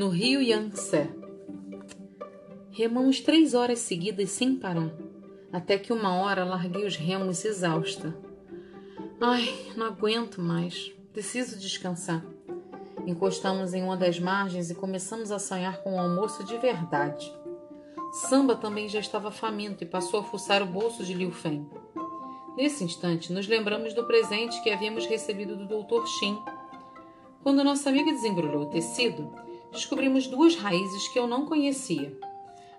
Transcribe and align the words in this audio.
no 0.00 0.08
rio 0.08 0.40
Yangtze. 0.40 1.10
Remamos 2.70 3.20
três 3.20 3.52
horas 3.52 3.80
seguidas 3.80 4.30
sem 4.30 4.56
parar, 4.56 4.90
até 5.52 5.76
que 5.76 5.92
uma 5.92 6.14
hora 6.14 6.42
larguei 6.42 6.86
os 6.86 6.96
remos 6.96 7.44
exausta. 7.44 8.16
Ai, 9.20 9.46
não 9.76 9.84
aguento 9.84 10.40
mais, 10.40 10.90
preciso 11.12 11.58
descansar. 11.58 12.24
Encostamos 13.06 13.74
em 13.74 13.82
uma 13.82 13.94
das 13.94 14.18
margens 14.18 14.70
e 14.70 14.74
começamos 14.74 15.30
a 15.30 15.38
sonhar 15.38 15.82
com 15.82 15.96
um 15.96 16.00
almoço 16.00 16.44
de 16.44 16.56
verdade. 16.56 17.30
Samba 18.10 18.56
também 18.56 18.88
já 18.88 19.00
estava 19.00 19.30
faminto 19.30 19.84
e 19.84 19.86
passou 19.86 20.20
a 20.20 20.24
fuçar 20.24 20.62
o 20.62 20.66
bolso 20.66 21.04
de 21.04 21.12
Liu 21.12 21.30
Feng. 21.30 21.68
Nesse 22.56 22.82
instante, 22.82 23.34
nos 23.34 23.46
lembramos 23.46 23.92
do 23.92 24.06
presente 24.06 24.62
que 24.62 24.70
havíamos 24.70 25.04
recebido 25.04 25.56
do 25.56 25.66
Dr. 25.66 26.06
Xin. 26.06 26.38
Quando 27.42 27.62
nossa 27.62 27.90
amiga 27.90 28.10
desembrulhou 28.10 28.62
o 28.62 28.70
tecido, 28.70 29.49
descobrimos 29.72 30.26
duas 30.26 30.56
raízes 30.56 31.08
que 31.08 31.18
eu 31.18 31.26
não 31.26 31.46
conhecia. 31.46 32.16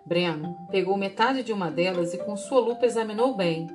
Breno 0.05 0.57
pegou 0.71 0.97
metade 0.97 1.43
de 1.43 1.53
uma 1.53 1.69
delas 1.69 2.13
e 2.13 2.17
com 2.17 2.35
sua 2.35 2.59
lupa 2.59 2.85
examinou 2.85 3.35
bem. 3.35 3.67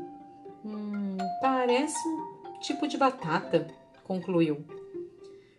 Hum, 0.65 1.17
parece 1.41 2.09
um 2.09 2.59
tipo 2.61 2.89
de 2.89 2.97
batata, 2.97 3.69
concluiu. 4.05 4.65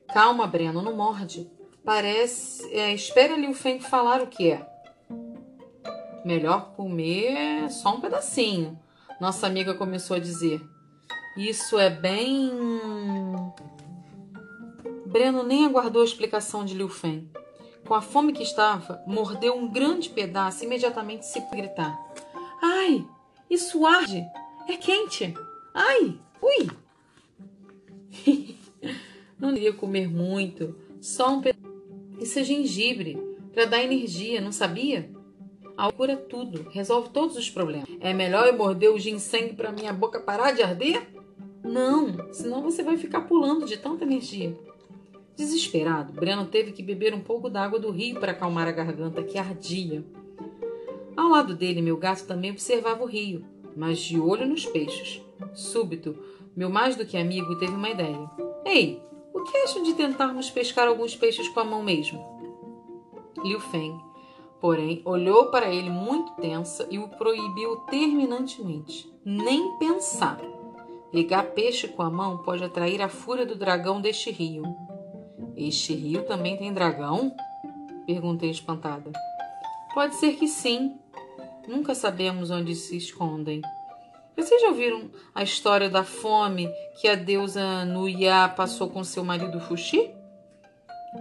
Calma, 0.08 0.48
Breno, 0.48 0.82
não 0.82 0.96
morde. 0.96 1.50
Parece. 1.84 2.68
É, 2.74 2.94
espera 2.94 3.38
Liu 3.38 3.54
Feng 3.54 3.80
falar 3.80 4.22
o 4.22 4.28
que 4.28 4.52
é. 4.52 4.68
Melhor 6.26 6.74
comer 6.76 7.70
só 7.70 7.96
um 7.96 8.02
pedacinho, 8.02 8.78
nossa 9.20 9.48
amiga 9.48 9.74
começou 9.74 10.18
a 10.18 10.20
dizer. 10.20 10.62
Isso 11.38 11.80
é 11.80 11.90
bem. 11.90 12.52
Breno 15.06 15.44
nem 15.44 15.66
aguardou 15.66 16.02
a 16.02 16.06
explicação 16.06 16.66
de 16.66 16.74
Liu 16.74 16.90
Feng. 16.90 17.30
Com 17.88 17.94
a 17.94 18.02
fome 18.02 18.34
que 18.34 18.44
estava, 18.44 19.02
mordeu 19.08 19.56
um 19.56 19.72
grande 19.72 20.10
pedaço 20.10 20.62
e 20.62 20.66
imediatamente 20.68 21.26
se 21.26 21.40
gritar. 21.40 21.98
Ai, 22.62 23.08
isso 23.50 23.86
arde! 23.86 24.26
É 24.68 24.76
quente! 24.76 25.34
Ai, 25.74 26.20
ui! 26.42 26.70
Não 29.40 29.54
devia 29.54 29.72
comer 29.72 30.10
muito, 30.10 30.76
só 31.00 31.30
um 31.30 31.42
pedaço. 31.42 31.66
Isso 32.20 32.40
é 32.40 32.44
gengibre, 32.44 33.18
para 33.54 33.66
dar 33.66 33.84
energia, 33.84 34.42
não 34.42 34.52
sabia? 34.52 35.10
A 35.78 35.92
cura 35.92 36.18
tudo, 36.18 36.68
resolve 36.72 37.10
todos 37.10 37.38
os 37.38 37.50
problemas. 37.50 37.88
É 38.02 38.12
melhor 38.12 38.48
eu 38.48 38.58
morder 38.58 38.92
o 38.92 39.00
ginseng 39.00 39.54
para 39.54 39.72
minha 39.72 39.94
boca 39.94 40.20
parar 40.20 40.52
de 40.52 40.64
arder? 40.64 41.08
Não, 41.64 42.34
senão 42.34 42.62
você 42.62 42.84
vai 42.84 42.98
ficar 42.98 43.22
pulando 43.22 43.66
de 43.66 43.78
tanta 43.78 44.04
energia. 44.04 44.58
Desesperado, 45.38 46.14
Breno 46.14 46.48
teve 46.48 46.72
que 46.72 46.82
beber 46.82 47.14
um 47.14 47.20
pouco 47.20 47.48
d'água 47.48 47.78
do 47.78 47.92
rio 47.92 48.20
para 48.20 48.32
acalmar 48.32 48.68
a 48.68 48.72
garganta 48.72 49.22
que 49.22 49.38
ardia. 49.38 50.04
Ao 51.16 51.30
lado 51.30 51.54
dele, 51.54 51.80
meu 51.80 51.96
gato 51.96 52.26
também 52.26 52.50
observava 52.50 53.04
o 53.04 53.08
rio, 53.08 53.46
mas 53.76 54.00
de 54.00 54.20
olho 54.20 54.48
nos 54.48 54.66
peixes. 54.66 55.22
Súbito, 55.54 56.18
meu 56.56 56.72
mais 56.72 56.96
do 56.96 57.06
que 57.06 57.16
amigo 57.16 57.56
teve 57.60 57.74
uma 57.74 57.92
ideia. 57.92 58.28
Ei, 58.66 59.00
o 59.32 59.44
que 59.44 59.56
acham 59.58 59.84
de 59.84 59.94
tentarmos 59.94 60.50
pescar 60.50 60.88
alguns 60.88 61.16
peixes 61.16 61.48
com 61.50 61.60
a 61.60 61.64
mão 61.64 61.84
mesmo? 61.84 62.20
Liu 63.44 63.60
Feng, 63.60 63.96
porém, 64.60 65.04
olhou 65.06 65.52
para 65.52 65.72
ele 65.72 65.92
muito 65.92 66.32
tensa 66.42 66.88
e 66.90 66.98
o 66.98 67.10
proibiu 67.10 67.76
terminantemente. 67.92 69.08
Nem 69.24 69.78
pensar. 69.78 70.42
Pegar 71.12 71.44
peixe 71.52 71.88
com 71.88 72.02
a 72.02 72.10
mão 72.10 72.40
pode 72.40 72.64
atrair 72.64 73.04
a 73.04 73.08
fúria 73.08 73.46
do 73.46 73.56
dragão 73.56 74.02
deste 74.02 74.32
rio. 74.32 74.64
Este 75.56 75.94
rio 75.94 76.24
também 76.26 76.58
tem 76.58 76.74
dragão? 76.74 77.36
Perguntei 78.06 78.50
espantada. 78.50 79.12
Pode 79.94 80.16
ser 80.16 80.36
que 80.36 80.48
sim. 80.48 80.98
Nunca 81.68 81.94
sabemos 81.94 82.50
onde 82.50 82.76
se 82.76 82.96
escondem. 82.96 83.62
Vocês 84.36 84.62
já 84.62 84.68
ouviram 84.68 85.10
a 85.34 85.42
história 85.42 85.90
da 85.90 86.04
fome 86.04 86.70
que 87.02 87.08
a 87.08 87.16
deusa 87.16 87.84
Nuya 87.86 88.48
passou 88.50 88.90
com 88.90 89.04
seu 89.04 89.24
marido 89.24 89.60
Fuxi? 89.60 90.12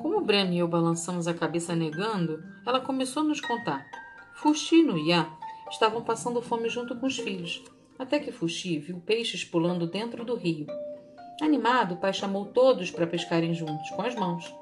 Como 0.02 0.20
Bran 0.20 0.50
e 0.50 0.58
eu 0.58 0.68
balançamos 0.68 1.26
a 1.26 1.32
cabeça 1.32 1.74
negando, 1.74 2.44
ela 2.66 2.80
começou 2.80 3.22
a 3.22 3.26
nos 3.26 3.40
contar. 3.40 3.86
Fuxi 4.34 4.80
e 4.80 4.82
Nuya 4.82 5.26
estavam 5.70 6.02
passando 6.02 6.42
fome 6.42 6.68
junto 6.68 6.94
com 6.94 7.06
os 7.06 7.18
filhos, 7.18 7.64
até 7.98 8.18
que 8.18 8.30
Fuxi 8.30 8.78
viu 8.78 9.00
peixes 9.00 9.44
pulando 9.44 9.86
dentro 9.86 10.24
do 10.24 10.36
rio. 10.36 10.66
Animado, 11.40 11.94
o 11.94 11.96
pai 11.98 12.12
chamou 12.12 12.46
todos 12.46 12.90
para 12.90 13.06
pescarem 13.06 13.52
juntos, 13.52 13.90
com 13.90 14.02
as 14.02 14.14
mãos. 14.14 14.54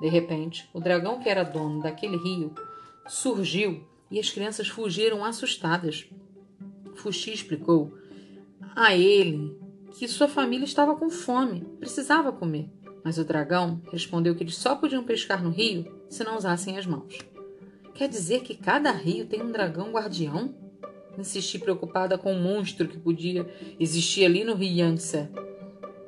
De 0.00 0.08
repente, 0.08 0.68
o 0.72 0.80
dragão 0.80 1.20
que 1.20 1.28
era 1.28 1.42
dono 1.44 1.82
daquele 1.82 2.16
rio 2.16 2.54
surgiu 3.06 3.86
e 4.10 4.18
as 4.18 4.30
crianças 4.30 4.68
fugiram 4.68 5.24
assustadas. 5.24 6.06
Fuxi 6.96 7.32
explicou 7.32 7.92
a 8.74 8.94
ele 8.96 9.56
que 9.98 10.08
sua 10.08 10.26
família 10.26 10.64
estava 10.64 10.96
com 10.96 11.10
fome, 11.10 11.60
precisava 11.78 12.32
comer. 12.32 12.68
Mas 13.04 13.18
o 13.18 13.24
dragão 13.24 13.82
respondeu 13.92 14.34
que 14.34 14.42
eles 14.42 14.56
só 14.56 14.74
podiam 14.74 15.04
pescar 15.04 15.42
no 15.42 15.50
rio 15.50 15.92
se 16.08 16.24
não 16.24 16.36
usassem 16.36 16.78
as 16.78 16.86
mãos. 16.86 17.18
Quer 17.92 18.08
dizer 18.08 18.40
que 18.42 18.56
cada 18.56 18.90
rio 18.90 19.26
tem 19.26 19.42
um 19.42 19.52
dragão 19.52 19.92
guardião? 19.92 20.54
Insisti 21.18 21.58
preocupada 21.58 22.18
com 22.18 22.32
o 22.32 22.40
monstro 22.40 22.88
que 22.88 22.98
podia 22.98 23.46
existir 23.78 24.24
ali 24.24 24.42
no 24.42 24.54
rio 24.54 24.80
Yangtze. 24.80 25.28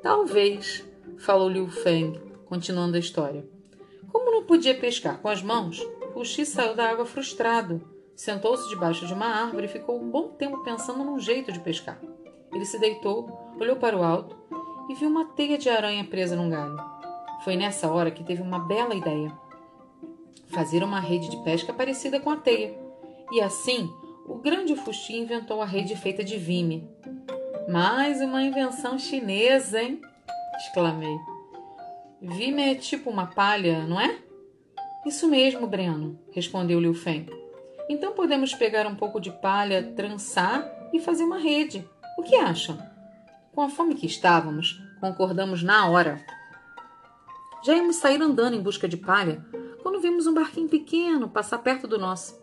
Talvez, 0.01 0.85
falou 1.17 1.49
Liu 1.49 1.67
Feng, 1.67 2.19
continuando 2.45 2.95
a 2.95 2.99
história. 2.99 3.45
Como 4.11 4.31
não 4.31 4.43
podia 4.43 4.77
pescar 4.77 5.19
com 5.19 5.27
as 5.27 5.41
mãos, 5.41 5.81
Puxi 6.13 6.45
saiu 6.45 6.75
da 6.75 6.89
água 6.89 7.05
frustrado. 7.05 7.81
Sentou-se 8.15 8.67
debaixo 8.69 9.05
de 9.05 9.13
uma 9.13 9.27
árvore 9.27 9.65
e 9.65 9.69
ficou 9.69 10.01
um 10.01 10.09
bom 10.09 10.29
tempo 10.29 10.63
pensando 10.63 11.03
num 11.03 11.19
jeito 11.19 11.51
de 11.51 11.59
pescar. 11.59 11.99
Ele 12.51 12.65
se 12.65 12.79
deitou, 12.79 13.55
olhou 13.59 13.75
para 13.75 13.97
o 13.97 14.03
alto 14.03 14.35
e 14.89 14.95
viu 14.95 15.09
uma 15.09 15.25
teia 15.25 15.57
de 15.57 15.69
aranha 15.69 16.03
presa 16.03 16.35
num 16.35 16.49
galho. 16.49 16.77
Foi 17.43 17.55
nessa 17.55 17.91
hora 17.91 18.09
que 18.09 18.23
teve 18.23 18.41
uma 18.41 18.59
bela 18.59 18.95
ideia. 18.95 19.31
Fazer 20.47 20.83
uma 20.83 20.99
rede 20.99 21.29
de 21.29 21.37
pesca 21.43 21.73
parecida 21.73 22.19
com 22.19 22.29
a 22.29 22.37
teia. 22.37 22.75
E 23.31 23.41
assim, 23.41 23.93
o 24.25 24.35
grande 24.35 24.75
Fuxi 24.75 25.17
inventou 25.17 25.61
a 25.61 25.65
rede 25.65 25.95
feita 25.95 26.23
de 26.23 26.37
vime. 26.37 26.89
Mais 27.67 28.21
uma 28.21 28.41
invenção 28.41 28.97
chinesa, 28.97 29.81
hein? 29.81 29.99
exclamei. 30.57 31.17
Vime 32.21 32.61
é 32.61 32.75
tipo 32.75 33.09
uma 33.09 33.27
palha, 33.27 33.85
não 33.85 33.99
é? 33.99 34.19
Isso 35.05 35.27
mesmo, 35.27 35.67
Breno, 35.67 36.17
respondeu 36.31 36.79
Liu 36.79 36.93
Feng. 36.93 37.29
Então 37.89 38.13
podemos 38.13 38.53
pegar 38.53 38.87
um 38.87 38.95
pouco 38.95 39.19
de 39.19 39.31
palha, 39.31 39.83
trançar 39.97 40.65
e 40.93 40.99
fazer 41.01 41.25
uma 41.25 41.39
rede. 41.39 41.85
O 42.17 42.23
que 42.23 42.37
acham? 42.37 42.77
Com 43.51 43.61
a 43.61 43.69
fome 43.69 43.95
que 43.95 44.05
estávamos, 44.05 44.81
concordamos 45.01 45.61
na 45.61 45.89
hora. 45.89 46.25
Já 47.65 47.75
íamos 47.75 47.97
sair 47.97 48.21
andando 48.21 48.55
em 48.55 48.61
busca 48.61 48.87
de 48.87 48.95
palha 48.95 49.45
quando 49.83 49.99
vimos 49.99 50.25
um 50.25 50.33
barquinho 50.33 50.69
pequeno 50.69 51.27
passar 51.27 51.57
perto 51.57 51.85
do 51.85 51.99
nosso. 51.99 52.41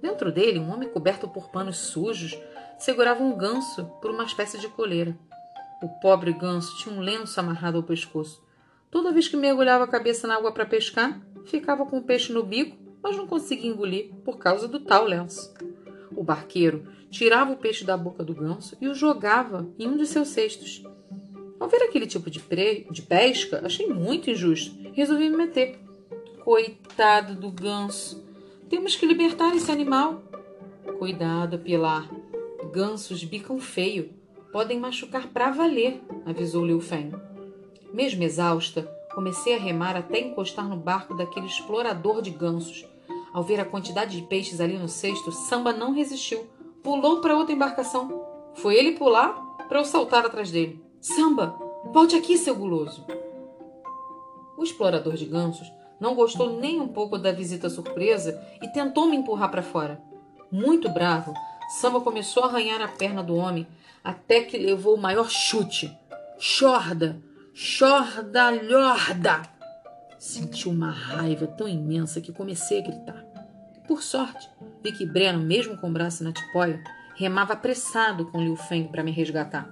Dentro 0.00 0.30
dele, 0.30 0.60
um 0.60 0.72
homem 0.72 0.88
coberto 0.88 1.26
por 1.26 1.50
panos 1.50 1.76
sujos 1.76 2.38
segurava 2.80 3.22
um 3.22 3.36
ganso 3.36 3.84
por 4.00 4.10
uma 4.10 4.24
espécie 4.24 4.58
de 4.58 4.66
coleira. 4.68 5.16
O 5.82 5.88
pobre 6.00 6.32
ganso 6.32 6.76
tinha 6.78 6.94
um 6.94 7.00
lenço 7.00 7.38
amarrado 7.38 7.76
ao 7.76 7.82
pescoço. 7.82 8.42
Toda 8.90 9.12
vez 9.12 9.28
que 9.28 9.36
mergulhava 9.36 9.84
a 9.84 9.88
cabeça 9.88 10.26
na 10.26 10.34
água 10.34 10.50
para 10.50 10.66
pescar, 10.66 11.20
ficava 11.44 11.86
com 11.86 11.98
o 11.98 12.02
peixe 12.02 12.32
no 12.32 12.42
bico, 12.42 12.76
mas 13.02 13.16
não 13.16 13.26
conseguia 13.26 13.70
engolir 13.70 14.10
por 14.24 14.38
causa 14.38 14.66
do 14.66 14.80
tal 14.80 15.04
lenço. 15.04 15.54
O 16.16 16.24
barqueiro 16.24 16.86
tirava 17.10 17.52
o 17.52 17.56
peixe 17.56 17.84
da 17.84 17.96
boca 17.96 18.24
do 18.24 18.34
ganso 18.34 18.76
e 18.80 18.88
o 18.88 18.94
jogava 18.94 19.68
em 19.78 19.86
um 19.86 19.96
de 19.96 20.06
seus 20.06 20.28
cestos. 20.28 20.82
Ao 21.58 21.68
ver 21.68 21.82
aquele 21.82 22.06
tipo 22.06 22.30
de, 22.30 22.40
de 22.90 23.02
pesca, 23.02 23.60
achei 23.64 23.86
muito 23.86 24.30
injusto 24.30 24.80
resolvi 24.92 25.30
me 25.30 25.36
meter. 25.36 25.78
Coitado 26.44 27.34
do 27.34 27.50
ganso! 27.50 28.24
Temos 28.68 28.96
que 28.96 29.06
libertar 29.06 29.54
esse 29.54 29.70
animal. 29.70 30.22
Cuidado, 30.98 31.58
Pilar. 31.58 32.08
Gansos 32.72 33.24
bicam 33.24 33.58
feio. 33.58 34.14
Podem 34.52 34.78
machucar 34.78 35.26
para 35.28 35.50
valer, 35.50 36.00
avisou 36.24 36.64
Liu 36.64 36.80
Feng. 36.80 37.10
Mesmo 37.92 38.22
exausta, 38.22 38.82
comecei 39.12 39.56
a 39.56 39.58
remar 39.58 39.96
até 39.96 40.20
encostar 40.20 40.68
no 40.68 40.76
barco 40.76 41.14
daquele 41.14 41.46
explorador 41.46 42.22
de 42.22 42.30
gansos. 42.30 42.86
Ao 43.32 43.42
ver 43.42 43.58
a 43.58 43.64
quantidade 43.64 44.16
de 44.16 44.26
peixes 44.26 44.60
ali 44.60 44.78
no 44.78 44.88
cesto, 44.88 45.32
Samba 45.32 45.72
não 45.72 45.92
resistiu. 45.92 46.46
Pulou 46.80 47.20
para 47.20 47.36
outra 47.36 47.52
embarcação. 47.52 48.24
Foi 48.54 48.76
ele 48.76 48.92
pular 48.92 49.34
para 49.68 49.80
eu 49.80 49.84
saltar 49.84 50.24
atrás 50.24 50.52
dele. 50.52 50.80
Samba, 51.00 51.58
volte 51.92 52.14
aqui, 52.14 52.38
seu 52.38 52.54
guloso. 52.54 53.04
O 54.56 54.62
explorador 54.62 55.14
de 55.14 55.26
gansos 55.26 55.66
não 56.00 56.14
gostou 56.14 56.60
nem 56.60 56.80
um 56.80 56.88
pouco 56.88 57.18
da 57.18 57.32
visita 57.32 57.68
surpresa 57.68 58.40
e 58.62 58.68
tentou 58.68 59.06
me 59.08 59.16
empurrar 59.16 59.50
para 59.50 59.62
fora. 59.62 60.00
Muito 60.52 60.88
bravo, 60.88 61.34
Samba 61.70 62.00
começou 62.00 62.42
a 62.42 62.46
arranhar 62.48 62.82
a 62.82 62.88
perna 62.88 63.22
do 63.22 63.36
homem 63.36 63.64
até 64.02 64.42
que 64.42 64.58
levou 64.58 64.96
o 64.96 65.00
maior 65.00 65.30
chute. 65.30 65.96
Chorda! 66.36 67.22
Chordalhorda! 67.54 69.42
Senti 70.18 70.68
uma 70.68 70.90
raiva 70.90 71.46
tão 71.46 71.68
imensa 71.68 72.20
que 72.20 72.32
comecei 72.32 72.80
a 72.80 72.82
gritar. 72.82 73.24
Por 73.86 74.02
sorte, 74.02 74.50
vi 74.82 74.90
que 74.90 75.06
Breno, 75.06 75.38
mesmo 75.38 75.78
com 75.78 75.88
o 75.88 75.92
braço 75.92 76.24
na 76.24 76.32
tipóia, 76.32 76.82
remava 77.14 77.52
apressado 77.52 78.26
com 78.26 78.42
Liu 78.42 78.56
Feng 78.56 78.88
para 78.88 79.04
me 79.04 79.12
resgatar. 79.12 79.70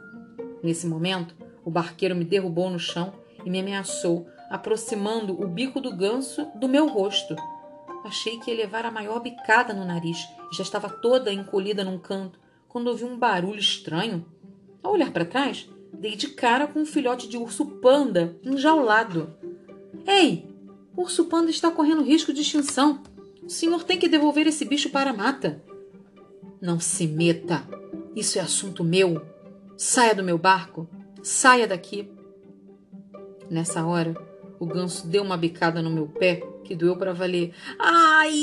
Nesse 0.62 0.86
momento, 0.86 1.34
o 1.64 1.70
barqueiro 1.70 2.14
me 2.14 2.24
derrubou 2.24 2.70
no 2.70 2.78
chão 2.78 3.12
e 3.44 3.50
me 3.50 3.58
ameaçou, 3.58 4.28
aproximando 4.48 5.32
o 5.42 5.48
bico 5.48 5.80
do 5.80 5.94
ganso 5.94 6.46
do 6.54 6.68
meu 6.68 6.86
rosto. 6.86 7.34
Achei 8.04 8.38
que 8.38 8.52
ia 8.52 8.56
levar 8.56 8.86
a 8.86 8.90
maior 8.90 9.18
bicada 9.18 9.74
no 9.74 9.84
nariz 9.84 10.28
já 10.52 10.62
estava 10.62 10.88
toda 10.88 11.32
encolhida 11.32 11.84
num 11.84 11.98
canto 11.98 12.38
quando 12.68 12.88
ouvi 12.88 13.04
um 13.04 13.18
barulho 13.18 13.58
estranho. 13.58 14.24
Ao 14.82 14.92
olhar 14.92 15.10
para 15.12 15.24
trás, 15.24 15.68
dei 15.92 16.14
de 16.14 16.28
cara 16.28 16.66
com 16.66 16.80
um 16.80 16.86
filhote 16.86 17.28
de 17.28 17.36
urso 17.36 17.66
panda 17.66 18.36
enjaulado. 18.42 19.34
Ei! 20.06 20.46
O 20.96 21.02
urso 21.02 21.26
panda 21.26 21.50
está 21.50 21.70
correndo 21.70 22.02
risco 22.02 22.32
de 22.32 22.40
extinção. 22.42 23.02
O 23.42 23.48
senhor 23.48 23.84
tem 23.84 23.98
que 23.98 24.08
devolver 24.08 24.46
esse 24.46 24.64
bicho 24.64 24.90
para 24.90 25.10
a 25.10 25.14
mata. 25.14 25.62
Não 26.60 26.80
se 26.80 27.06
meta. 27.06 27.66
Isso 28.14 28.38
é 28.38 28.42
assunto 28.42 28.82
meu. 28.82 29.24
Saia 29.76 30.14
do 30.14 30.24
meu 30.24 30.36
barco. 30.36 30.88
Saia 31.22 31.66
daqui. 31.66 32.10
Nessa 33.48 33.86
hora, 33.86 34.14
o 34.58 34.66
ganso 34.66 35.06
deu 35.06 35.22
uma 35.22 35.36
bicada 35.36 35.80
no 35.80 35.90
meu 35.90 36.08
pé 36.08 36.42
que 36.64 36.74
doeu 36.74 36.96
para 36.96 37.14
valer. 37.14 37.54
Ai! 37.78 38.38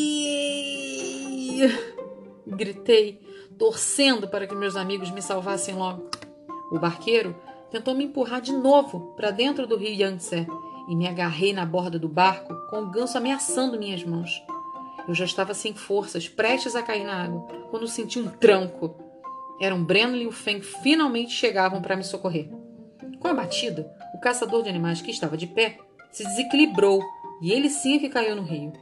Gritei, 2.47 3.19
torcendo 3.57 4.27
para 4.27 4.45
que 4.45 4.56
meus 4.56 4.75
amigos 4.75 5.12
me 5.12 5.21
salvassem 5.21 5.75
logo. 5.75 6.09
O 6.71 6.80
barqueiro 6.80 7.36
tentou 7.71 7.94
me 7.94 8.06
empurrar 8.06 8.42
de 8.42 8.51
novo 8.51 9.13
para 9.15 9.31
dentro 9.31 9.65
do 9.65 9.77
rio 9.77 9.94
Yangtze 9.94 10.47
e 10.88 10.95
me 10.95 11.07
agarrei 11.07 11.53
na 11.53 11.65
borda 11.65 11.97
do 11.97 12.07
barco 12.07 12.53
com 12.69 12.83
o 12.83 12.92
ganso 12.92 13.18
ameaçando 13.18 13.77
minhas 13.77 14.03
mãos. 14.03 14.44
Eu 15.07 15.13
já 15.13 15.25
estava 15.25 15.53
sem 15.53 15.74
forças, 15.74 16.27
prestes 16.27 16.75
a 16.75 16.81
cair 16.81 17.03
na 17.03 17.24
água, 17.24 17.42
quando 17.69 17.88
senti 17.88 18.19
um 18.19 18.27
tranco. 18.27 18.95
Eram 19.59 19.83
Breno 19.83 20.15
e 20.15 20.27
o 20.27 20.31
Feng 20.31 20.62
finalmente 20.62 21.31
chegavam 21.31 21.81
para 21.81 21.95
me 21.95 22.03
socorrer. 22.03 22.50
Com 23.19 23.27
a 23.27 23.33
batida, 23.33 23.91
o 24.13 24.19
caçador 24.19 24.63
de 24.63 24.69
animais 24.69 25.01
que 25.01 25.12
estava 25.12 25.38
de 25.38 25.48
pé 25.48 25.77
se 26.12 26.24
desequilibrou 26.24 27.01
e 27.41 27.51
ele 27.51 27.69
sim 27.69 28.00
que 28.00 28.09
caiu 28.09 28.36
no 28.36 28.44
rio. 28.44 28.74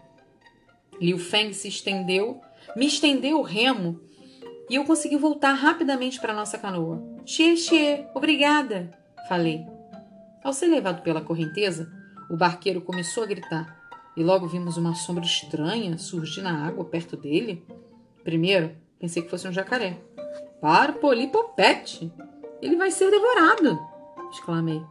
Liu 1.00 1.18
Feng 1.18 1.52
se 1.54 1.68
estendeu, 1.68 2.40
me 2.76 2.88
estendeu 2.88 3.40
o 3.40 3.44
remo 3.44 4.00
e 4.70 4.76
eu 4.76 4.86
consegui 4.86 5.18
voltar 5.18 5.54
rapidamente 5.54 6.20
para 6.20 6.34
nossa 6.34 6.58
canoa. 6.58 7.02
Xie, 7.26 8.06
obrigada, 8.14 8.92
falei. 9.28 9.66
Ao 10.44 10.52
ser 10.52 10.68
levado 10.68 11.02
pela 11.02 11.22
correnteza, 11.22 11.92
o 12.30 12.36
barqueiro 12.36 12.82
começou 12.82 13.24
a 13.24 13.28
gritar 13.28 13.80
e 14.16 14.24
logo 14.24 14.48
vimos 14.48 14.78
uma 14.78 14.94
sombra 14.94 15.24
estranha 15.24 15.98
surgir 15.98 16.42
na 16.42 16.66
água 16.66 16.86
perto 16.86 17.16
dele. 17.16 17.66
Primeiro, 18.24 18.76
pensei 19.00 19.22
que 19.22 19.30
fosse 19.30 19.48
um 19.48 19.54
jacaré. 19.54 20.02
Para, 20.62 20.94
Polipopete! 20.94 22.12
Ele 22.62 22.76
vai 22.76 22.90
ser 22.90 23.12
devorado! 23.12 23.80
exclamei. 24.32 24.82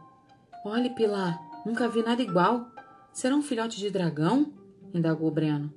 Olhe, 0.63 0.89
Pilar, 0.91 1.41
nunca 1.65 1.89
vi 1.89 2.01
nada 2.03 2.21
igual. 2.21 2.67
Será 3.11 3.35
um 3.35 3.41
filhote 3.41 3.77
de 3.79 3.89
dragão? 3.89 4.53
indagou 4.93 5.29
Breno. 5.31 5.73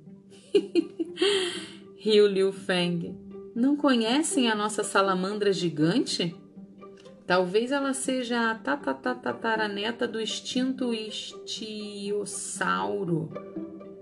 Riu 1.99 2.27
Liu 2.27 2.53
Feng. 2.53 3.17
Não 3.55 3.75
conhecem 3.75 4.51
a 4.51 4.55
nossa 4.55 4.83
salamandra 4.83 5.51
gigante? 5.51 6.35
Talvez 7.25 7.71
ela 7.71 7.91
seja 7.91 8.51
a 8.51 8.55
tatataraneta 8.55 10.07
do 10.07 10.21
extinto 10.21 10.93
estiossauro, 10.93 13.31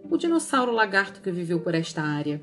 o 0.10 0.18
dinossauro 0.18 0.74
lagarto 0.74 1.22
que 1.22 1.32
viveu 1.32 1.62
por 1.62 1.74
esta 1.74 2.02
área. 2.02 2.42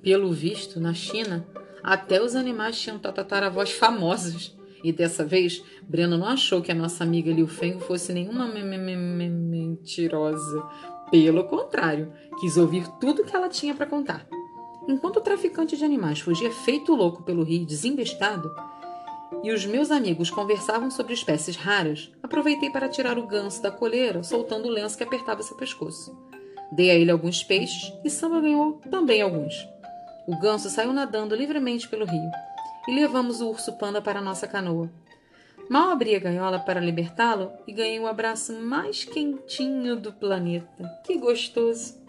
Pelo 0.00 0.32
visto, 0.32 0.78
na 0.78 0.94
China, 0.94 1.44
até 1.82 2.22
os 2.22 2.36
animais 2.36 2.80
tinham 2.80 3.00
tataravós 3.00 3.72
famosos. 3.72 4.56
E 4.84 4.92
dessa 4.92 5.24
vez, 5.24 5.64
Breno 5.82 6.16
não 6.16 6.28
achou 6.28 6.62
que 6.62 6.70
a 6.70 6.76
nossa 6.76 7.02
amiga 7.02 7.32
Liu 7.32 7.48
Feng 7.48 7.80
fosse 7.80 8.12
nenhuma 8.12 8.46
mentirosa. 8.46 10.62
Pelo 11.10 11.44
contrário, 11.44 12.12
quis 12.40 12.56
ouvir 12.56 12.86
tudo 13.00 13.24
que 13.24 13.34
ela 13.34 13.48
tinha 13.48 13.74
para 13.74 13.86
contar. 13.86 14.26
Enquanto 14.88 15.16
o 15.18 15.22
traficante 15.22 15.76
de 15.76 15.84
animais 15.84 16.20
fugia 16.20 16.50
feito 16.50 16.94
louco 16.94 17.22
pelo 17.22 17.42
rio 17.42 17.64
desinvestado, 17.64 18.50
e 19.42 19.52
os 19.52 19.66
meus 19.66 19.90
amigos 19.90 20.30
conversavam 20.30 20.90
sobre 20.90 21.12
espécies 21.12 21.56
raras, 21.56 22.10
aproveitei 22.22 22.70
para 22.70 22.88
tirar 22.88 23.18
o 23.18 23.26
ganso 23.26 23.62
da 23.62 23.70
coleira, 23.70 24.22
soltando 24.22 24.68
o 24.68 24.70
lenço 24.70 24.96
que 24.96 25.04
apertava 25.04 25.42
seu 25.42 25.56
pescoço. 25.56 26.16
Dei 26.72 26.90
a 26.90 26.94
ele 26.94 27.10
alguns 27.10 27.42
peixes 27.42 27.92
e 28.04 28.10
Samba 28.10 28.40
ganhou 28.40 28.80
também 28.90 29.20
alguns. 29.22 29.54
O 30.26 30.38
ganso 30.38 30.70
saiu 30.70 30.92
nadando 30.92 31.34
livremente 31.34 31.88
pelo 31.88 32.06
rio 32.06 32.30
e 32.88 32.94
levamos 32.94 33.40
o 33.40 33.48
urso 33.48 33.72
panda 33.74 34.00
para 34.00 34.20
nossa 34.20 34.46
canoa. 34.46 34.90
Mal 35.68 35.90
abri 35.90 36.14
a 36.14 36.18
gaiola 36.18 36.58
para 36.58 36.80
libertá-lo 36.80 37.52
e 37.66 37.72
ganhei 37.72 37.98
o 37.98 38.06
abraço 38.06 38.52
mais 38.52 39.04
quentinho 39.04 39.96
do 39.96 40.12
planeta. 40.12 41.00
Que 41.04 41.16
gostoso! 41.16 42.02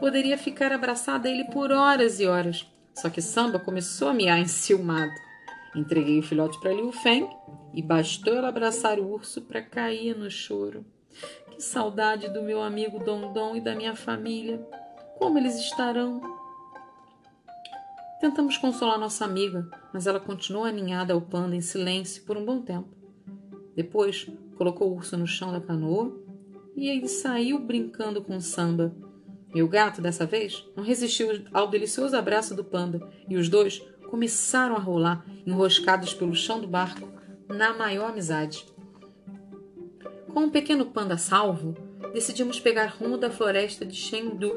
Poderia 0.00 0.38
ficar 0.38 0.72
abraçada 0.72 1.28
a 1.28 1.30
ele 1.30 1.44
por 1.44 1.70
horas 1.70 2.20
e 2.20 2.26
horas. 2.26 2.66
Só 2.94 3.10
que 3.10 3.20
Samba 3.20 3.58
começou 3.58 4.08
a 4.08 4.14
miar 4.14 4.38
enciumado. 4.38 5.12
Entreguei 5.74 6.18
o 6.18 6.22
filhote 6.22 6.60
para 6.60 6.72
Liu 6.72 6.92
Feng 6.92 7.28
e 7.72 7.82
bastou 7.82 8.34
ela 8.34 8.48
abraçar 8.48 8.98
o 8.98 9.10
urso 9.10 9.42
para 9.42 9.60
cair 9.60 10.16
no 10.16 10.30
choro. 10.30 10.84
Que 11.50 11.60
saudade 11.60 12.28
do 12.28 12.42
meu 12.42 12.62
amigo 12.62 12.98
Dondon 12.98 13.56
e 13.56 13.60
da 13.60 13.74
minha 13.74 13.94
família. 13.94 14.64
Como 15.18 15.38
eles 15.38 15.56
estarão? 15.56 16.20
Tentamos 18.20 18.56
consolar 18.56 18.98
nossa 18.98 19.24
amiga, 19.24 19.68
mas 19.92 20.06
ela 20.06 20.20
continuou 20.20 20.64
aninhada 20.64 21.12
ao 21.12 21.20
panda 21.20 21.54
em 21.54 21.60
silêncio 21.60 22.24
por 22.24 22.36
um 22.36 22.44
bom 22.44 22.62
tempo. 22.62 22.88
Depois, 23.74 24.26
colocou 24.56 24.90
o 24.90 24.96
urso 24.96 25.16
no 25.16 25.26
chão 25.26 25.52
da 25.52 25.60
canoa 25.60 26.16
e 26.76 26.88
ele 26.88 27.08
saiu 27.08 27.58
brincando 27.58 28.22
com 28.22 28.40
Samba, 28.40 28.94
meu 29.54 29.68
gato, 29.68 30.02
dessa 30.02 30.26
vez, 30.26 30.66
não 30.76 30.82
resistiu 30.82 31.28
ao 31.52 31.68
delicioso 31.68 32.16
abraço 32.16 32.56
do 32.56 32.64
panda 32.64 33.00
e 33.28 33.36
os 33.36 33.48
dois 33.48 33.80
começaram 34.10 34.74
a 34.74 34.80
rolar, 34.80 35.24
enroscados 35.46 36.12
pelo 36.12 36.34
chão 36.34 36.60
do 36.60 36.66
barco, 36.66 37.08
na 37.48 37.72
maior 37.72 38.10
amizade. 38.10 38.66
Com 40.32 40.40
um 40.40 40.50
pequeno 40.50 40.86
panda 40.86 41.16
salvo, 41.16 41.76
decidimos 42.12 42.58
pegar 42.58 42.96
rumo 42.98 43.16
da 43.16 43.30
floresta 43.30 43.86
de 43.86 43.94
Chengdu, 43.94 44.52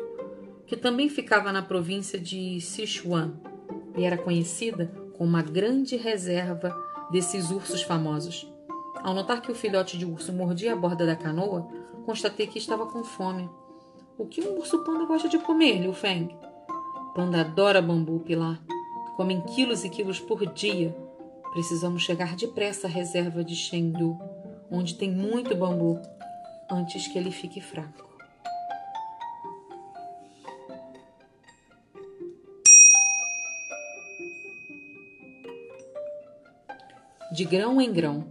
que 0.67 0.77
também 0.77 1.09
ficava 1.09 1.51
na 1.51 1.63
província 1.63 2.19
de 2.19 2.62
Sichuan 2.62 3.33
e 3.97 4.03
era 4.03 4.17
conhecida 4.17 4.91
como 5.17 5.29
uma 5.29 5.41
grande 5.41 5.95
reserva 5.95 6.75
desses 7.12 7.50
ursos 7.50 7.81
famosos. 7.81 8.47
Ao 9.01 9.13
notar 9.13 9.41
que 9.41 9.51
o 9.51 9.55
filhote 9.55 9.97
de 9.97 10.05
urso 10.05 10.31
mordia 10.31 10.74
a 10.74 10.75
borda 10.75 11.05
da 11.05 11.15
canoa, 11.15 11.67
constatei 12.05 12.45
que 12.45 12.59
estava 12.59 12.86
com 12.86 13.03
fome 13.03 13.50
o 14.17 14.25
que 14.25 14.41
um 14.41 14.57
urso 14.57 14.83
panda 14.83 15.05
gosta 15.05 15.29
de 15.29 15.38
comer, 15.38 15.79
Liu 15.79 15.93
Feng? 15.93 16.36
Panda 17.13 17.41
adora 17.41 17.81
bambu, 17.83 18.19
Pilar. 18.21 18.59
Comem 19.15 19.41
quilos 19.41 19.83
e 19.83 19.89
quilos 19.89 20.19
por 20.19 20.43
dia. 20.53 20.95
Precisamos 21.53 22.01
chegar 22.01 22.36
depressa 22.36 22.88
à 22.88 22.89
reserva 22.89 23.43
de 23.43 23.55
Chengdu, 23.55 24.17
onde 24.71 24.95
tem 24.95 25.12
muito 25.12 25.55
bambu, 25.55 26.01
antes 26.69 27.07
que 27.07 27.17
ele 27.17 27.29
fique 27.29 27.62
fraco. 27.62 28.07
De 37.29 37.43
grão 37.43 37.81
em 37.81 37.91
grão. 37.91 38.25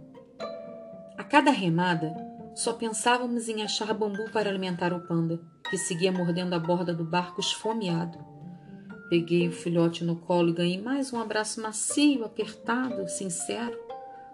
A 1.15 1.23
cada 1.23 1.51
remada, 1.51 2.15
só 2.55 2.73
pensávamos 2.73 3.47
em 3.47 3.61
achar 3.61 3.93
bambu 3.93 4.31
para 4.31 4.49
alimentar 4.49 4.91
o 4.91 5.01
panda 5.01 5.39
que 5.69 5.77
seguia 5.77 6.11
mordendo 6.11 6.53
a 6.53 6.59
borda 6.59 6.95
do 6.95 7.03
barco 7.03 7.39
esfomeado. 7.39 8.17
Peguei 9.07 9.47
o 9.47 9.51
filhote 9.51 10.03
no 10.03 10.15
colo 10.15 10.49
e 10.49 10.53
ganhei 10.53 10.81
mais 10.81 11.13
um 11.13 11.21
abraço 11.21 11.61
macio, 11.61 12.25
apertado, 12.25 13.07
sincero. 13.07 13.77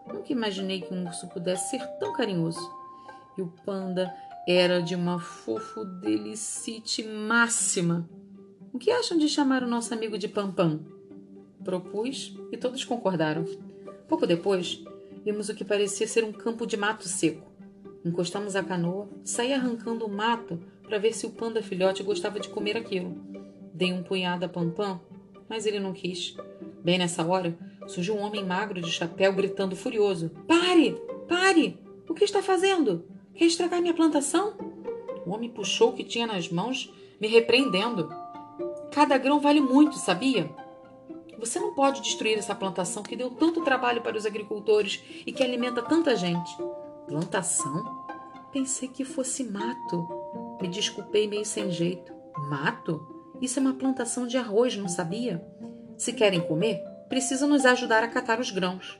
Nunca 0.07 0.31
imaginei 0.31 0.79
que 0.79 0.93
um 0.93 1.05
urso 1.05 1.27
pudesse 1.27 1.71
ser 1.71 1.85
tão 1.99 2.13
carinhoso. 2.13 2.71
E 3.37 3.41
o 3.41 3.47
panda 3.65 4.15
era 4.47 4.81
de 4.81 4.95
uma 4.95 5.19
fofo 5.19 5.83
delicite 5.83 7.03
máxima. 7.03 8.09
O 8.71 8.79
que 8.79 8.91
acham 8.91 9.17
de 9.17 9.27
chamar 9.27 9.61
o 9.61 9.67
nosso 9.67 9.93
amigo 9.93 10.17
de 10.17 10.29
Pampam? 10.29 10.79
Propus 11.65 12.33
e 12.51 12.57
todos 12.57 12.85
concordaram. 12.85 13.45
Pouco 14.13 14.27
depois, 14.27 14.79
vimos 15.25 15.49
o 15.49 15.55
que 15.55 15.65
parecia 15.65 16.07
ser 16.07 16.23
um 16.23 16.31
campo 16.31 16.67
de 16.67 16.77
mato 16.77 17.07
seco. 17.07 17.51
Encostamos 18.05 18.55
a 18.55 18.61
canoa, 18.61 19.09
saí 19.23 19.51
arrancando 19.51 20.05
o 20.05 20.07
mato 20.07 20.59
para 20.83 20.99
ver 20.99 21.13
se 21.13 21.25
o 21.25 21.31
panda 21.31 21.63
filhote 21.63 22.03
gostava 22.03 22.39
de 22.39 22.47
comer 22.47 22.77
aquilo. 22.77 23.17
Dei 23.73 23.91
um 23.91 24.03
punhado 24.03 24.45
a 24.45 24.47
Pampam, 24.47 25.01
mas 25.49 25.65
ele 25.65 25.79
não 25.79 25.93
quis. 25.93 26.37
Bem 26.83 26.99
nessa 26.99 27.25
hora, 27.25 27.57
surgiu 27.87 28.13
um 28.13 28.21
homem 28.21 28.45
magro 28.45 28.79
de 28.79 28.91
chapéu 28.91 29.33
gritando 29.33 29.75
furioso: 29.75 30.29
Pare! 30.47 30.91
Pare! 31.27 31.79
O 32.07 32.13
que 32.13 32.23
está 32.23 32.43
fazendo? 32.43 33.07
Quer 33.33 33.45
estragar 33.45 33.81
minha 33.81 33.95
plantação? 33.95 34.53
O 35.25 35.31
homem 35.31 35.49
puxou 35.49 35.89
o 35.89 35.93
que 35.93 36.03
tinha 36.03 36.27
nas 36.27 36.47
mãos, 36.49 36.93
me 37.19 37.27
repreendendo. 37.27 38.07
Cada 38.91 39.17
grão 39.17 39.39
vale 39.39 39.59
muito, 39.59 39.95
sabia? 39.95 40.51
Você 41.43 41.59
não 41.59 41.73
pode 41.73 42.01
destruir 42.01 42.37
essa 42.37 42.55
plantação 42.55 43.03
que 43.03 43.17
deu 43.17 43.29
tanto 43.29 43.65
trabalho 43.65 44.01
para 44.01 44.17
os 44.17 44.25
agricultores 44.25 45.03
e 45.27 45.31
que 45.33 45.43
alimenta 45.43 45.81
tanta 45.81 46.15
gente. 46.15 46.49
Plantação? 47.05 47.83
Pensei 48.53 48.87
que 48.87 49.03
fosse 49.03 49.43
mato. 49.43 50.07
Me 50.61 50.69
desculpei 50.69 51.27
meio 51.27 51.43
sem 51.43 51.69
jeito. 51.69 52.13
Mato? 52.49 53.05
Isso 53.41 53.59
é 53.59 53.61
uma 53.61 53.73
plantação 53.73 54.25
de 54.25 54.37
arroz, 54.37 54.77
não 54.77 54.87
sabia? 54.87 55.45
Se 55.97 56.13
querem 56.13 56.39
comer, 56.39 56.81
precisam 57.09 57.49
nos 57.49 57.65
ajudar 57.65 58.05
a 58.05 58.07
catar 58.07 58.39
os 58.39 58.49
grãos. 58.49 58.97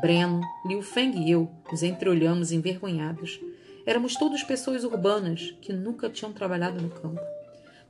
Breno, 0.00 0.42
Liu 0.64 0.80
Feng 0.80 1.26
e 1.26 1.32
eu 1.32 1.50
nos 1.72 1.82
entreolhamos 1.82 2.52
envergonhados. 2.52 3.40
Éramos 3.84 4.14
todos 4.14 4.44
pessoas 4.44 4.84
urbanas 4.84 5.56
que 5.60 5.72
nunca 5.72 6.08
tinham 6.08 6.32
trabalhado 6.32 6.80
no 6.80 6.90
campo. 6.90 7.20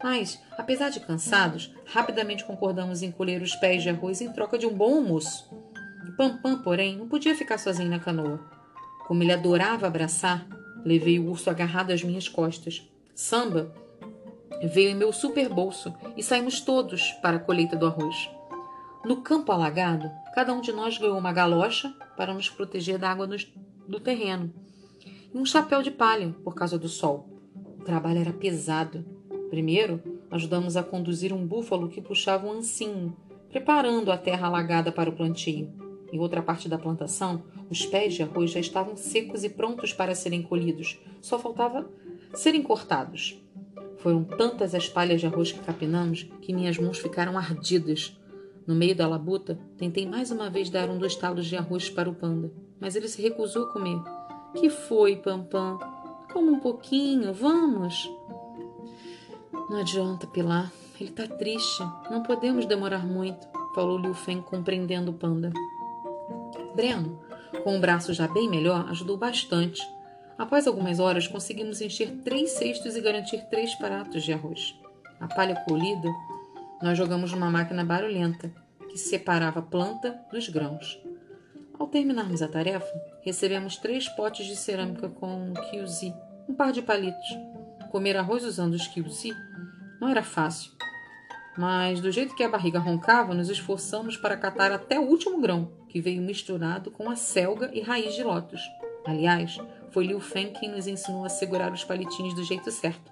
Mas, 0.05 0.39
apesar 0.59 0.91
de 0.91 1.01
cansados, 1.01 1.75
rapidamente 1.87 2.45
concordamos 2.45 3.01
em 3.01 3.11
colher 3.11 3.41
os 3.41 3.55
pés 3.55 3.83
de 3.83 3.89
arroz 3.89 4.21
em 4.21 4.31
troca 4.31 4.59
de 4.59 4.67
um 4.67 4.75
bom 4.75 4.97
almoço. 4.97 5.49
Pampam, 6.15 6.59
porém, 6.59 6.99
não 6.99 7.09
podia 7.09 7.35
ficar 7.35 7.57
sozinho 7.57 7.89
na 7.89 7.99
canoa. 7.99 8.39
Como 9.07 9.23
ele 9.23 9.33
adorava 9.33 9.87
abraçar, 9.87 10.47
levei 10.85 11.19
o 11.19 11.31
urso 11.31 11.49
agarrado 11.49 11.91
às 11.91 12.05
minhas 12.05 12.29
costas. 12.29 12.87
Samba 13.15 13.73
veio 14.63 14.91
em 14.91 14.95
meu 14.95 15.11
super 15.11 15.49
bolso 15.49 15.95
e 16.19 16.23
saímos 16.23 16.61
todos 16.61 17.13
para 17.23 17.39
a 17.39 17.41
colheita 17.41 17.75
do 17.75 17.87
arroz. 17.87 18.29
No 19.07 19.23
campo 19.23 19.53
alagado, 19.53 20.11
cada 20.35 20.53
um 20.53 20.61
de 20.61 20.71
nós 20.71 20.99
ganhou 20.99 21.17
uma 21.17 21.33
galocha 21.33 21.89
para 22.15 22.35
nos 22.35 22.51
proteger 22.51 22.99
da 22.99 23.11
água 23.11 23.27
do 23.89 23.99
terreno 24.01 24.53
e 25.33 25.39
um 25.39 25.47
chapéu 25.47 25.83
de 25.83 25.91
palha 25.91 26.29
por 26.45 26.55
causa 26.55 26.79
do 26.79 26.91
sol. 26.91 27.27
O 27.81 27.85
trabalho 27.85 28.19
era 28.19 28.35
pesado 28.35 29.14
Primeiro, 29.55 30.03
ajudamos 30.33 30.77
a 30.77 30.83
conduzir 30.83 31.33
um 31.33 31.47
búfalo 31.47 31.89
que 31.89 32.03
puxava 32.03 32.45
um 32.45 32.55
ancinho, 32.55 33.17
preparando 33.49 34.11
a 34.11 34.19
terra 34.19 34.49
alagada 34.49 34.91
para 34.91 35.09
o 35.09 35.13
plantio. 35.13 35.71
Em 36.13 36.19
outra 36.19 36.43
parte 36.43 36.69
da 36.69 36.77
plantação, 36.77 37.45
os 37.71 37.87
pés 37.87 38.15
de 38.15 38.25
arroz 38.25 38.51
já 38.51 38.59
estavam 38.59 38.97
secos 38.97 39.45
e 39.45 39.49
prontos 39.49 39.93
para 39.93 40.13
serem 40.13 40.43
colhidos, 40.43 40.99
só 41.21 41.39
faltava 41.39 41.89
serem 42.35 42.65
cortados. 42.65 43.41
Foram 43.99 44.25
tantas 44.25 44.75
as 44.75 44.89
palhas 44.89 45.21
de 45.21 45.29
arroz 45.29 45.53
que 45.53 45.61
capinamos 45.61 46.29
que 46.43 46.53
minhas 46.53 46.77
mãos 46.77 46.99
ficaram 46.99 47.39
ardidas. 47.39 48.19
No 48.67 48.75
meio 48.75 48.97
da 48.97 49.07
labuta, 49.07 49.57
tentei 49.79 50.05
mais 50.05 50.33
uma 50.33 50.51
vez 50.51 50.69
dar 50.69 50.91
um 50.91 50.99
dos 50.99 51.15
talos 51.15 51.47
de 51.47 51.57
arroz 51.57 51.89
para 51.89 52.11
o 52.11 52.15
panda, 52.17 52.53
mas 52.81 52.97
ele 52.97 53.07
se 53.07 53.23
recusou 53.23 53.67
a 53.67 53.73
comer. 53.73 54.03
Que 54.57 54.69
foi, 54.69 55.15
Pampam? 55.15 55.79
Como 56.33 56.51
um 56.51 56.59
pouquinho, 56.59 57.33
vamos! 57.33 58.11
Não 59.69 59.79
adianta, 59.81 60.27
Pilar. 60.27 60.71
Ele 61.01 61.11
tá 61.11 61.27
triste. 61.27 61.83
Não 62.11 62.23
podemos 62.23 62.67
demorar 62.67 63.05
muito, 63.05 63.47
falou 63.75 63.99
Liu 63.99 64.15
Feng, 64.15 64.43
compreendendo 64.43 65.11
o 65.11 65.15
panda. 65.15 65.51
Breno, 66.75 67.21
com 67.63 67.77
o 67.77 67.81
braço 67.81 68.13
já 68.13 68.29
bem 68.29 68.49
melhor, 68.49 68.89
ajudou 68.91 69.17
bastante. 69.17 69.81
Após 70.37 70.67
algumas 70.67 71.01
horas, 71.01 71.27
conseguimos 71.27 71.81
encher 71.81 72.11
três 72.25 72.51
cestos 72.53 72.97
e 72.97 73.01
garantir 73.01 73.45
três 73.49 73.75
pratos 73.75 74.23
de 74.23 74.33
arroz. 74.33 74.79
A 75.21 75.27
palha 75.29 75.57
colhida, 75.67 76.09
nós 76.83 76.99
jogamos 76.99 77.33
numa 77.33 77.51
máquina 77.51 77.85
barulhenta 77.85 78.53
que 78.91 78.99
separava 78.99 79.61
a 79.61 79.63
planta 79.63 80.21
dos 80.31 80.49
grãos. 80.49 81.01
Ao 81.79 81.87
terminarmos 81.89 82.43
a 82.43 82.49
tarefa, 82.49 82.93
recebemos 83.23 83.77
três 83.77 84.09
potes 84.09 84.47
de 84.47 84.55
cerâmica 84.55 85.09
com 85.09 85.53
kiuzi, 85.71 86.15
um 86.49 86.55
par 86.55 86.73
de 86.73 86.83
palitos. 86.83 87.29
Comer 87.91 88.17
arroz 88.17 88.45
usando 88.45 88.75
os 88.75 88.87
kiuzi 88.87 89.33
não 90.05 90.11
era 90.11 90.23
fácil. 90.23 90.71
Mas, 91.57 91.99
do 91.99 92.13
jeito 92.13 92.35
que 92.35 92.43
a 92.43 92.49
barriga 92.49 92.79
roncava, 92.79 93.33
nos 93.33 93.49
esforçamos 93.49 94.19
para 94.19 94.37
catar 94.37 94.71
até 94.71 95.01
o 95.01 95.05
último 95.05 95.41
grão, 95.41 95.73
que 95.89 95.99
veio 96.01 96.21
misturado 96.21 96.91
com 96.91 97.09
a 97.09 97.17
selga 97.17 97.71
e 97.73 97.81
raiz 97.81 98.15
de 98.15 98.23
lótus. 98.23 98.61
Aliás, 99.07 99.59
foi 99.93 100.07
Liu 100.07 100.21
Feng 100.21 100.53
quem 100.53 100.71
nos 100.71 100.87
ensinou 100.87 101.25
a 101.25 101.31
segurar 101.31 101.73
os 101.73 101.85
palitinhos 101.85 102.35
do 102.35 102.45
jeito 102.45 102.71
certo. 102.71 103.11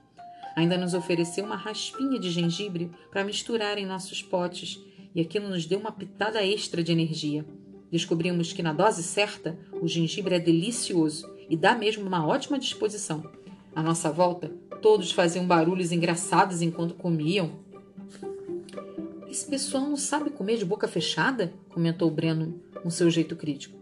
Ainda 0.54 0.76
nos 0.76 0.92
ofereceu 0.92 1.46
uma 1.46 1.56
raspinha 1.56 2.20
de 2.20 2.30
gengibre 2.30 2.90
para 3.10 3.24
misturar 3.24 3.78
em 3.78 3.86
nossos 3.86 4.20
potes, 4.20 4.78
e 5.14 5.20
aquilo 5.20 5.48
nos 5.48 5.64
deu 5.64 5.78
uma 5.78 5.92
pitada 5.92 6.44
extra 6.44 6.82
de 6.82 6.92
energia. 6.92 7.42
Descobrimos 7.90 8.52
que 8.52 8.62
na 8.62 8.74
dose 8.74 9.02
certa, 9.02 9.58
o 9.80 9.88
gengibre 9.88 10.34
é 10.34 10.38
delicioso 10.38 11.30
e 11.48 11.56
dá 11.56 11.74
mesmo 11.74 12.06
uma 12.06 12.26
ótima 12.26 12.58
disposição. 12.58 13.22
À 13.74 13.82
nossa 13.82 14.10
volta, 14.10 14.50
Todos 14.82 15.12
faziam 15.12 15.46
barulhos 15.46 15.92
engraçados 15.92 16.60
enquanto 16.60 16.94
comiam. 16.94 17.52
Esse 19.30 19.48
pessoal 19.48 19.84
não 19.84 19.96
sabe 19.96 20.30
comer 20.30 20.58
de 20.58 20.64
boca 20.64 20.88
fechada? 20.88 21.54
comentou 21.70 22.10
Breno 22.10 22.60
com 22.82 22.90
seu 22.90 23.08
jeito 23.08 23.36
crítico. 23.36 23.78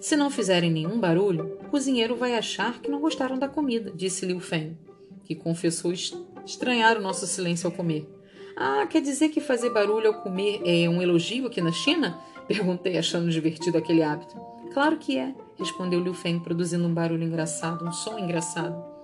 Se 0.00 0.14
não 0.14 0.30
fizerem 0.30 0.70
nenhum 0.70 1.00
barulho, 1.00 1.58
o 1.60 1.68
cozinheiro 1.68 2.14
vai 2.14 2.36
achar 2.36 2.80
que 2.80 2.88
não 2.88 3.00
gostaram 3.00 3.36
da 3.38 3.48
comida, 3.48 3.90
disse 3.94 4.24
Liu 4.24 4.38
Feng, 4.38 4.76
que 5.24 5.34
confessou 5.34 5.92
estranhar 5.92 6.96
o 6.96 7.02
nosso 7.02 7.26
silêncio 7.26 7.66
ao 7.66 7.72
comer. 7.72 8.08
Ah, 8.56 8.86
quer 8.86 9.02
dizer 9.02 9.30
que 9.30 9.40
fazer 9.40 9.70
barulho 9.70 10.08
ao 10.08 10.22
comer 10.22 10.62
é 10.64 10.88
um 10.88 11.02
elogio 11.02 11.46
aqui 11.46 11.60
na 11.60 11.72
China? 11.72 12.20
Perguntei, 12.46 12.96
achando 12.96 13.28
divertido 13.28 13.76
aquele 13.76 14.02
hábito. 14.02 14.36
Claro 14.72 14.96
que 14.96 15.18
é, 15.18 15.34
respondeu 15.58 16.00
Liu 16.00 16.14
Feng, 16.14 16.38
produzindo 16.38 16.86
um 16.86 16.94
barulho 16.94 17.24
engraçado, 17.24 17.84
um 17.84 17.92
som 17.92 18.16
engraçado. 18.18 18.95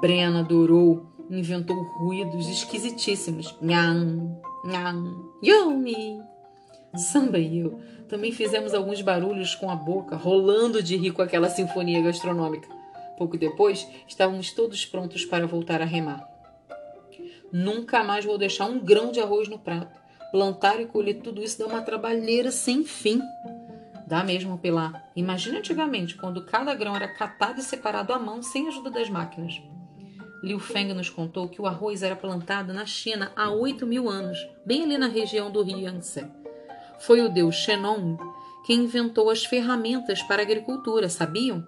Brena 0.00 0.40
adorou, 0.40 1.06
inventou 1.30 1.76
ruídos 1.98 2.48
esquisitíssimos. 2.48 3.56
Nham, 3.60 4.40
nham, 4.64 5.30
yumi. 5.42 6.22
Samba 6.96 7.38
e 7.38 7.58
eu 7.58 7.80
também 8.08 8.30
fizemos 8.30 8.74
alguns 8.74 9.00
barulhos 9.00 9.54
com 9.54 9.70
a 9.70 9.74
boca, 9.74 10.16
rolando 10.16 10.82
de 10.82 10.96
rir 10.96 11.10
com 11.10 11.22
aquela 11.22 11.48
sinfonia 11.48 12.02
gastronômica. 12.02 12.68
Pouco 13.16 13.36
depois, 13.36 13.88
estávamos 14.06 14.52
todos 14.52 14.84
prontos 14.86 15.24
para 15.24 15.46
voltar 15.46 15.80
a 15.80 15.84
remar. 15.84 16.28
Nunca 17.52 18.02
mais 18.02 18.24
vou 18.24 18.36
deixar 18.36 18.66
um 18.66 18.78
grão 18.78 19.10
de 19.10 19.20
arroz 19.20 19.48
no 19.48 19.58
prato. 19.58 20.00
Plantar 20.30 20.80
e 20.80 20.86
colher 20.86 21.20
tudo 21.22 21.42
isso 21.42 21.58
dá 21.58 21.66
uma 21.66 21.82
trabalheira 21.82 22.50
sem 22.50 22.84
fim. 22.84 23.20
Dá 24.06 24.22
mesmo, 24.22 24.58
Pilar. 24.58 25.10
Imagina 25.16 25.58
antigamente, 25.58 26.14
quando 26.16 26.44
cada 26.44 26.74
grão 26.74 26.94
era 26.94 27.08
catado 27.08 27.60
e 27.60 27.62
separado 27.62 28.12
à 28.12 28.18
mão 28.18 28.42
sem 28.42 28.66
a 28.66 28.68
ajuda 28.68 28.90
das 28.90 29.08
máquinas. 29.08 29.62
Liu 30.42 30.58
Feng 30.58 30.92
nos 30.92 31.08
contou 31.08 31.48
que 31.48 31.60
o 31.60 31.66
arroz 31.66 32.02
era 32.02 32.14
plantado 32.14 32.74
na 32.74 32.84
China 32.84 33.32
há 33.34 33.50
8 33.50 33.86
mil 33.86 34.10
anos, 34.10 34.38
bem 34.66 34.82
ali 34.82 34.98
na 34.98 35.08
região 35.08 35.50
do 35.50 35.62
rio 35.62 35.78
Yangtze. 35.78 36.26
Foi 36.98 37.22
o 37.22 37.30
deus 37.30 37.54
Shenong 37.54 38.18
quem 38.64 38.84
inventou 38.84 39.28
as 39.28 39.44
ferramentas 39.44 40.22
para 40.22 40.40
a 40.40 40.44
agricultura, 40.44 41.08
sabiam? 41.10 41.66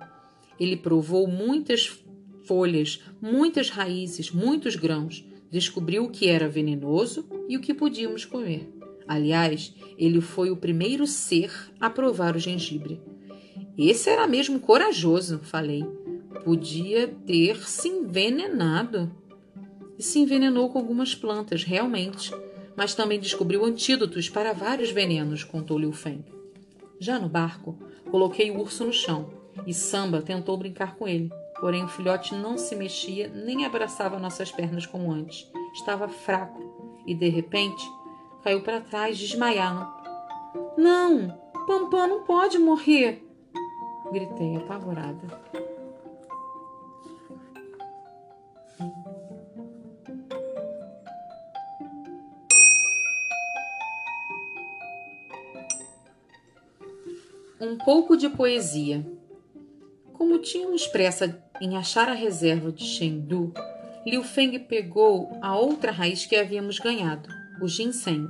Ele 0.58 0.76
provou 0.76 1.28
muitas 1.28 2.02
folhas, 2.46 3.02
muitas 3.20 3.68
raízes, 3.68 4.30
muitos 4.30 4.76
grãos, 4.76 5.22
descobriu 5.50 6.04
o 6.04 6.10
que 6.10 6.26
era 6.26 6.48
venenoso 6.48 7.28
e 7.50 7.56
o 7.56 7.60
que 7.60 7.74
podíamos 7.74 8.24
comer. 8.24 8.75
Aliás, 9.06 9.75
ele 9.98 10.20
foi 10.20 10.50
o 10.50 10.56
primeiro 10.56 11.06
ser 11.06 11.52
a 11.80 11.88
provar 11.88 12.36
o 12.36 12.40
gengibre. 12.40 13.00
Esse 13.78 14.10
era 14.10 14.26
mesmo 14.26 14.58
corajoso, 14.58 15.38
falei 15.42 15.84
podia 16.46 17.08
ter 17.26 17.56
se 17.66 17.88
envenenado. 17.88 19.10
E 19.98 20.02
se 20.02 20.20
envenenou 20.20 20.70
com 20.70 20.78
algumas 20.78 21.12
plantas, 21.12 21.64
realmente, 21.64 22.32
mas 22.76 22.94
também 22.94 23.18
descobriu 23.18 23.64
antídotos 23.64 24.28
para 24.28 24.52
vários 24.52 24.92
venenos, 24.92 25.42
contou 25.42 25.76
Liu 25.76 25.92
Feng. 25.92 26.25
Já 27.00 27.18
no 27.18 27.28
barco, 27.28 27.76
coloquei 28.12 28.52
o 28.52 28.60
urso 28.60 28.84
no 28.84 28.92
chão 28.92 29.28
e 29.66 29.75
Samba 29.75 30.22
tentou 30.22 30.56
brincar 30.56 30.94
com 30.94 31.08
ele. 31.08 31.32
Porém, 31.58 31.82
o 31.82 31.88
filhote 31.88 32.32
não 32.32 32.56
se 32.56 32.76
mexia 32.76 33.26
nem 33.26 33.64
abraçava 33.64 34.16
nossas 34.16 34.52
pernas 34.52 34.86
como 34.86 35.10
antes. 35.10 35.50
Estava 35.75 36.06
fraco 36.06 37.02
e, 37.04 37.12
de 37.12 37.28
repente, 37.28 37.82
caiu 38.46 38.60
para 38.60 38.80
trás, 38.80 39.18
desmaiando. 39.18 39.84
Não! 40.78 41.36
Pampam 41.66 42.06
não 42.06 42.22
pode 42.22 42.60
morrer! 42.60 43.20
Gritei 44.12 44.54
apavorada. 44.54 45.26
Um 57.60 57.76
pouco 57.78 58.16
de 58.16 58.28
poesia. 58.28 59.04
Como 60.12 60.38
tínhamos 60.38 60.86
pressa 60.86 61.42
em 61.60 61.76
achar 61.76 62.08
a 62.08 62.14
reserva 62.14 62.70
de 62.70 62.84
Chengdu, 62.84 63.52
Liu 64.06 64.22
Feng 64.22 64.56
pegou 64.60 65.36
a 65.42 65.58
outra 65.58 65.90
raiz 65.90 66.24
que 66.24 66.36
havíamos 66.36 66.78
ganhado, 66.78 67.28
o 67.60 67.68
ginseng, 67.68 68.28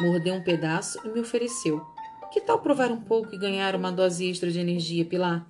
mordeu 0.00 0.34
um 0.34 0.42
pedaço 0.42 0.98
e 1.04 1.08
me 1.08 1.20
ofereceu. 1.20 1.84
Que 2.32 2.40
tal 2.40 2.58
provar 2.58 2.90
um 2.90 3.00
pouco 3.00 3.34
e 3.34 3.38
ganhar 3.38 3.76
uma 3.76 3.92
dose 3.92 4.28
extra 4.28 4.50
de 4.50 4.58
energia, 4.58 5.04
Pilar? 5.04 5.46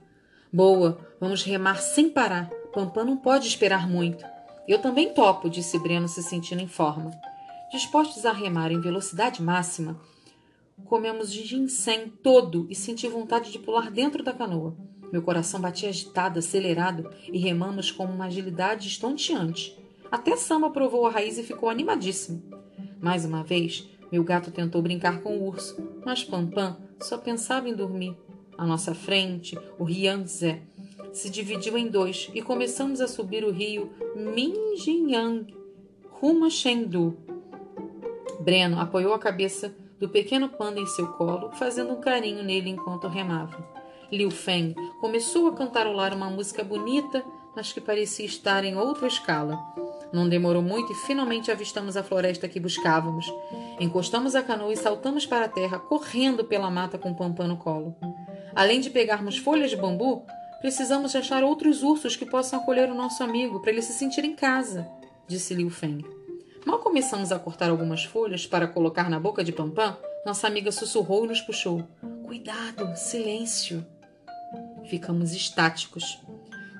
Boa, 0.52 0.98
vamos 1.18 1.42
remar 1.42 1.76
sem 1.76 2.10
parar. 2.10 2.50
Pampã 2.72 3.04
não 3.04 3.16
pode 3.16 3.48
esperar 3.48 3.88
muito. 3.88 4.24
Eu 4.68 4.78
também 4.78 5.12
topo, 5.12 5.48
disse 5.48 5.78
Breno, 5.78 6.08
se 6.08 6.22
sentindo 6.22 6.60
em 6.60 6.68
forma. 6.68 7.10
Dispostos 7.70 8.24
a 8.26 8.32
remar 8.32 8.70
em 8.70 8.80
velocidade 8.80 9.42
máxima, 9.42 10.00
comemos 10.84 11.32
ginseng 11.32 12.08
todo 12.22 12.66
e 12.70 12.74
senti 12.74 13.08
vontade 13.08 13.50
de 13.50 13.58
pular 13.58 13.90
dentro 13.90 14.22
da 14.22 14.32
canoa. 14.32 14.76
Meu 15.10 15.22
coração 15.22 15.60
batia 15.60 15.88
agitado, 15.88 16.38
acelerado, 16.38 17.10
e 17.32 17.38
remamos 17.38 17.90
com 17.90 18.04
uma 18.04 18.26
agilidade 18.26 18.88
estonteante. 18.88 19.78
Até 20.10 20.36
Samba 20.36 20.70
provou 20.70 21.06
a 21.06 21.10
raiz 21.10 21.38
e 21.38 21.42
ficou 21.42 21.68
animadíssimo. 21.68 22.42
Mais 23.04 23.26
uma 23.26 23.44
vez, 23.44 23.86
meu 24.10 24.24
gato 24.24 24.50
tentou 24.50 24.80
brincar 24.80 25.20
com 25.20 25.36
o 25.36 25.46
urso, 25.46 25.76
mas 26.06 26.24
Pampam 26.24 26.78
só 26.98 27.18
pensava 27.18 27.68
em 27.68 27.74
dormir. 27.74 28.16
À 28.56 28.64
nossa 28.64 28.94
frente, 28.94 29.58
o 29.78 29.84
Rianzé 29.84 30.62
se 31.12 31.28
dividiu 31.28 31.76
em 31.76 31.86
dois 31.86 32.30
e 32.32 32.40
começamos 32.40 33.02
a 33.02 33.06
subir 33.06 33.44
o 33.44 33.50
rio 33.50 33.92
Minjiang 34.16 35.54
rumo 36.12 36.46
a 36.46 36.50
Chengdu. 36.50 37.14
Breno 38.40 38.80
apoiou 38.80 39.12
a 39.12 39.18
cabeça 39.18 39.76
do 40.00 40.08
pequeno 40.08 40.48
panda 40.48 40.80
em 40.80 40.86
seu 40.86 41.08
colo, 41.08 41.52
fazendo 41.52 41.92
um 41.92 42.00
carinho 42.00 42.42
nele 42.42 42.70
enquanto 42.70 43.06
remava. 43.06 43.68
Liu 44.10 44.30
Feng 44.30 44.74
começou 45.02 45.48
a 45.48 45.54
cantarolar 45.54 46.16
uma 46.16 46.30
música 46.30 46.64
bonita, 46.64 47.22
mas 47.54 47.70
que 47.70 47.82
parecia 47.82 48.24
estar 48.24 48.64
em 48.64 48.78
outra 48.78 49.06
escala. 49.06 49.58
Não 50.14 50.28
demorou 50.28 50.62
muito 50.62 50.92
e 50.92 50.94
finalmente 50.94 51.50
avistamos 51.50 51.96
a 51.96 52.02
floresta 52.04 52.48
que 52.48 52.60
buscávamos. 52.60 53.26
Encostamos 53.80 54.36
a 54.36 54.44
canoa 54.44 54.72
e 54.72 54.76
saltamos 54.76 55.26
para 55.26 55.46
a 55.46 55.48
terra, 55.48 55.80
correndo 55.80 56.44
pela 56.44 56.70
mata 56.70 56.96
com 56.96 57.10
o 57.10 57.16
Pampã 57.16 57.48
no 57.48 57.56
colo. 57.56 57.96
Além 58.54 58.80
de 58.80 58.90
pegarmos 58.90 59.38
folhas 59.38 59.70
de 59.70 59.76
bambu, 59.76 60.24
precisamos 60.60 61.16
achar 61.16 61.42
outros 61.42 61.82
ursos 61.82 62.14
que 62.14 62.24
possam 62.24 62.60
acolher 62.60 62.88
o 62.88 62.94
nosso 62.94 63.24
amigo 63.24 63.60
para 63.60 63.72
ele 63.72 63.82
se 63.82 63.92
sentir 63.92 64.24
em 64.24 64.36
casa, 64.36 64.88
disse 65.26 65.52
Liu 65.52 65.68
Feng. 65.68 66.04
Mal 66.64 66.78
começamos 66.78 67.32
a 67.32 67.38
cortar 67.40 67.68
algumas 67.68 68.04
folhas 68.04 68.46
para 68.46 68.68
colocar 68.68 69.10
na 69.10 69.18
boca 69.18 69.42
de 69.42 69.50
Pampã, 69.50 69.98
nossa 70.24 70.46
amiga 70.46 70.70
sussurrou 70.70 71.24
e 71.24 71.28
nos 71.28 71.40
puxou. 71.40 71.82
Cuidado, 72.24 72.94
silêncio. 72.94 73.84
Ficamos 74.84 75.32
estáticos. 75.32 76.20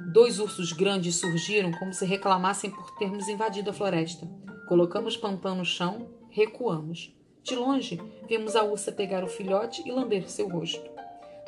Dois 0.06 0.38
ursos 0.38 0.72
grandes 0.72 1.16
surgiram 1.16 1.72
como 1.72 1.92
se 1.92 2.04
reclamassem 2.04 2.70
por 2.70 2.90
termos 2.96 3.28
invadido 3.28 3.70
a 3.70 3.72
floresta. 3.72 4.28
Colocamos 4.68 5.16
Pampam 5.16 5.56
no 5.56 5.64
chão, 5.64 6.08
recuamos. 6.30 7.14
De 7.42 7.54
longe, 7.54 8.00
vimos 8.28 8.54
a 8.56 8.62
ursa 8.62 8.92
pegar 8.92 9.24
o 9.24 9.28
filhote 9.28 9.82
e 9.86 9.92
lamber 9.92 10.30
seu 10.30 10.48
rosto. 10.48 10.90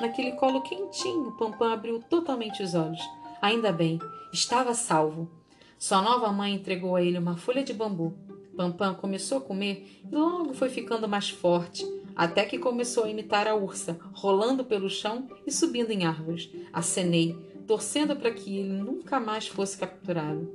Naquele 0.01 0.33
colo 0.33 0.63
quentinho, 0.63 1.33
Pampam 1.39 1.73
abriu 1.73 2.01
totalmente 2.01 2.63
os 2.63 2.75
olhos. 2.75 3.01
Ainda 3.41 3.73
bem, 3.73 3.99
estava 4.33 4.75
salvo. 4.75 5.31
Sua 5.79 6.01
nova 6.01 6.33
mãe 6.33 6.55
entregou 6.55 6.97
a 6.97 7.03
ele 7.03 7.19
uma 7.19 7.37
folha 7.37 7.63
de 7.63 7.73
bambu. 7.73 8.15
Pampam 8.57 8.95
começou 8.95 9.39
a 9.39 9.43
comer 9.43 10.01
e 10.11 10.15
logo 10.15 10.55
foi 10.55 10.71
ficando 10.71 11.07
mais 11.07 11.29
forte, 11.29 11.87
até 12.15 12.45
que 12.47 12.59
começou 12.59 13.05
a 13.05 13.11
imitar 13.11 13.47
a 13.47 13.55
ursa, 13.55 13.99
rolando 14.15 14.65
pelo 14.65 14.89
chão 14.89 15.29
e 15.47 15.53
subindo 15.53 15.91
em 15.91 16.07
árvores. 16.07 16.51
Acenei, 16.73 17.37
torcendo 17.67 18.17
para 18.17 18.31
que 18.31 18.59
ele 18.59 18.73
nunca 18.73 19.19
mais 19.19 19.47
fosse 19.47 19.77
capturado. 19.77 20.49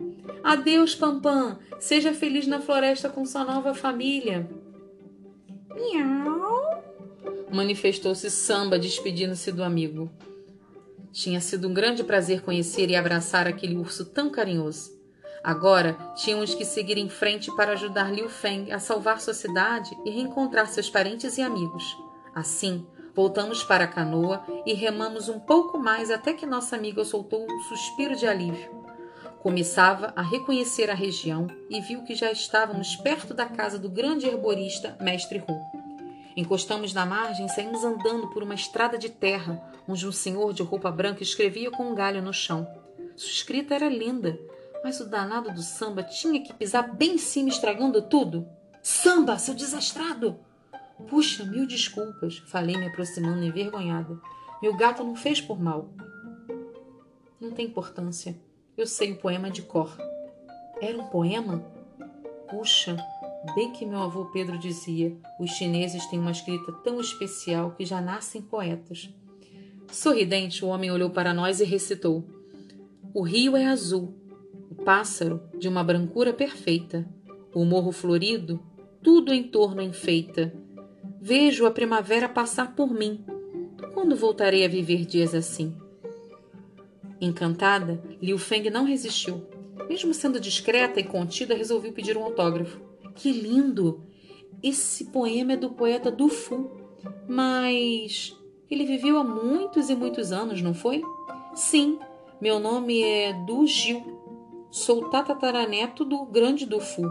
Adeus, 0.43 0.95
Pampam! 0.95 1.59
Seja 1.79 2.13
feliz 2.13 2.47
na 2.47 2.59
floresta 2.59 3.09
com 3.09 3.25
sua 3.25 3.43
nova 3.43 3.73
família. 3.73 4.49
Miau! 5.69 6.83
Manifestou-se 7.51 8.29
Samba, 8.31 8.79
despedindo-se 8.79 9.51
do 9.51 9.63
amigo. 9.63 10.09
Tinha 11.11 11.41
sido 11.41 11.67
um 11.67 11.73
grande 11.73 12.03
prazer 12.03 12.41
conhecer 12.41 12.89
e 12.89 12.95
abraçar 12.95 13.47
aquele 13.47 13.75
urso 13.75 14.05
tão 14.05 14.29
carinhoso. 14.29 14.91
Agora 15.43 15.97
tínhamos 16.15 16.53
que 16.53 16.63
seguir 16.63 16.97
em 16.97 17.09
frente 17.09 17.53
para 17.55 17.73
ajudar 17.73 18.13
Liu 18.13 18.29
Feng 18.29 18.71
a 18.71 18.79
salvar 18.79 19.19
sua 19.19 19.33
cidade 19.33 19.89
e 20.05 20.09
reencontrar 20.09 20.67
seus 20.67 20.89
parentes 20.89 21.37
e 21.37 21.41
amigos. 21.41 21.83
Assim, 22.33 22.85
Voltamos 23.13 23.63
para 23.63 23.83
a 23.83 23.87
canoa 23.87 24.43
e 24.65 24.73
remamos 24.73 25.27
um 25.27 25.39
pouco 25.39 25.77
mais 25.77 26.09
até 26.09 26.33
que 26.33 26.45
nossa 26.45 26.75
amiga 26.75 27.03
soltou 27.03 27.45
um 27.45 27.59
suspiro 27.63 28.15
de 28.15 28.25
alívio. 28.25 28.81
Começava 29.41 30.13
a 30.15 30.21
reconhecer 30.21 30.89
a 30.89 30.93
região 30.93 31.47
e 31.69 31.81
viu 31.81 32.03
que 32.03 32.15
já 32.15 32.31
estávamos 32.31 32.95
perto 32.95 33.33
da 33.33 33.45
casa 33.45 33.77
do 33.77 33.89
grande 33.89 34.27
herborista 34.27 34.95
Mestre 35.01 35.39
Hu. 35.39 35.81
Encostamos 36.37 36.93
na 36.93 37.05
margem 37.05 37.45
e 37.45 37.49
saímos 37.49 37.83
andando 37.83 38.29
por 38.29 38.43
uma 38.43 38.55
estrada 38.55 38.97
de 38.97 39.09
terra, 39.09 39.61
onde 39.87 40.07
um 40.07 40.11
senhor 40.11 40.53
de 40.53 40.63
roupa 40.63 40.89
branca 40.89 41.23
escrevia 41.23 41.69
com 41.69 41.83
um 41.83 41.95
galho 41.95 42.21
no 42.21 42.33
chão. 42.33 42.65
Sua 43.17 43.31
escrita 43.31 43.75
era 43.75 43.89
linda, 43.89 44.39
mas 44.83 45.01
o 45.01 45.09
danado 45.09 45.51
do 45.51 45.61
samba 45.61 46.03
tinha 46.03 46.41
que 46.41 46.53
pisar 46.53 46.95
bem 46.95 47.15
em 47.15 47.17
cima, 47.17 47.49
estragando 47.49 48.01
tudo. 48.01 48.47
Samba, 48.81 49.37
seu 49.37 49.53
desastrado! 49.53 50.39
Puxa, 51.07 51.45
mil 51.45 51.65
desculpas, 51.65 52.37
falei 52.47 52.77
me 52.77 52.87
aproximando 52.87 53.43
envergonhada. 53.43 54.19
Meu 54.61 54.75
gato 54.75 55.03
não 55.03 55.15
fez 55.15 55.41
por 55.41 55.59
mal. 55.59 55.89
Não 57.39 57.51
tem 57.51 57.65
importância. 57.65 58.35
Eu 58.77 58.85
sei 58.85 59.11
o 59.11 59.17
poema 59.17 59.49
de 59.49 59.61
cor. 59.61 59.97
Era 60.81 60.97
um 60.97 61.07
poema? 61.07 61.59
Puxa, 62.49 62.97
bem 63.55 63.71
que 63.71 63.85
meu 63.85 63.99
avô 63.99 64.25
Pedro 64.25 64.57
dizia, 64.57 65.17
os 65.39 65.51
chineses 65.51 66.05
têm 66.05 66.19
uma 66.19 66.31
escrita 66.31 66.71
tão 66.83 66.99
especial 66.99 67.71
que 67.71 67.85
já 67.85 67.99
nascem 67.99 68.41
poetas. 68.41 69.09
Sorridente, 69.91 70.63
o 70.63 70.69
homem 70.69 70.91
olhou 70.91 71.09
para 71.09 71.33
nós 71.33 71.59
e 71.59 71.65
recitou: 71.65 72.23
O 73.13 73.21
rio 73.21 73.57
é 73.57 73.65
azul, 73.65 74.13
o 74.69 74.75
pássaro 74.75 75.41
de 75.57 75.67
uma 75.67 75.83
brancura 75.83 76.33
perfeita, 76.33 77.07
o 77.53 77.65
morro 77.65 77.91
florido, 77.91 78.61
tudo 79.03 79.33
em 79.33 79.43
torno 79.43 79.81
enfeita 79.81 80.53
Vejo 81.23 81.67
a 81.67 81.71
primavera 81.71 82.27
passar 82.27 82.75
por 82.75 82.91
mim. 82.91 83.23
Quando 83.93 84.15
voltarei 84.15 84.65
a 84.65 84.67
viver 84.67 85.05
dias 85.05 85.35
assim? 85.35 85.71
Encantada, 87.21 88.01
Liu 88.19 88.39
Feng 88.39 88.71
não 88.71 88.85
resistiu. 88.85 89.45
Mesmo 89.87 90.15
sendo 90.15 90.39
discreta 90.39 90.99
e 90.99 91.03
contida, 91.03 91.53
resolveu 91.53 91.93
pedir 91.93 92.17
um 92.17 92.23
autógrafo. 92.23 92.81
Que 93.13 93.31
lindo! 93.31 94.01
Esse 94.63 95.11
poema 95.11 95.53
é 95.53 95.57
do 95.57 95.69
poeta 95.69 96.09
Du 96.09 96.27
Fu. 96.27 96.71
Mas 97.27 98.35
ele 98.67 98.87
viveu 98.87 99.19
há 99.19 99.23
muitos 99.23 99.91
e 99.91 99.95
muitos 99.95 100.31
anos, 100.31 100.59
não 100.59 100.73
foi? 100.73 101.03
Sim, 101.53 101.99
meu 102.41 102.59
nome 102.59 102.99
é 102.99 103.31
Du 103.45 103.67
Gil. 103.67 104.01
Sou 104.71 105.07
tatataraneto 105.11 106.03
do 106.03 106.25
grande 106.25 106.65
Du 106.65 106.79
Fu 106.79 107.03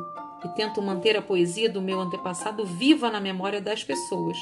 e 0.45 0.49
tento 0.49 0.81
manter 0.83 1.17
a 1.17 1.23
poesia 1.23 1.69
do 1.69 1.83
meu 1.83 2.01
antepassado 2.01 2.65
viva 2.65 3.11
na 3.11 3.21
memória 3.21 3.61
das 3.61 3.85
pessoas. 3.85 4.37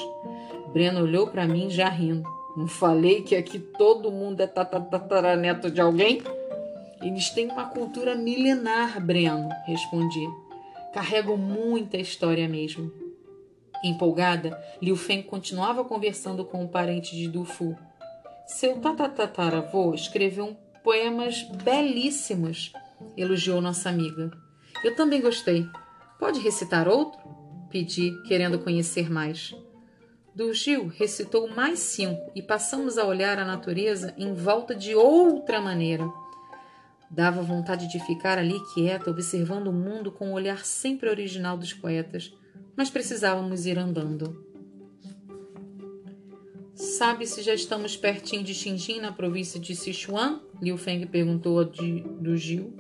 Breno 0.73 1.03
olhou 1.03 1.27
para 1.27 1.47
mim 1.47 1.71
já 1.71 1.89
rindo. 1.89 2.29
Não 2.57 2.67
falei 2.67 3.23
que 3.23 3.37
aqui 3.37 3.59
todo 3.59 4.11
mundo 4.11 4.41
é 4.41 4.47
tataraneto 4.47 5.71
de 5.71 5.81
alguém? 5.81 6.23
Eles 7.01 7.31
têm 7.31 7.49
uma 7.49 7.67
cultura 7.67 8.15
milenar, 8.17 9.01
Breno, 9.01 9.49
respondi. 9.67 10.29
Carregam 10.93 11.37
muita 11.37 11.97
história 11.97 12.49
mesmo. 12.49 12.91
Empolgada, 13.85 14.61
Liu 14.83 14.97
Feng 14.97 15.23
continuava 15.23 15.85
conversando 15.85 16.45
com 16.45 16.65
o 16.65 16.69
parente 16.69 17.15
de 17.15 17.29
Du 17.29 17.45
Fu. 17.45 17.77
Seu 18.47 18.81
tatatataravô 18.81 19.95
escreveu 19.95 20.57
poemas 20.83 21.43
belíssimos, 21.63 22.73
elogiou 23.17 23.61
nossa 23.61 23.89
amiga. 23.89 24.33
Eu 24.83 24.97
também 24.97 25.21
gostei. 25.21 25.67
Pode 26.19 26.41
recitar 26.41 26.89
outro? 26.89 27.21
Pedi, 27.71 28.13
querendo 28.27 28.59
conhecer 28.59 29.11
mais. 29.11 29.55
Do 30.35 30.53
Gil 30.55 30.87
recitou 30.87 31.49
mais 31.49 31.79
cinco 31.81 32.31
e 32.35 32.41
passamos 32.41 32.97
a 32.97 33.05
olhar 33.05 33.39
a 33.39 33.45
natureza 33.45 34.15
em 34.17 34.33
volta 34.35 34.75
de 34.75 34.95
outra 34.95 35.61
maneira. 35.61 36.09
Dava 37.11 37.43
vontade 37.43 37.91
de 37.91 37.99
ficar 38.01 38.39
ali 38.39 38.59
quieta, 38.75 39.11
observando 39.11 39.69
o 39.69 39.73
mundo 39.73 40.13
com 40.13 40.31
o 40.31 40.35
olhar 40.35 40.65
sempre 40.65 41.09
original 41.09 41.57
dos 41.57 41.73
poetas, 41.73 42.33
mas 42.77 42.91
precisávamos 42.91 43.67
ir 43.67 43.79
andando. 43.79 44.47
Sabe 46.75 47.27
se 47.27 47.43
já 47.43 47.55
estamos 47.55 47.97
pertinho 47.97 48.45
de 48.45 48.55
Xinjin, 48.55 49.01
na 49.01 49.11
província 49.11 49.59
de 49.59 49.75
Sichuan? 49.75 50.41
Liu 50.63 50.79
Feng 50.79 51.05
perguntou 51.07 51.65
de, 51.65 52.03
do 52.21 52.37
Gil. 52.37 52.73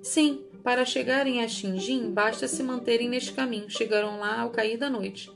Sim, 0.00 0.45
para 0.66 0.84
chegarem 0.84 1.44
a 1.44 1.48
Xinjin, 1.48 2.10
basta 2.10 2.48
se 2.48 2.60
manterem 2.60 3.08
neste 3.08 3.32
caminho. 3.32 3.70
Chegarão 3.70 4.18
lá 4.18 4.40
ao 4.40 4.50
cair 4.50 4.76
da 4.76 4.90
noite. 4.90 5.30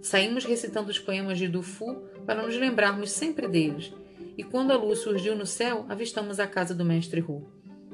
Saímos 0.00 0.46
recitando 0.46 0.88
os 0.88 0.98
poemas 0.98 1.36
de 1.36 1.46
Dufu 1.46 1.96
para 2.24 2.40
nos 2.40 2.56
lembrarmos 2.56 3.10
sempre 3.10 3.46
deles. 3.46 3.92
E 4.38 4.42
quando 4.42 4.70
a 4.70 4.78
luz 4.78 5.00
surgiu 5.00 5.36
no 5.36 5.44
céu, 5.44 5.84
avistamos 5.86 6.40
a 6.40 6.46
casa 6.46 6.74
do 6.74 6.82
mestre 6.82 7.20
Hu. 7.20 7.46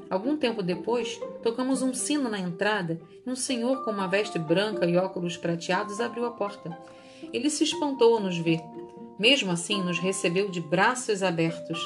Algum 0.09 0.37
tempo 0.37 0.63
depois, 0.63 1.19
tocamos 1.43 1.81
um 1.81 1.93
sino 1.93 2.29
na 2.29 2.39
entrada 2.39 3.01
e 3.25 3.29
um 3.29 3.35
senhor 3.35 3.83
com 3.83 3.91
uma 3.91 4.07
veste 4.07 4.39
branca 4.39 4.85
e 4.85 4.95
óculos 4.95 5.35
prateados 5.35 5.99
abriu 5.99 6.25
a 6.25 6.31
porta. 6.31 6.69
Ele 7.33 7.49
se 7.49 7.65
espantou 7.65 8.13
ao 8.15 8.21
nos 8.21 8.37
ver. 8.37 8.61
Mesmo 9.19 9.51
assim, 9.51 9.83
nos 9.83 9.99
recebeu 9.99 10.49
de 10.49 10.61
braços 10.61 11.21
abertos. 11.21 11.77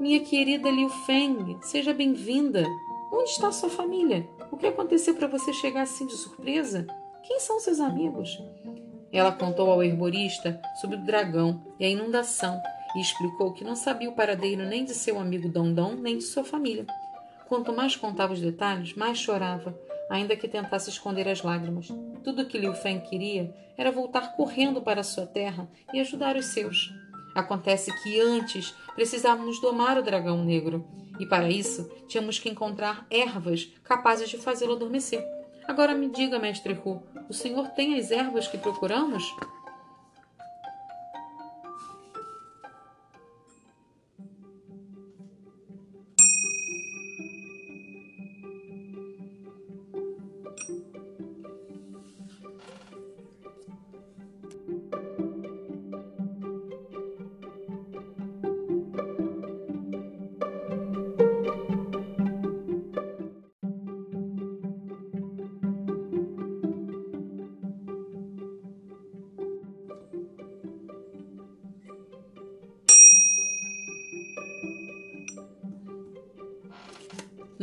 Minha 0.00 0.18
querida 0.18 0.68
Liu 0.68 0.88
Feng, 0.88 1.56
seja 1.60 1.94
bem-vinda. 1.94 2.66
Onde 3.10 3.30
está 3.30 3.50
sua 3.50 3.70
família? 3.70 4.28
O 4.50 4.56
que 4.56 4.66
aconteceu 4.66 5.14
para 5.14 5.26
você 5.26 5.52
chegar 5.52 5.82
assim 5.82 6.06
de 6.06 6.14
surpresa? 6.14 6.86
Quem 7.22 7.40
são 7.40 7.58
seus 7.58 7.80
amigos? 7.80 8.42
Ela 9.12 9.32
contou 9.32 9.70
ao 9.70 9.82
herborista 9.82 10.60
sobre 10.80 10.96
o 10.96 11.04
dragão 11.04 11.62
e 11.80 11.84
a 11.84 11.88
inundação 11.88 12.60
e 12.94 13.00
explicou 13.00 13.52
que 13.52 13.64
não 13.64 13.74
sabia 13.74 14.10
o 14.10 14.14
paradeiro 14.14 14.64
nem 14.66 14.84
de 14.84 14.92
seu 14.92 15.18
amigo 15.18 15.48
Dondon 15.48 15.94
nem 15.94 16.18
de 16.18 16.24
sua 16.24 16.44
família. 16.44 16.86
Quanto 17.48 17.72
mais 17.72 17.96
contava 17.96 18.34
os 18.34 18.40
detalhes, 18.40 18.94
mais 18.94 19.18
chorava, 19.18 19.74
ainda 20.10 20.36
que 20.36 20.46
tentasse 20.46 20.90
esconder 20.90 21.28
as 21.28 21.42
lágrimas. 21.42 21.88
Tudo 22.22 22.46
que 22.46 22.58
Liu 22.58 22.74
Feng 22.74 23.00
queria 23.00 23.54
era 23.76 23.90
voltar 23.90 24.36
correndo 24.36 24.82
para 24.82 25.02
sua 25.02 25.26
terra 25.26 25.68
e 25.92 26.00
ajudar 26.00 26.36
os 26.36 26.46
seus. 26.46 26.92
Acontece 27.34 27.90
que 28.02 28.20
antes 28.20 28.74
precisávamos 28.94 29.60
domar 29.60 29.96
o 29.96 30.02
dragão 30.02 30.44
negro, 30.44 30.84
e 31.18 31.26
para 31.26 31.50
isso 31.50 31.90
tínhamos 32.06 32.38
que 32.38 32.48
encontrar 32.48 33.06
ervas 33.10 33.72
capazes 33.84 34.28
de 34.28 34.38
fazê-lo 34.38 34.74
adormecer. 34.74 35.24
Agora 35.66 35.94
me 35.94 36.08
diga, 36.08 36.38
mestre 36.38 36.72
Hu, 36.72 37.02
o 37.28 37.34
senhor 37.34 37.68
tem 37.68 37.98
as 37.98 38.10
ervas 38.10 38.46
que 38.48 38.56
procuramos? 38.56 39.22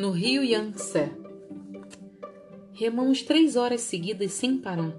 No 0.06 0.12
rio 0.12 0.44
Yangtze. 0.44 1.12
Remamos 2.74 3.24
três 3.24 3.56
horas 3.56 3.82
seguidas 3.82 4.34
sem 4.34 4.56
parar, 4.56 4.94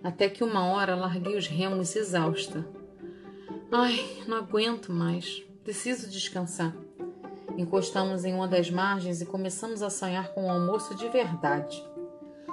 até 0.00 0.28
que 0.28 0.44
uma 0.44 0.66
hora 0.66 0.94
larguei 0.94 1.36
os 1.36 1.48
remos 1.48 1.96
exausta. 1.96 2.64
Ai, 3.72 3.98
não 4.28 4.36
aguento 4.36 4.92
mais, 4.92 5.42
preciso 5.64 6.08
descansar. 6.08 6.72
Encostamos 7.58 8.24
em 8.24 8.32
uma 8.32 8.46
das 8.46 8.70
margens 8.70 9.20
e 9.20 9.26
começamos 9.26 9.82
a 9.82 9.90
sonhar 9.90 10.32
com 10.32 10.44
um 10.44 10.50
almoço 10.52 10.94
de 10.94 11.08
verdade. 11.08 11.84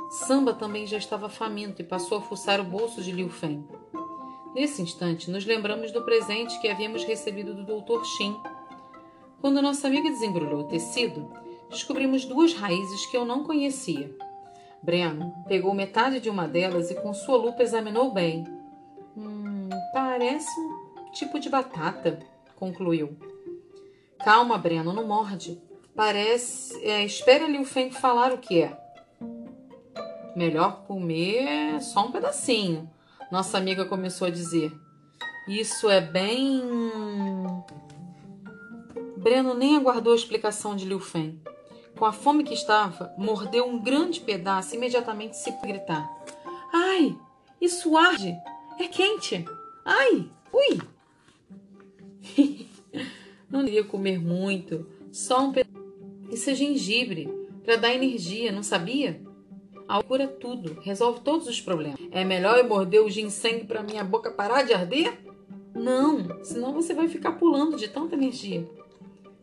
Samba 0.10 0.56
também 0.56 0.88
já 0.88 0.98
estava 0.98 1.30
faminto 1.30 1.84
e 1.84 1.86
passou 1.86 2.18
a 2.18 2.22
fuçar 2.22 2.60
o 2.60 2.64
bolso 2.64 3.00
de 3.04 3.12
Liu 3.12 3.30
Feng. 3.30 3.64
Nesse 4.56 4.82
instante, 4.82 5.30
nos 5.30 5.46
lembramos 5.46 5.92
do 5.92 6.04
presente 6.04 6.60
que 6.62 6.68
havíamos 6.68 7.04
recebido 7.04 7.54
do 7.54 7.64
Dr. 7.64 8.04
Xin. 8.04 8.36
Quando 9.40 9.62
nossa 9.62 9.86
amiga 9.86 10.10
desembrulhou 10.10 10.62
o 10.62 10.68
tecido, 10.68 11.42
descobrimos 11.72 12.26
duas 12.26 12.54
raízes 12.54 13.06
que 13.08 13.18
eu 13.18 13.26
não 13.26 13.44
conhecia. 13.44 14.14
Breno 14.84 15.34
pegou 15.48 15.74
metade 15.74 16.20
de 16.20 16.30
uma 16.30 16.48
delas 16.48 16.92
e 16.92 16.96
com 16.96 17.14
sua 17.14 17.38
lupa 17.38 17.64
examinou 17.64 18.12
bem. 18.12 18.46
Hum, 19.18 19.70
parece 19.94 20.50
um 20.60 21.12
tipo 21.12 21.40
de 21.40 21.50
batata, 21.50 22.20
concluiu. 22.56 23.18
Calma, 24.24 24.58
Breno, 24.58 24.94
não 24.94 25.08
morde. 25.08 25.60
Parece. 25.96 26.80
É, 26.84 27.04
espere 27.04 27.44
ali 27.44 27.60
o 27.60 27.66
Feng 27.66 27.92
falar 27.92 28.32
o 28.32 28.38
que 28.38 28.62
é. 28.62 28.78
Melhor 30.36 30.84
comer 30.88 31.82
só 31.82 32.06
um 32.06 32.12
pedacinho, 32.12 32.90
nossa 33.32 33.58
amiga 33.58 33.86
começou 33.86 34.28
a 34.28 34.32
dizer. 34.32 34.72
Isso 35.48 35.90
é 35.90 36.00
bem. 36.00 36.62
Breno 39.18 39.54
nem 39.54 39.78
aguardou 39.78 40.14
a 40.14 40.16
explicação 40.16 40.76
de 40.76 40.86
Liu 40.86 41.00
Feng. 41.00 41.40
Com 42.02 42.06
a 42.08 42.12
fome 42.12 42.44
que 42.44 42.56
estava, 42.56 43.14
mordeu 43.16 43.64
um 43.64 43.78
grande 43.78 44.22
pedaço 44.22 44.74
e 44.74 44.78
imediatamente 44.78 45.38
se 45.38 45.52
gritar. 45.62 46.12
Ai, 46.74 47.16
isso 47.62 47.96
arde! 47.96 48.36
É 48.80 48.88
quente! 48.88 49.46
Ai, 49.86 50.28
ui! 50.52 50.82
não 53.48 53.64
queria 53.64 53.84
comer 53.84 54.20
muito, 54.20 54.88
só 55.12 55.46
um 55.46 55.52
pedaço. 55.52 55.86
Isso 56.32 56.50
é 56.50 56.56
gengibre, 56.56 57.32
para 57.64 57.76
dar 57.76 57.94
energia, 57.94 58.52
não 58.52 58.64
sabia? 58.64 59.22
A 59.88 60.02
cura 60.02 60.28
tudo, 60.28 60.82
resolve 60.82 61.20
todos 61.20 61.48
os 61.48 61.62
problemas. 61.62 62.00
É 62.10 62.26
melhor 62.26 62.58
eu 62.58 62.68
morder 62.68 63.04
o 63.04 63.12
ginseng 63.12 63.66
para 63.66 63.84
minha 63.84 64.04
boca 64.04 64.32
parar 64.32 64.64
de 64.64 64.74
arder? 64.74 65.20
Não, 65.76 66.44
senão 66.44 66.74
você 66.74 66.96
vai 66.96 67.08
ficar 67.08 67.34
pulando 67.34 67.78
de 67.78 67.88
tanta 67.88 68.16
energia. 68.16 68.68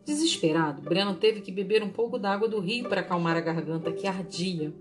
Desesperado, 0.05 0.81
Breno 0.81 1.15
teve 1.15 1.41
que 1.41 1.51
beber 1.51 1.83
um 1.83 1.89
pouco 1.89 2.17
da 2.17 2.31
água 2.31 2.47
do 2.47 2.59
rio 2.59 2.89
para 2.89 3.01
acalmar 3.01 3.37
a 3.37 3.41
garganta 3.41 3.91
que 3.91 4.07
ardia. 4.07 4.73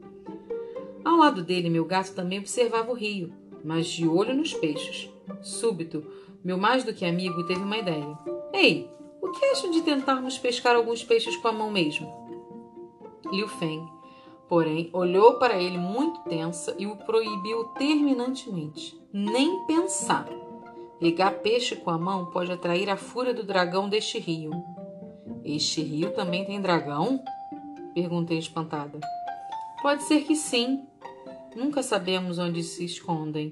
Ao 1.04 1.16
lado 1.16 1.42
dele, 1.42 1.70
meu 1.70 1.85
gato 1.85 2.14
também 2.14 2.38
observava 2.38 2.90
o 2.90 2.94
rio, 2.94 3.33
mas 3.64 3.87
de 3.87 4.07
olho 4.07 4.35
nos 4.35 4.54
peixes. 4.54 5.11
Súbito, 5.42 6.04
meu 6.44 6.57
mais 6.57 6.85
do 6.85 6.94
que 6.94 7.04
amigo 7.04 7.46
teve 7.46 7.61
uma 7.61 7.78
ideia. 7.78 8.18
Ei, 8.52 8.90
o 9.20 9.31
que 9.31 9.44
acham 9.46 9.70
de 9.70 9.83
tentarmos 9.83 10.38
pescar 10.38 10.74
alguns 10.74 11.04
peixes 11.04 11.37
com 11.37 11.48
a 11.48 11.52
mão 11.52 11.70
mesmo? 11.70 12.11
Liu 13.31 13.48
Feng, 13.48 13.87
porém, 14.48 14.88
olhou 14.92 15.35
para 15.35 15.61
ele 15.61 15.76
muito 15.76 16.20
tensa 16.20 16.74
e 16.78 16.87
o 16.87 16.96
proibiu 16.96 17.64
terminantemente. 17.78 18.98
Nem 19.12 19.66
pensar. 19.66 20.28
Pegar 20.98 21.31
peixe 21.42 21.76
com 21.76 21.90
a 21.90 21.98
mão 21.98 22.26
pode 22.26 22.50
atrair 22.50 22.88
a 22.88 22.96
fúria 22.96 23.35
do 23.35 23.44
dragão 23.44 23.88
deste 23.88 24.18
rio. 24.18 24.50
Este 25.49 25.81
rio 25.81 26.13
também 26.13 26.45
tem 26.45 26.61
dragão? 26.61 27.25
Perguntei 27.95 28.37
espantada. 28.37 29.01
Pode 29.81 30.03
ser 30.03 30.21
que 30.25 30.37
sim. 30.37 30.87
Nunca 31.57 31.83
sabemos 31.83 32.39
onde 32.39 32.63
se 32.63 32.85
escondem. 32.85 33.49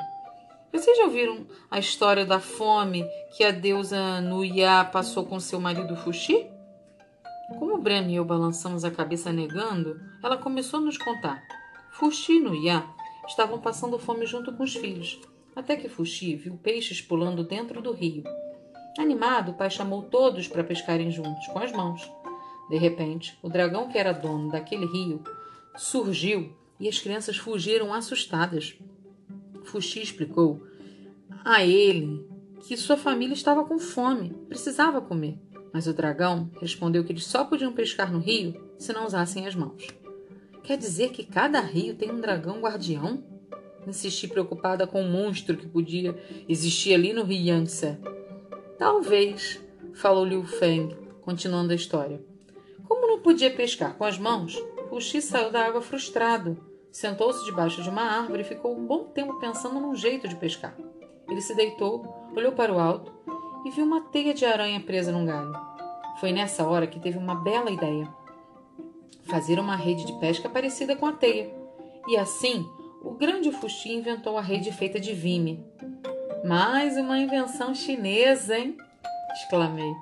Vocês 0.70 0.98
já 0.98 1.04
ouviram 1.04 1.46
a 1.70 1.78
história 1.78 2.26
da 2.26 2.38
fome 2.38 3.02
que 3.34 3.42
a 3.42 3.50
deusa 3.50 4.20
Nuya 4.20 4.84
passou 4.84 5.24
com 5.24 5.40
seu 5.40 5.58
marido 5.58 5.96
Fuxi? 5.96 6.46
Como 7.58 7.78
Bran 7.78 8.02
e 8.08 8.16
eu 8.16 8.26
balançamos 8.26 8.84
a 8.84 8.90
cabeça 8.90 9.32
negando, 9.32 9.98
ela 10.22 10.36
começou 10.36 10.80
a 10.80 10.82
nos 10.82 10.98
contar. 10.98 11.42
Fuxi 11.92 12.32
e 12.32 12.40
Nuya 12.40 12.84
estavam 13.26 13.58
passando 13.58 13.98
fome 13.98 14.26
junto 14.26 14.52
com 14.52 14.64
os 14.64 14.74
filhos, 14.74 15.18
até 15.54 15.76
que 15.76 15.88
Fuxi 15.88 16.36
viu 16.36 16.58
peixes 16.58 17.00
pulando 17.00 17.42
dentro 17.42 17.80
do 17.80 17.92
rio. 17.92 18.22
Animado, 18.98 19.50
o 19.50 19.54
pai 19.54 19.70
chamou 19.70 20.02
todos 20.02 20.48
para 20.48 20.64
pescarem 20.64 21.10
juntos, 21.10 21.46
com 21.48 21.58
as 21.58 21.72
mãos. 21.72 22.10
De 22.68 22.76
repente, 22.76 23.38
o 23.42 23.48
dragão 23.48 23.88
que 23.88 23.98
era 23.98 24.12
dono 24.12 24.50
daquele 24.50 24.86
rio 24.86 25.22
surgiu 25.76 26.52
e 26.80 26.88
as 26.88 26.98
crianças 26.98 27.36
fugiram 27.36 27.92
assustadas. 27.92 28.74
Fuxi 29.64 30.00
explicou 30.00 30.62
a 31.44 31.64
ele 31.64 32.26
que 32.66 32.76
sua 32.76 32.96
família 32.96 33.34
estava 33.34 33.64
com 33.64 33.78
fome, 33.78 34.30
precisava 34.48 35.00
comer. 35.00 35.38
Mas 35.72 35.86
o 35.86 35.92
dragão 35.92 36.50
respondeu 36.60 37.04
que 37.04 37.12
eles 37.12 37.26
só 37.26 37.44
podiam 37.44 37.72
pescar 37.72 38.10
no 38.10 38.18
rio 38.18 38.54
se 38.78 38.92
não 38.92 39.06
usassem 39.06 39.46
as 39.46 39.54
mãos. 39.54 39.86
Quer 40.62 40.76
dizer 40.78 41.10
que 41.10 41.22
cada 41.22 41.60
rio 41.60 41.94
tem 41.94 42.10
um 42.10 42.20
dragão 42.20 42.60
guardião? 42.60 43.22
Insisti 43.86 44.26
preocupada 44.26 44.86
com 44.86 45.02
o 45.02 45.08
monstro 45.08 45.56
que 45.56 45.68
podia 45.68 46.16
existir 46.48 46.94
ali 46.94 47.12
no 47.12 47.22
rio 47.22 47.54
Yangtze. 47.54 47.98
Talvez, 48.78 49.60
falou 49.94 50.24
Liu 50.24 50.44
Feng, 50.44 50.94
continuando 51.22 51.72
a 51.72 51.76
história. 51.76 52.20
Como 52.86 53.06
não 53.06 53.20
podia 53.20 53.50
pescar 53.50 53.94
com 53.94 54.04
as 54.04 54.18
mãos, 54.18 54.56
Xi 55.00 55.20
saiu 55.20 55.50
da 55.50 55.64
água 55.64 55.80
frustrado. 55.80 56.56
Sentou-se 56.90 57.44
debaixo 57.44 57.82
de 57.82 57.90
uma 57.90 58.02
árvore 58.02 58.42
e 58.42 58.46
ficou 58.46 58.76
um 58.76 58.86
bom 58.86 59.04
tempo 59.04 59.38
pensando 59.38 59.78
num 59.80 59.94
jeito 59.94 60.26
de 60.26 60.36
pescar. 60.36 60.76
Ele 61.28 61.40
se 61.40 61.54
deitou, 61.54 62.30
olhou 62.34 62.52
para 62.52 62.72
o 62.72 62.78
alto 62.78 63.12
e 63.64 63.70
viu 63.70 63.84
uma 63.84 64.00
teia 64.00 64.32
de 64.32 64.44
aranha 64.44 64.80
presa 64.80 65.12
num 65.12 65.26
galho. 65.26 65.52
Foi 66.20 66.32
nessa 66.32 66.66
hora 66.66 66.86
que 66.86 67.00
teve 67.00 67.18
uma 67.18 67.34
bela 67.34 67.70
ideia. 67.70 68.08
Fazer 69.24 69.58
uma 69.58 69.76
rede 69.76 70.06
de 70.06 70.18
pesca 70.18 70.48
parecida 70.48 70.96
com 70.96 71.06
a 71.06 71.12
teia. 71.12 71.52
E 72.08 72.16
assim, 72.16 72.66
o 73.02 73.10
grande 73.10 73.50
Fuxi 73.50 73.92
inventou 73.92 74.38
a 74.38 74.42
rede 74.42 74.72
feita 74.72 74.98
de 74.98 75.12
vime. 75.12 75.64
Mais 76.46 76.96
uma 76.96 77.18
invenção 77.18 77.74
chinesa, 77.74 78.56
hein? 78.56 78.78
exclamei. 79.34 79.92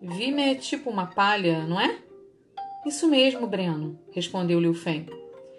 Vime 0.00 0.52
é 0.52 0.54
tipo 0.54 0.88
uma 0.88 1.08
palha, 1.08 1.66
não 1.66 1.80
é? 1.80 1.98
Isso 2.86 3.08
mesmo, 3.08 3.48
Breno, 3.48 3.98
respondeu 4.12 4.60
Liu 4.60 4.72
Feng. 4.72 5.10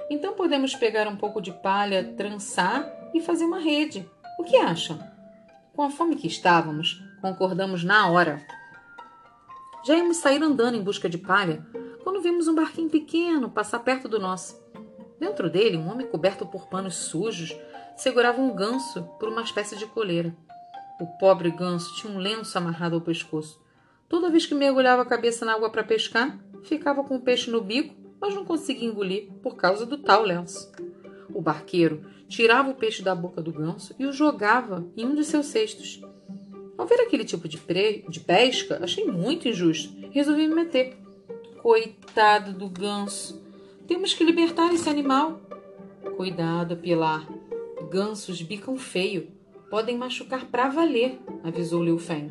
Então 0.09 0.33
podemos 0.33 0.73
pegar 0.73 1.09
um 1.09 1.17
pouco 1.17 1.41
de 1.41 1.51
palha, 1.51 2.05
trançar 2.15 2.89
e 3.13 3.19
fazer 3.19 3.43
uma 3.43 3.59
rede. 3.59 4.09
O 4.39 4.45
que 4.45 4.55
acham? 4.55 4.97
Com 5.73 5.81
a 5.81 5.89
fome 5.89 6.15
que 6.15 6.27
estávamos, 6.27 7.03
concordamos 7.21 7.83
na 7.83 8.09
hora. 8.09 8.41
Já 9.85 9.97
íamos 9.97 10.17
sair 10.17 10.41
andando 10.41 10.77
em 10.77 10.81
busca 10.81 11.09
de 11.09 11.17
palha 11.17 11.67
quando 12.01 12.21
vimos 12.21 12.47
um 12.47 12.55
barquinho 12.55 12.89
pequeno 12.89 13.49
passar 13.49 13.79
perto 13.79 14.07
do 14.07 14.21
nosso. 14.21 14.57
Dentro 15.19 15.49
dele, 15.49 15.75
um 15.75 15.91
homem 15.91 16.07
coberto 16.07 16.45
por 16.45 16.69
panos 16.69 16.95
sujos 16.95 17.53
segurava 18.01 18.41
um 18.41 18.55
ganso 18.55 19.03
por 19.19 19.29
uma 19.29 19.43
espécie 19.43 19.77
de 19.77 19.85
coleira. 19.85 20.35
O 20.99 21.05
pobre 21.19 21.51
ganso 21.51 21.93
tinha 21.95 22.11
um 22.11 22.17
lenço 22.17 22.57
amarrado 22.57 22.95
ao 22.95 23.01
pescoço. 23.01 23.61
Toda 24.09 24.31
vez 24.31 24.43
que 24.47 24.55
mergulhava 24.55 25.03
a 25.03 25.05
cabeça 25.05 25.45
na 25.45 25.53
água 25.53 25.69
para 25.69 25.83
pescar, 25.83 26.39
ficava 26.63 27.03
com 27.03 27.17
o 27.17 27.21
peixe 27.21 27.51
no 27.51 27.61
bico, 27.61 27.93
mas 28.19 28.33
não 28.33 28.43
conseguia 28.43 28.89
engolir 28.89 29.31
por 29.43 29.55
causa 29.55 29.85
do 29.85 29.99
tal 29.99 30.23
lenço. 30.23 30.71
O 31.31 31.41
barqueiro 31.41 32.03
tirava 32.27 32.71
o 32.71 32.75
peixe 32.75 33.03
da 33.03 33.13
boca 33.13 33.39
do 33.39 33.51
ganso 33.51 33.93
e 33.99 34.07
o 34.07 34.11
jogava 34.11 34.83
em 34.97 35.05
um 35.05 35.13
de 35.13 35.23
seus 35.23 35.45
cestos. 35.45 36.01
Ao 36.79 36.87
ver 36.87 37.01
aquele 37.01 37.23
tipo 37.23 37.47
de, 37.47 37.59
pre... 37.59 38.03
de 38.09 38.19
pesca, 38.19 38.79
achei 38.81 39.05
muito 39.05 39.47
injusto 39.47 39.95
e 39.95 40.07
resolvi 40.07 40.47
me 40.47 40.55
meter. 40.55 40.97
Coitado 41.61 42.51
do 42.51 42.67
ganso! 42.67 43.39
Temos 43.85 44.11
que 44.11 44.23
libertar 44.23 44.73
esse 44.73 44.89
animal. 44.89 45.39
Cuidado, 46.17 46.75
Pilar. 46.77 47.40
Gansos 47.91 48.41
bicam 48.41 48.77
feio. 48.77 49.27
Podem 49.69 49.97
machucar 49.97 50.45
para 50.45 50.69
valer, 50.69 51.19
avisou 51.43 51.83
Liu 51.83 51.99
Feng. 51.99 52.29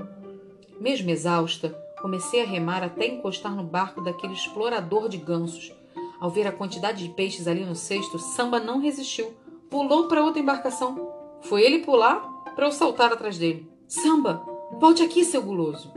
Mesmo 0.81 1.11
exausta, 1.11 1.68
comecei 2.01 2.42
a 2.42 2.46
remar 2.46 2.83
até 2.83 3.07
encostar 3.07 3.55
no 3.55 3.62
barco 3.62 4.03
daquele 4.03 4.33
explorador 4.33 5.07
de 5.07 5.18
gansos. 5.18 5.70
Ao 6.18 6.31
ver 6.31 6.46
a 6.46 6.53
quantidade 6.53 7.07
de 7.07 7.12
peixes 7.12 7.46
ali 7.46 7.62
no 7.62 7.75
cesto, 7.75 8.18
Samba 8.18 8.59
não 8.59 8.81
resistiu. 8.81 9.35
Pulou 9.68 10.09
para 10.09 10.25
outra 10.25 10.40
embarcação. 10.40 11.12
Foi 11.42 11.61
ele 11.61 11.81
pular 11.81 12.20
para 12.57 12.64
eu 12.66 12.73
saltar 12.73 13.12
atrás 13.12 13.37
dele. 13.37 13.70
Samba, 13.87 14.42
volte 14.81 15.03
aqui, 15.03 15.27
seu 15.27 15.42
guloso. 15.42 15.92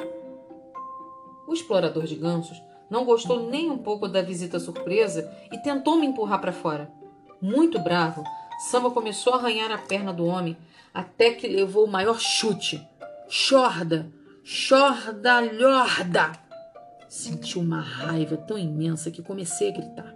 O 1.48 1.54
explorador 1.54 2.04
de 2.04 2.16
gansos 2.16 2.62
não 2.90 3.06
gostou 3.06 3.50
nem 3.50 3.72
um 3.72 3.78
pouco 3.78 4.10
da 4.10 4.22
visita 4.22 4.60
surpresa 4.60 5.34
e 5.54 5.58
tentou 5.60 5.96
me 5.96 6.06
empurrar 6.06 6.42
para 6.42 6.52
fora. 6.52 6.92
Muito 7.42 7.80
bravo, 7.80 8.26
Samba 8.60 8.92
começou 8.92 9.34
a 9.34 9.38
arranhar 9.38 9.72
a 9.72 9.78
perna 9.78 10.14
do 10.14 10.26
homem 10.26 10.58
até 10.94 11.32
que 11.32 11.48
levou 11.48 11.86
o 11.86 11.92
maior 11.92 12.20
chute. 12.20 12.86
Chorda! 13.28 14.12
Chordalhorda! 14.44 16.32
Senti 17.08 17.58
uma 17.58 17.82
raiva 17.82 18.38
tão 18.38 18.58
imensa 18.58 19.12
que 19.12 19.22
comecei 19.22 19.70
a 19.70 19.74
gritar. 19.74 20.16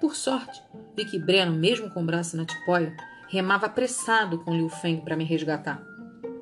Por 0.00 0.14
sorte, 0.14 0.62
vi 0.96 1.04
que 1.04 1.18
Breno, 1.18 1.52
mesmo 1.52 1.90
com 1.90 2.02
o 2.02 2.06
braço 2.06 2.36
na 2.36 2.44
tipóia, 2.44 2.94
remava 3.28 3.66
apressado 3.66 4.38
com 4.40 4.54
Liu 4.54 4.68
Feng 4.68 5.00
para 5.00 5.16
me 5.16 5.24
resgatar. 5.24 5.82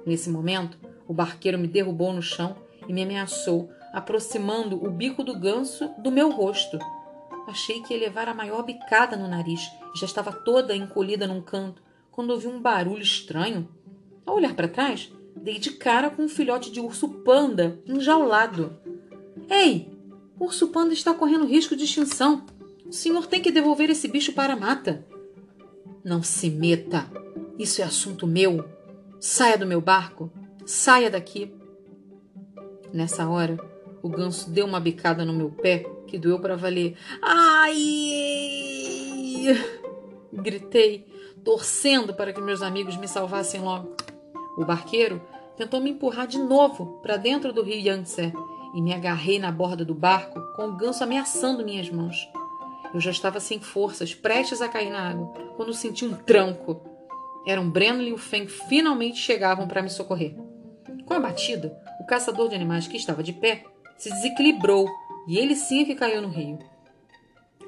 Nesse 0.05 0.29
momento, 0.29 0.79
o 1.07 1.15
barqueiro 1.15 1.59
me 1.59 1.69
derrubou 1.69 2.13
no 2.13 2.23
chão 2.23 2.57
e 2.89 2.93
me 2.93 3.03
ameaçou 3.03 3.71
aproximando 3.93 4.85
o 4.85 4.91
bico 4.91 5.23
do 5.23 5.39
ganso 5.39 5.89
do 5.99 6.11
meu 6.11 6.31
rosto. 6.31 6.79
Achei 7.47 7.81
que 7.83 7.95
ia 7.95 8.01
levar 8.01 8.29
a 8.29 8.35
maior 8.35 8.65
bicada 8.65 9.17
no 9.17 9.29
nariz 9.29 9.71
já 9.95 10.07
estava 10.07 10.33
toda 10.33 10.75
encolhida 10.75 11.27
num 11.27 11.41
canto 11.41 11.83
quando 12.11 12.31
ouvi 12.31 12.47
um 12.47 12.61
barulho 12.61 13.03
estranho. 13.03 13.69
Ao 14.27 14.37
olhar 14.37 14.55
para 14.55 14.69
trás, 14.69 15.13
dei 15.37 15.59
de 15.59 15.73
cara 15.73 16.11
com 16.11 16.23
um 16.23 16.29
filhote 16.29 16.71
de 16.71 16.81
urso 16.81 17.09
panda 17.09 17.79
enjaulado. 17.87 18.77
Ei! 19.49 19.93
O 20.39 20.45
urso 20.47 20.69
panda 20.69 20.93
está 20.93 21.15
correndo 21.15 21.47
risco 21.47 21.77
de 21.77 21.85
extinção. 21.85 22.45
O 22.87 22.93
senhor 22.93 23.27
tem 23.27 23.41
que 23.41 23.51
devolver 23.51 23.89
esse 23.91 24.09
bicho 24.09 24.33
para 24.33 24.53
a 24.55 24.57
mata. 24.57 25.07
Não 26.05 26.23
se 26.23 26.51
meta. 26.51 27.11
Isso 27.59 27.81
é 27.81 27.85
assunto 27.85 28.27
meu. 28.27 28.69
Saia 29.21 29.57
do 29.57 29.67
meu 29.67 29.81
barco. 29.81 30.31
Saia 30.67 31.11
daqui. 31.11 31.53
Nessa 32.93 33.29
hora, 33.29 33.59
o 34.03 34.09
ganso 34.09 34.51
deu 34.51 34.67
uma 34.67 34.81
bicada 34.81 35.25
no 35.25 35.33
meu 35.33 35.51
pé 35.51 35.87
que 36.07 36.19
doeu 36.19 36.39
para 36.39 36.57
valer. 36.57 36.97
Ai! 37.23 37.85
Gritei, 40.43 41.07
torcendo 41.45 42.15
para 42.15 42.33
que 42.33 42.41
meus 42.41 42.63
amigos 42.63 42.97
me 42.97 43.09
salvassem 43.09 43.61
logo. 43.61 43.95
O 44.57 44.65
barqueiro 44.65 45.21
tentou 45.57 45.81
me 45.81 45.91
empurrar 45.91 46.27
de 46.27 46.39
novo 46.39 47.01
para 47.03 47.17
dentro 47.17 47.53
do 47.53 47.63
rio 47.63 47.79
Yangtze 47.79 48.33
e 48.75 48.83
me 48.83 48.93
agarrei 48.93 49.39
na 49.39 49.53
borda 49.53 49.85
do 49.85 49.95
barco 49.95 50.41
com 50.57 50.69
o 50.69 50.77
ganso 50.77 51.05
ameaçando 51.05 51.65
minhas 51.65 51.89
mãos. 51.91 52.29
Eu 52.93 53.01
já 53.01 53.11
estava 53.11 53.41
sem 53.41 53.61
forças, 53.61 54.15
prestes 54.15 54.63
a 54.63 54.69
cair 54.69 54.91
na 54.91 55.11
água, 55.11 55.27
quando 55.57 55.75
senti 55.75 56.05
um 56.05 56.15
tranco. 56.15 56.81
Eram 57.47 57.69
Breno 57.69 58.03
e 58.03 58.13
o 58.13 58.19
Feng 58.19 58.47
finalmente 58.47 59.19
chegavam 59.19 59.67
para 59.67 59.83
me 59.83 59.91
socorrer. 59.91 60.35
Com 61.05 61.15
a 61.15 61.21
batida, 61.21 61.77
o 62.01 62.07
caçador 62.07 62.49
de 62.49 62.55
animais 62.55 62.87
que 62.87 62.97
estava 62.97 63.23
de 63.23 63.33
pé 63.33 63.65
se 63.97 64.11
desequilibrou 64.11 64.89
e 65.27 65.39
ele 65.39 65.55
sim 65.55 65.83
é 65.83 65.85
que 65.85 65.95
caiu 65.95 66.23
no 66.23 66.29
rio. 66.29 66.59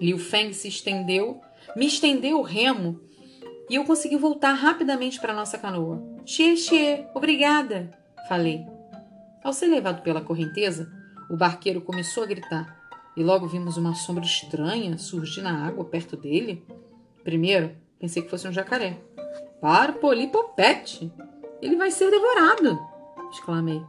Liu 0.01 0.19
Feng 0.19 0.53
se 0.53 0.69
estendeu, 0.69 1.41
me 1.77 1.87
estendeu 1.87 2.39
o 2.39 2.43
remo 2.43 3.01
e 3.71 3.75
eu 3.77 3.85
consegui 3.85 4.17
voltar 4.17 4.53
rapidamente 4.55 5.21
para 5.21 5.35
nossa 5.35 5.59
canoa. 5.59 6.03
Xie, 6.25 6.57
xie, 6.57 7.05
obrigada, 7.15 7.97
falei. 8.29 8.65
Ao 9.45 9.53
ser 9.53 9.67
levado 9.67 10.03
pela 10.03 10.21
correnteza, 10.21 10.91
o 11.31 11.37
barqueiro 11.37 11.81
começou 11.81 12.23
a 12.23 12.27
gritar 12.27 12.77
e 13.17 13.23
logo 13.23 13.47
vimos 13.47 13.77
uma 13.77 13.95
sombra 13.95 14.25
estranha 14.25 14.99
surgir 14.99 15.43
na 15.43 15.67
água 15.67 15.85
perto 15.85 16.17
dele. 16.17 16.65
Primeiro, 17.23 17.77
pensei 17.99 18.23
que 18.23 18.31
fosse 18.31 18.49
um 18.49 18.53
jacaré. 18.53 18.99
Para, 19.61 19.93
polipopete! 19.93 21.13
Ele 21.63 21.77
vai 21.77 21.91
ser 21.91 22.11
devorado! 22.11 22.79
exclamei. 23.31 23.83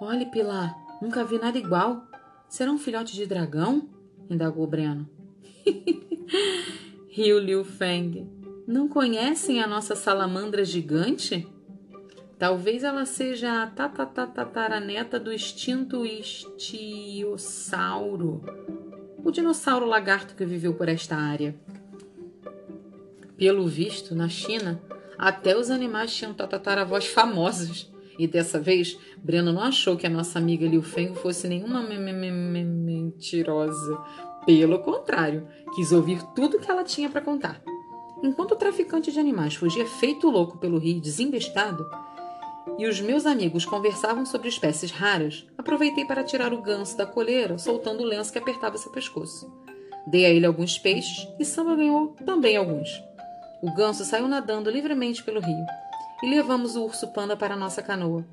Olhe, 0.00 0.26
Pilar, 0.26 0.74
Nunca 1.02 1.24
vi 1.24 1.36
nada 1.36 1.58
igual. 1.58 2.06
Será 2.48 2.70
um 2.70 2.78
filhote 2.78 3.16
de 3.16 3.26
dragão? 3.26 3.88
indagou 4.30 4.64
Breno. 4.68 5.10
Riu 7.14 7.38
Liu 7.38 7.62
Feng. 7.62 8.26
Não 8.66 8.88
conhecem 8.88 9.62
a 9.62 9.66
nossa 9.66 9.94
salamandra 9.94 10.64
gigante? 10.64 11.46
Talvez 12.38 12.84
ela 12.84 13.04
seja 13.04 13.62
a 13.62 13.66
tatataraneta 13.66 15.20
do 15.20 15.30
extinto 15.30 16.06
estiossauro, 16.06 18.42
o 19.22 19.30
dinossauro 19.30 19.84
lagarto 19.84 20.34
que 20.34 20.46
viveu 20.46 20.72
por 20.72 20.88
esta 20.88 21.14
área. 21.14 21.54
Pelo 23.36 23.66
visto, 23.66 24.14
na 24.14 24.30
China, 24.30 24.80
até 25.18 25.54
os 25.54 25.68
animais 25.68 26.16
tinham 26.16 26.32
tatataravós 26.32 27.08
famosos. 27.08 27.92
E 28.18 28.26
dessa 28.26 28.58
vez, 28.58 28.98
Breno 29.18 29.52
não 29.52 29.60
achou 29.60 29.98
que 29.98 30.06
a 30.06 30.10
nossa 30.10 30.38
amiga 30.38 30.66
Liu 30.66 30.82
Feng 30.82 31.14
fosse 31.14 31.46
nenhuma 31.46 31.82
mentirosa. 31.82 34.02
Pelo 34.44 34.78
contrário, 34.80 35.46
quis 35.74 35.92
ouvir 35.92 36.22
tudo 36.34 36.58
que 36.58 36.70
ela 36.70 36.84
tinha 36.84 37.08
para 37.08 37.20
contar. 37.20 37.62
Enquanto 38.22 38.52
o 38.52 38.56
traficante 38.56 39.12
de 39.12 39.20
animais 39.20 39.54
fugia 39.54 39.86
feito 39.86 40.28
louco 40.28 40.58
pelo 40.58 40.78
rio 40.78 41.00
desembestado, 41.00 41.84
e 42.78 42.86
os 42.86 43.00
meus 43.00 43.26
amigos 43.26 43.64
conversavam 43.64 44.24
sobre 44.24 44.48
espécies 44.48 44.90
raras, 44.90 45.46
aproveitei 45.58 46.04
para 46.04 46.24
tirar 46.24 46.52
o 46.52 46.62
ganso 46.62 46.96
da 46.96 47.04
coleira, 47.04 47.58
soltando 47.58 48.02
o 48.02 48.06
lenço 48.06 48.32
que 48.32 48.38
apertava 48.38 48.78
seu 48.78 48.90
pescoço. 48.90 49.52
Dei 50.06 50.24
a 50.24 50.30
ele 50.30 50.46
alguns 50.46 50.78
peixes 50.78 51.28
e 51.38 51.44
Samba 51.44 51.76
ganhou 51.76 52.16
também 52.24 52.56
alguns. 52.56 52.88
O 53.62 53.72
ganso 53.74 54.04
saiu 54.04 54.26
nadando 54.26 54.70
livremente 54.70 55.22
pelo 55.22 55.40
rio 55.40 55.64
e 56.22 56.30
levamos 56.30 56.76
o 56.76 56.84
urso 56.84 57.08
panda 57.12 57.36
para 57.36 57.56
nossa 57.56 57.82
canoa. 57.82 58.24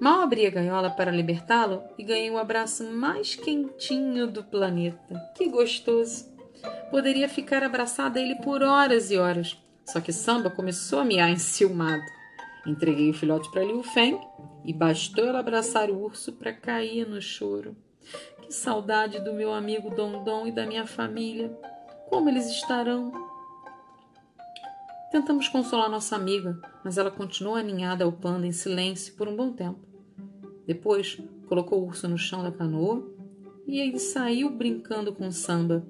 Mal 0.00 0.20
abri 0.20 0.46
a 0.46 0.50
gaiola 0.50 0.90
para 0.90 1.10
libertá-lo 1.10 1.82
e 1.98 2.04
ganhei 2.04 2.30
o 2.30 2.38
abraço 2.38 2.84
mais 2.84 3.34
quentinho 3.34 4.28
do 4.28 4.44
planeta. 4.44 5.18
Que 5.34 5.48
gostoso! 5.48 6.26
Poderia 6.90 7.28
ficar 7.28 7.62
abraçada 7.62 8.18
a 8.18 8.22
ele 8.22 8.36
por 8.36 8.62
horas 8.62 9.10
e 9.10 9.16
horas. 9.16 9.60
Só 9.84 10.00
que 10.00 10.12
Samba 10.12 10.50
começou 10.50 11.00
a 11.00 11.04
miar 11.04 11.30
enciumado. 11.30 12.04
Entreguei 12.66 13.10
o 13.10 13.14
filhote 13.14 13.50
para 13.50 13.64
Liu 13.64 13.82
Feng 13.82 14.20
e 14.64 14.72
bastou 14.72 15.26
ela 15.26 15.40
abraçar 15.40 15.90
o 15.90 16.00
urso 16.00 16.32
para 16.32 16.52
cair 16.52 17.08
no 17.08 17.20
choro. 17.20 17.76
Que 18.42 18.52
saudade 18.52 19.18
do 19.20 19.32
meu 19.32 19.52
amigo 19.52 19.90
Dondon 19.90 20.46
e 20.46 20.52
da 20.52 20.66
minha 20.66 20.86
família. 20.86 21.50
Como 22.08 22.28
eles 22.28 22.46
estarão? 22.46 23.12
Tentamos 25.10 25.48
consolar 25.48 25.88
nossa 25.88 26.14
amiga, 26.14 26.60
mas 26.84 26.98
ela 26.98 27.10
continuou 27.10 27.56
aninhada 27.56 28.04
ao 28.04 28.12
panda 28.12 28.46
em 28.46 28.52
silêncio 28.52 29.14
por 29.14 29.26
um 29.26 29.34
bom 29.34 29.52
tempo. 29.52 29.87
Depois, 30.68 31.18
colocou 31.46 31.80
o 31.80 31.86
urso 31.86 32.06
no 32.06 32.18
chão 32.18 32.42
da 32.42 32.52
canoa 32.52 33.02
e 33.66 33.80
ele 33.80 33.98
saiu 33.98 34.50
brincando 34.50 35.14
com 35.14 35.26
o 35.26 35.32
samba. 35.32 35.82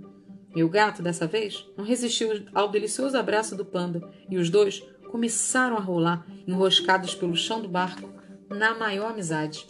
Meu 0.55 0.69
gato, 0.69 1.03
dessa 1.03 1.27
vez, 1.27 1.69
não 1.77 1.85
resistiu 1.85 2.29
ao 2.55 2.69
delicioso 2.69 3.19
abraço 3.19 3.57
do 3.57 3.65
panda 3.65 4.01
e 4.31 4.39
os 4.39 4.49
dois 4.49 4.81
começaram 5.11 5.77
a 5.77 5.81
rolar, 5.81 6.25
enroscados 6.47 7.13
pelo 7.13 7.35
chão 7.35 7.61
do 7.61 7.69
barco, 7.69 8.09
na 8.49 8.73
maior 8.79 9.11
amizade. 9.11 9.67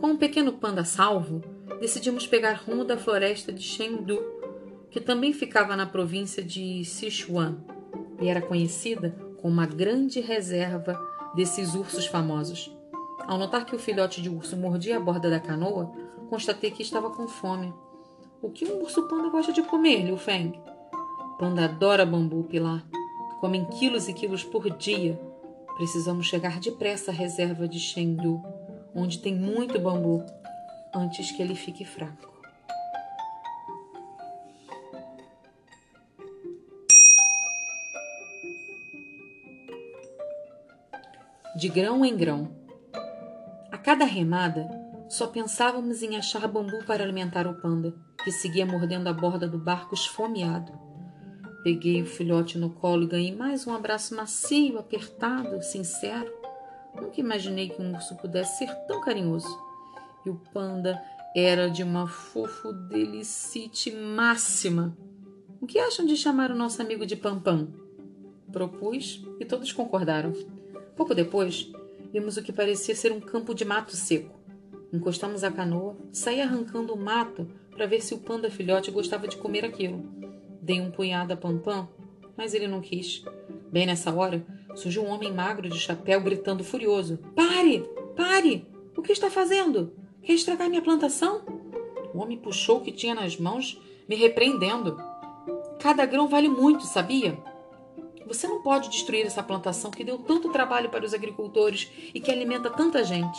Com 0.00 0.12
um 0.12 0.16
pequeno 0.16 0.54
panda 0.54 0.82
salvo, 0.82 1.42
decidimos 1.80 2.26
pegar 2.26 2.62
rumo 2.66 2.82
da 2.82 2.96
floresta 2.96 3.52
de 3.52 3.62
Chengdu, 3.62 4.24
que 4.90 5.02
também 5.02 5.34
ficava 5.34 5.76
na 5.76 5.84
província 5.84 6.42
de 6.42 6.82
Sichuan 6.86 7.58
e 8.22 8.26
era 8.26 8.40
conhecida 8.40 9.14
como 9.36 9.52
uma 9.52 9.66
grande 9.66 10.18
reserva 10.20 10.98
desses 11.34 11.74
ursos 11.74 12.06
famosos. 12.06 12.74
Ao 13.26 13.38
notar 13.38 13.64
que 13.64 13.74
o 13.74 13.78
filhote 13.78 14.20
de 14.20 14.28
urso 14.28 14.56
mordia 14.56 14.98
a 14.98 15.00
borda 15.00 15.30
da 15.30 15.40
canoa, 15.40 15.90
constatei 16.28 16.70
que 16.70 16.82
estava 16.82 17.10
com 17.10 17.26
fome. 17.26 17.72
O 18.42 18.50
que 18.50 18.66
um 18.66 18.82
urso 18.82 19.08
panda 19.08 19.30
gosta 19.30 19.52
de 19.52 19.62
comer, 19.62 20.02
Liu 20.02 20.18
Feng? 20.18 20.52
Panda 21.38 21.64
adora 21.64 22.04
bambu, 22.04 22.44
Pilar. 22.44 22.84
Comem 23.40 23.64
quilos 23.64 24.08
e 24.08 24.12
quilos 24.12 24.44
por 24.44 24.68
dia. 24.76 25.18
Precisamos 25.76 26.26
chegar 26.26 26.60
depressa 26.60 27.10
à 27.10 27.14
reserva 27.14 27.66
de 27.66 27.80
Chengdu, 27.80 28.42
onde 28.94 29.18
tem 29.18 29.34
muito 29.34 29.78
bambu, 29.80 30.22
antes 30.94 31.32
que 31.32 31.42
ele 31.42 31.54
fique 31.54 31.84
fraco. 31.84 32.32
De 41.56 41.68
grão 41.68 42.04
em 42.04 42.16
grão. 42.16 42.63
Cada 43.84 44.06
remada, 44.06 44.66
só 45.10 45.26
pensávamos 45.26 46.02
em 46.02 46.16
achar 46.16 46.48
bambu 46.48 46.82
para 46.86 47.04
alimentar 47.04 47.46
o 47.46 47.60
panda, 47.60 47.94
que 48.24 48.32
seguia 48.32 48.64
mordendo 48.64 49.08
a 49.08 49.12
borda 49.12 49.46
do 49.46 49.58
barco 49.58 49.94
esfomeado. 49.94 50.72
Peguei 51.62 52.00
o 52.00 52.06
filhote 52.06 52.56
no 52.56 52.70
colo 52.70 53.02
e 53.02 53.06
ganhei 53.06 53.36
mais 53.36 53.66
um 53.66 53.74
abraço 53.74 54.16
macio, 54.16 54.78
apertado, 54.78 55.62
sincero. 55.62 56.32
Nunca 56.94 57.20
imaginei 57.20 57.68
que 57.68 57.82
um 57.82 57.94
urso 57.94 58.16
pudesse 58.16 58.56
ser 58.60 58.74
tão 58.86 59.02
carinhoso. 59.02 59.54
E 60.24 60.30
o 60.30 60.40
panda 60.54 60.98
era 61.36 61.68
de 61.68 61.82
uma 61.82 62.06
fofo 62.06 62.72
delicite 62.72 63.90
máxima. 63.90 64.96
O 65.60 65.66
que 65.66 65.78
acham 65.78 66.06
de 66.06 66.16
chamar 66.16 66.50
o 66.50 66.56
nosso 66.56 66.80
amigo 66.80 67.04
de 67.04 67.16
Pampam? 67.16 67.68
Propus 68.50 69.22
e 69.38 69.44
todos 69.44 69.72
concordaram. 69.74 70.32
Pouco 70.96 71.14
depois, 71.14 71.70
vimos 72.14 72.36
o 72.36 72.42
que 72.44 72.52
parecia 72.52 72.94
ser 72.94 73.10
um 73.10 73.18
campo 73.18 73.52
de 73.52 73.64
mato 73.64 73.96
seco. 73.96 74.38
Encostamos 74.92 75.42
a 75.42 75.50
canoa, 75.50 75.96
saí 76.12 76.40
arrancando 76.40 76.94
o 76.94 76.96
mato 76.96 77.50
para 77.72 77.88
ver 77.88 78.00
se 78.00 78.14
o 78.14 78.18
panda 78.18 78.48
filhote 78.48 78.92
gostava 78.92 79.26
de 79.26 79.36
comer 79.36 79.64
aquilo. 79.64 80.08
Dei 80.62 80.80
um 80.80 80.92
punhado 80.92 81.32
a 81.32 81.36
Pampam, 81.36 81.88
mas 82.36 82.54
ele 82.54 82.68
não 82.68 82.80
quis. 82.80 83.24
Bem 83.72 83.84
nessa 83.84 84.14
hora, 84.14 84.46
surgiu 84.76 85.02
um 85.02 85.08
homem 85.08 85.32
magro 85.32 85.68
de 85.68 85.76
chapéu 85.76 86.20
gritando 86.20 86.62
furioso: 86.62 87.18
Pare! 87.34 87.80
Pare! 88.16 88.64
O 88.96 89.02
que 89.02 89.10
está 89.10 89.28
fazendo? 89.28 89.92
Quer 90.22 90.34
estragar 90.34 90.70
minha 90.70 90.82
plantação? 90.82 91.42
O 92.14 92.18
homem 92.20 92.38
puxou 92.38 92.78
o 92.78 92.80
que 92.80 92.92
tinha 92.92 93.16
nas 93.16 93.36
mãos, 93.36 93.82
me 94.08 94.14
repreendendo. 94.14 94.96
Cada 95.80 96.06
grão 96.06 96.28
vale 96.28 96.48
muito, 96.48 96.84
sabia? 96.84 97.36
Você 98.26 98.46
não 98.48 98.62
pode 98.62 98.88
destruir 98.88 99.26
essa 99.26 99.42
plantação 99.42 99.90
que 99.90 100.04
deu 100.04 100.18
tanto 100.18 100.50
trabalho 100.50 100.90
para 100.90 101.04
os 101.04 101.12
agricultores 101.12 101.90
e 102.14 102.20
que 102.20 102.30
alimenta 102.30 102.70
tanta 102.70 103.04
gente. 103.04 103.38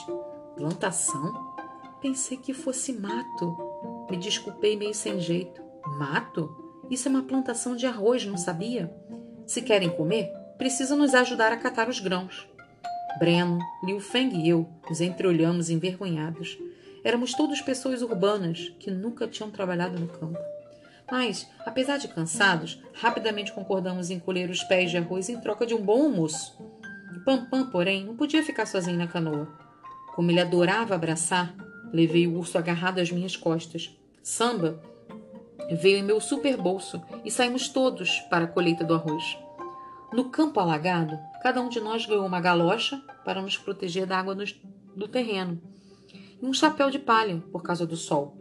Plantação? 0.56 1.56
Pensei 2.02 2.38
que 2.38 2.54
fosse 2.54 2.93
mato. 2.93 3.58
Me 4.10 4.17
desculpei 4.17 4.78
meio 4.78 4.93
sem 4.93 5.19
jeito. 5.19 5.62
Mato? 5.98 6.84
Isso 6.89 7.08
é 7.08 7.12
uma 7.12 7.24
plantação 7.24 7.76
de 7.76 7.88
arroz, 7.88 8.26
não 8.26 8.38
sabia? 8.38 8.93
Se 9.45 9.62
querem 9.62 9.89
comer, 9.89 10.32
precisam 10.58 10.98
nos 10.98 11.15
ajudar 11.15 11.52
a 11.52 11.58
catar 11.58 11.89
os 11.89 12.00
grãos. 12.00 12.48
Breno, 13.17 13.60
Liu 13.84 14.00
Feng 14.00 14.36
e 14.36 14.50
eu 14.50 14.69
nos 14.89 15.02
entreolhamos 15.02 15.69
envergonhados. 15.69 16.58
Éramos 17.04 17.34
todos 17.34 17.62
pessoas 17.62 18.02
urbanas 18.02 18.74
que 18.80 18.91
nunca 18.91 19.28
tinham 19.28 19.50
trabalhado 19.50 20.00
no 20.00 20.08
campo. 20.08 20.55
Mas, 21.12 21.50
apesar 21.65 21.98
de 21.98 22.08
cansados, 22.08 22.82
rapidamente 22.94 23.54
concordamos 23.54 24.10
em 24.10 24.20
colher 24.20 24.50
os 24.50 24.63
pés 24.63 24.91
de 24.91 24.98
arroz 24.98 25.30
em 25.30 25.39
troca 25.39 25.65
de 25.65 25.74
um 25.74 25.82
bom 25.82 26.04
almoço. 26.04 26.58
Pampam, 27.24 27.70
porém, 27.70 28.06
não 28.06 28.15
podia 28.15 28.44
ficar 28.44 28.65
sozinho 28.65 28.98
na 28.98 29.08
canoa. 29.08 29.48
Como 30.15 30.32
ele 30.32 30.39
adorava 30.39 30.96
abraçar, 30.96 31.56
levei 31.91 32.28
o 32.28 32.38
urso 32.38 32.58
agarrado 32.58 33.00
às 33.00 33.12
minhas 33.12 33.36
costas. 33.36 33.96
Samba 34.22 34.82
veio 35.72 35.98
em 35.98 36.04
meu 36.04 36.22
super 36.22 36.58
bolso 36.58 37.02
e 37.24 37.32
saímos 37.32 37.70
todos 37.70 38.20
para 38.30 38.46
a 38.46 38.48
colheita 38.48 38.84
do 38.84 38.94
arroz. 38.94 39.38
No 40.13 40.30
campo 40.30 40.60
alagado, 40.60 41.18
cada 41.41 41.62
um 41.62 41.70
de 41.70 41.80
nós 41.80 42.06
ganhou 42.06 42.26
uma 42.26 42.39
galocha 42.39 43.02
para 43.24 43.41
nos 43.41 43.58
proteger 43.58 44.06
da 44.06 44.20
água 44.20 44.36
do 44.96 45.08
terreno 45.08 45.62
e 46.41 46.46
um 46.46 46.54
chapéu 46.54 46.89
de 46.89 47.00
palha 47.00 47.44
por 47.52 47.63
causa 47.63 47.86
do 47.86 47.98
sol. 47.98 48.38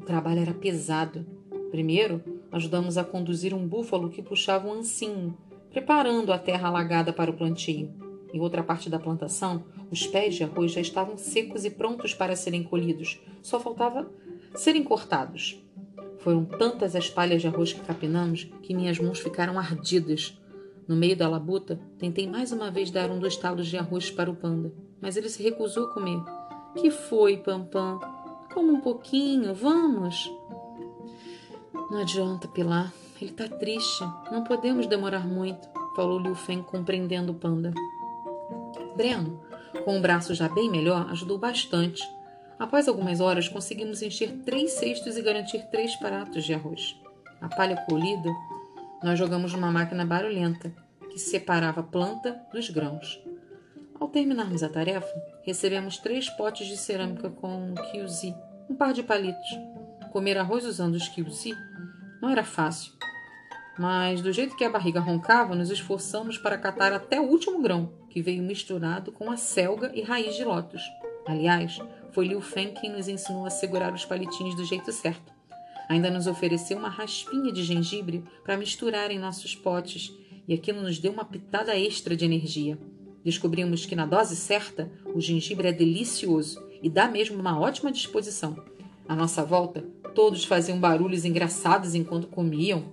O 0.00 0.04
trabalho 0.04 0.40
era 0.40 0.54
pesado. 0.54 1.26
Primeiro, 1.70 2.22
ajudamos 2.50 2.96
a 2.96 3.04
conduzir 3.04 3.54
um 3.54 3.66
búfalo 3.66 4.08
que 4.08 4.22
puxava 4.22 4.68
um 4.68 4.72
ancinho, 4.72 5.36
preparando 5.70 6.32
a 6.32 6.38
terra 6.38 6.68
alagada 6.68 7.12
para 7.12 7.30
o 7.30 7.34
plantio. 7.34 7.90
Em 8.32 8.40
outra 8.40 8.62
parte 8.62 8.90
da 8.90 8.98
plantação, 8.98 9.64
os 9.90 10.06
pés 10.06 10.34
de 10.34 10.44
arroz 10.44 10.72
já 10.72 10.80
estavam 10.80 11.16
secos 11.16 11.64
e 11.64 11.70
prontos 11.70 12.14
para 12.14 12.36
serem 12.36 12.62
colhidos, 12.62 13.20
só 13.42 13.58
faltava 13.58 14.10
serem 14.54 14.82
cortados. 14.82 15.62
Foram 16.18 16.44
tantas 16.44 16.96
as 16.96 17.08
palhas 17.08 17.40
de 17.40 17.48
arroz 17.48 17.72
que 17.72 17.80
capinamos 17.80 18.44
que 18.62 18.74
minhas 18.74 18.98
mãos 18.98 19.20
ficaram 19.20 19.58
ardidas. 19.58 20.38
No 20.86 20.96
meio 20.96 21.16
da 21.16 21.28
labuta, 21.28 21.78
tentei 21.98 22.26
mais 22.26 22.50
uma 22.50 22.70
vez 22.70 22.90
dar 22.90 23.10
um 23.10 23.18
dos 23.18 23.36
talos 23.36 23.66
de 23.66 23.76
arroz 23.76 24.10
para 24.10 24.30
o 24.30 24.34
panda, 24.34 24.72
mas 25.00 25.16
ele 25.16 25.28
se 25.28 25.42
recusou 25.42 25.84
a 25.84 25.94
comer. 25.94 26.20
Que 26.76 26.90
foi, 26.90 27.36
Pampam? 27.36 28.00
Como 28.52 28.72
um 28.72 28.80
pouquinho, 28.80 29.54
vamos. 29.54 30.30
Não 31.90 32.00
adianta, 32.00 32.46
Pilar. 32.46 32.92
Ele 33.20 33.30
está 33.30 33.48
triste. 33.48 34.04
Não 34.30 34.44
podemos 34.44 34.86
demorar 34.86 35.26
muito, 35.26 35.68
falou 35.96 36.18
Liu 36.18 36.34
Feng, 36.34 36.62
compreendendo 36.62 37.32
o 37.32 37.34
panda. 37.34 37.72
Breno, 38.94 39.40
com 39.84 39.96
o 39.96 40.00
braço 40.00 40.34
já 40.34 40.48
bem 40.48 40.70
melhor, 40.70 41.08
ajudou 41.10 41.38
bastante. 41.38 42.02
Após 42.58 42.88
algumas 42.88 43.20
horas, 43.20 43.48
conseguimos 43.48 44.02
encher 44.02 44.32
três 44.44 44.72
cestos 44.72 45.16
e 45.16 45.22
garantir 45.22 45.62
três 45.70 45.96
pratos 45.96 46.44
de 46.44 46.52
arroz. 46.52 46.96
A 47.40 47.48
palha 47.48 47.76
colhida, 47.88 48.30
nós 49.02 49.18
jogamos 49.18 49.52
numa 49.52 49.70
máquina 49.70 50.04
barulhenta 50.04 50.72
que 51.10 51.18
separava 51.18 51.80
a 51.80 51.84
planta 51.84 52.40
dos 52.52 52.68
grãos. 52.68 53.20
Ao 53.98 54.08
terminarmos 54.08 54.62
a 54.62 54.68
tarefa, 54.68 55.08
recebemos 55.42 55.98
três 55.98 56.28
potes 56.30 56.66
de 56.66 56.76
cerâmica 56.76 57.30
com 57.30 57.74
kiuzi, 57.90 58.34
um 58.68 58.74
par 58.74 58.92
de 58.92 59.02
palitos. 59.02 59.48
Comer 60.10 60.38
arroz 60.38 60.64
usando 60.64 60.94
os 60.94 61.08
kiuzi 61.08 61.54
não 62.20 62.30
era 62.30 62.42
fácil, 62.42 62.92
mas 63.78 64.20
do 64.20 64.32
jeito 64.32 64.56
que 64.56 64.64
a 64.64 64.70
barriga 64.70 64.98
roncava, 64.98 65.54
nos 65.54 65.70
esforçamos 65.70 66.36
para 66.36 66.58
catar 66.58 66.92
até 66.92 67.20
o 67.20 67.28
último 67.28 67.62
grão, 67.62 67.92
que 68.10 68.20
veio 68.20 68.42
misturado 68.42 69.12
com 69.12 69.30
a 69.30 69.36
selga 69.36 69.92
e 69.94 70.02
raiz 70.02 70.34
de 70.34 70.44
lótus. 70.44 70.82
Aliás, 71.26 71.78
foi 72.10 72.26
Liu 72.26 72.40
Feng 72.40 72.72
quem 72.72 72.90
nos 72.90 73.06
ensinou 73.06 73.46
a 73.46 73.50
segurar 73.50 73.92
os 73.92 74.04
palitinhos 74.04 74.56
do 74.56 74.64
jeito 74.64 74.90
certo. 74.90 75.32
Ainda 75.88 76.10
nos 76.10 76.26
ofereceu 76.26 76.76
uma 76.76 76.88
raspinha 76.88 77.52
de 77.52 77.62
gengibre 77.62 78.24
para 78.42 78.56
misturar 78.56 79.10
em 79.10 79.18
nossos 79.18 79.54
potes, 79.54 80.12
e 80.48 80.54
aquilo 80.54 80.80
nos 80.80 80.98
deu 80.98 81.12
uma 81.12 81.24
pitada 81.24 81.78
extra 81.78 82.16
de 82.16 82.24
energia. 82.24 82.78
Descobrimos 83.22 83.84
que 83.84 83.94
na 83.94 84.06
dose 84.06 84.34
certa, 84.34 84.90
o 85.14 85.20
gengibre 85.20 85.68
é 85.68 85.72
delicioso 85.72 86.66
e 86.82 86.88
dá 86.88 87.06
mesmo 87.06 87.38
uma 87.38 87.60
ótima 87.60 87.92
disposição. 87.92 88.56
À 89.06 89.14
nossa 89.14 89.44
volta, 89.44 89.84
todos 90.18 90.44
faziam 90.44 90.80
barulhos 90.80 91.24
engraçados 91.24 91.94
enquanto 91.94 92.26
comiam. 92.26 92.86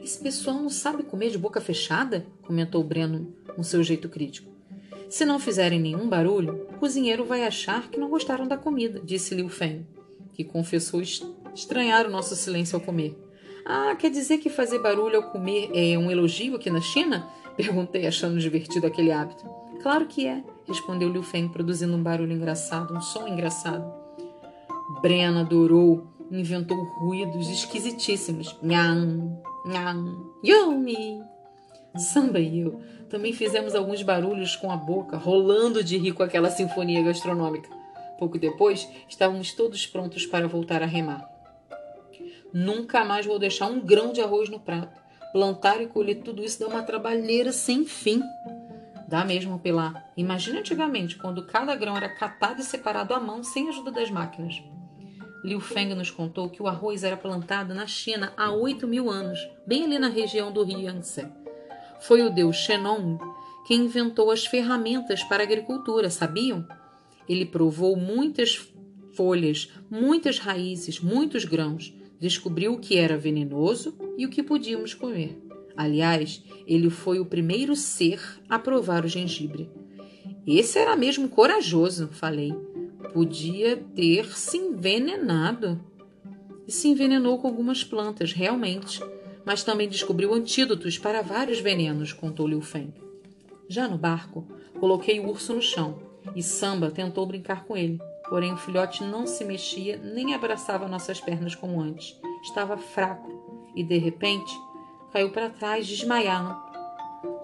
Esse 0.00 0.16
pessoal 0.20 0.56
não 0.56 0.70
sabe 0.70 1.02
comer 1.02 1.30
de 1.30 1.36
boca 1.36 1.60
fechada? 1.60 2.24
comentou 2.42 2.84
Breno 2.84 3.34
com 3.56 3.64
seu 3.64 3.82
jeito 3.82 4.08
crítico. 4.08 4.48
Se 5.10 5.24
não 5.24 5.40
fizerem 5.40 5.80
nenhum 5.80 6.08
barulho, 6.08 6.68
o 6.70 6.78
cozinheiro 6.78 7.24
vai 7.24 7.42
achar 7.44 7.90
que 7.90 7.98
não 7.98 8.08
gostaram 8.08 8.46
da 8.46 8.56
comida, 8.56 9.02
disse 9.04 9.34
Liu 9.34 9.48
Feng, 9.48 9.84
que 10.32 10.44
confessou 10.44 11.02
estranhar 11.52 12.06
o 12.06 12.10
nosso 12.10 12.36
silêncio 12.36 12.76
ao 12.76 12.80
comer. 12.80 13.18
Ah, 13.66 13.96
quer 13.96 14.12
dizer 14.12 14.38
que 14.38 14.48
fazer 14.48 14.78
barulho 14.78 15.16
ao 15.16 15.32
comer 15.32 15.72
é 15.74 15.98
um 15.98 16.08
elogio 16.08 16.54
aqui 16.54 16.70
na 16.70 16.80
China? 16.80 17.28
Perguntei, 17.58 18.06
achando 18.06 18.38
divertido 18.38 18.86
aquele 18.86 19.10
hábito. 19.10 19.44
Claro 19.82 20.06
que 20.06 20.24
é, 20.24 20.40
respondeu 20.68 21.08
Liu 21.08 21.24
Feng, 21.24 21.48
produzindo 21.48 21.96
um 21.96 22.02
barulho 22.02 22.32
engraçado, 22.32 22.94
um 22.94 23.00
som 23.00 23.26
engraçado. 23.26 23.97
Brena 25.00 25.40
adorou, 25.40 26.06
inventou 26.30 26.76
ruídos 27.00 27.48
esquisitíssimos. 27.48 28.56
Nham, 28.62 29.40
nham, 29.66 30.32
yumi. 30.44 31.22
Samba 31.96 32.38
e 32.38 32.60
eu 32.60 32.80
também 33.08 33.32
fizemos 33.32 33.74
alguns 33.74 34.02
barulhos 34.02 34.54
com 34.56 34.70
a 34.70 34.76
boca, 34.76 35.16
rolando 35.16 35.82
de 35.82 35.96
rir 35.96 36.12
com 36.12 36.22
aquela 36.22 36.50
sinfonia 36.50 37.02
gastronômica. 37.02 37.70
Pouco 38.18 38.38
depois, 38.38 38.88
estávamos 39.08 39.52
todos 39.52 39.86
prontos 39.86 40.26
para 40.26 40.48
voltar 40.48 40.82
a 40.82 40.86
remar. 40.86 41.28
Nunca 42.52 43.04
mais 43.04 43.26
vou 43.26 43.38
deixar 43.38 43.66
um 43.66 43.80
grão 43.80 44.12
de 44.12 44.20
arroz 44.20 44.48
no 44.48 44.60
prato. 44.60 45.00
Plantar 45.32 45.80
e 45.82 45.86
colher 45.86 46.22
tudo 46.22 46.42
isso 46.42 46.60
dá 46.60 46.66
uma 46.66 46.82
trabalheira 46.82 47.52
sem 47.52 47.84
fim. 47.84 48.22
Dá 49.08 49.24
mesmo, 49.24 49.58
Pilar. 49.58 50.12
Imagina 50.16 50.60
antigamente, 50.60 51.16
quando 51.16 51.46
cada 51.46 51.74
grão 51.74 51.96
era 51.96 52.10
catado 52.10 52.60
e 52.60 52.64
separado 52.64 53.14
à 53.14 53.18
mão 53.18 53.42
sem 53.42 53.68
ajuda 53.68 53.90
das 53.90 54.10
máquinas. 54.10 54.62
Liu 55.42 55.60
Feng 55.60 55.94
nos 55.94 56.10
contou 56.10 56.50
que 56.50 56.62
o 56.62 56.66
arroz 56.66 57.02
era 57.02 57.16
plantado 57.16 57.74
na 57.74 57.86
China 57.86 58.34
há 58.36 58.52
8 58.52 58.86
mil 58.86 59.08
anos, 59.08 59.38
bem 59.66 59.84
ali 59.84 59.98
na 59.98 60.08
região 60.08 60.52
do 60.52 60.62
rio 60.62 60.80
Yangtze. 60.80 61.26
Foi 62.00 62.22
o 62.22 62.28
deus 62.28 62.56
Shenong 62.56 63.18
quem 63.68 63.84
inventou 63.84 64.30
as 64.30 64.46
ferramentas 64.46 65.22
para 65.22 65.42
a 65.42 65.46
agricultura, 65.46 66.08
sabiam? 66.08 66.66
Ele 67.28 67.44
provou 67.44 67.96
muitas 67.96 68.66
folhas, 69.14 69.70
muitas 69.90 70.38
raízes, 70.38 71.00
muitos 71.00 71.44
grãos, 71.44 71.94
descobriu 72.18 72.72
o 72.72 72.78
que 72.78 72.96
era 72.96 73.18
venenoso 73.18 73.94
e 74.16 74.24
o 74.24 74.30
que 74.30 74.42
podíamos 74.42 74.94
comer. 74.94 75.47
Aliás, 75.78 76.42
ele 76.66 76.90
foi 76.90 77.20
o 77.20 77.24
primeiro 77.24 77.76
ser 77.76 78.20
a 78.48 78.58
provar 78.58 79.04
o 79.04 79.08
gengibre. 79.08 79.70
Esse 80.44 80.76
era 80.76 80.96
mesmo 80.96 81.28
corajoso, 81.28 82.08
falei. 82.08 82.52
Podia 83.12 83.76
ter 83.94 84.26
se 84.36 84.56
envenenado. 84.56 85.80
E 86.66 86.72
se 86.72 86.88
envenenou 86.88 87.38
com 87.38 87.46
algumas 87.46 87.84
plantas, 87.84 88.32
realmente. 88.32 89.00
Mas 89.44 89.62
também 89.62 89.88
descobriu 89.88 90.34
antídotos 90.34 90.98
para 90.98 91.22
vários 91.22 91.60
venenos, 91.60 92.12
contou 92.12 92.48
Liu 92.48 92.60
Feng. 92.60 92.92
Já 93.68 93.86
no 93.86 93.96
barco, 93.96 94.48
coloquei 94.80 95.20
o 95.20 95.28
urso 95.28 95.54
no 95.54 95.62
chão 95.62 96.00
e 96.34 96.42
Samba 96.42 96.90
tentou 96.90 97.24
brincar 97.24 97.64
com 97.64 97.76
ele. 97.76 98.00
Porém, 98.28 98.52
o 98.52 98.56
filhote 98.56 99.04
não 99.04 99.28
se 99.28 99.44
mexia 99.44 99.96
nem 99.96 100.34
abraçava 100.34 100.88
nossas 100.88 101.20
pernas 101.20 101.54
como 101.54 101.80
antes. 101.80 102.18
Estava 102.42 102.76
fraco 102.76 103.70
e, 103.76 103.84
de 103.84 103.96
repente, 103.96 104.52
caiu 105.12 105.30
para 105.30 105.50
trás, 105.50 105.86
desmaiando. 105.86 106.56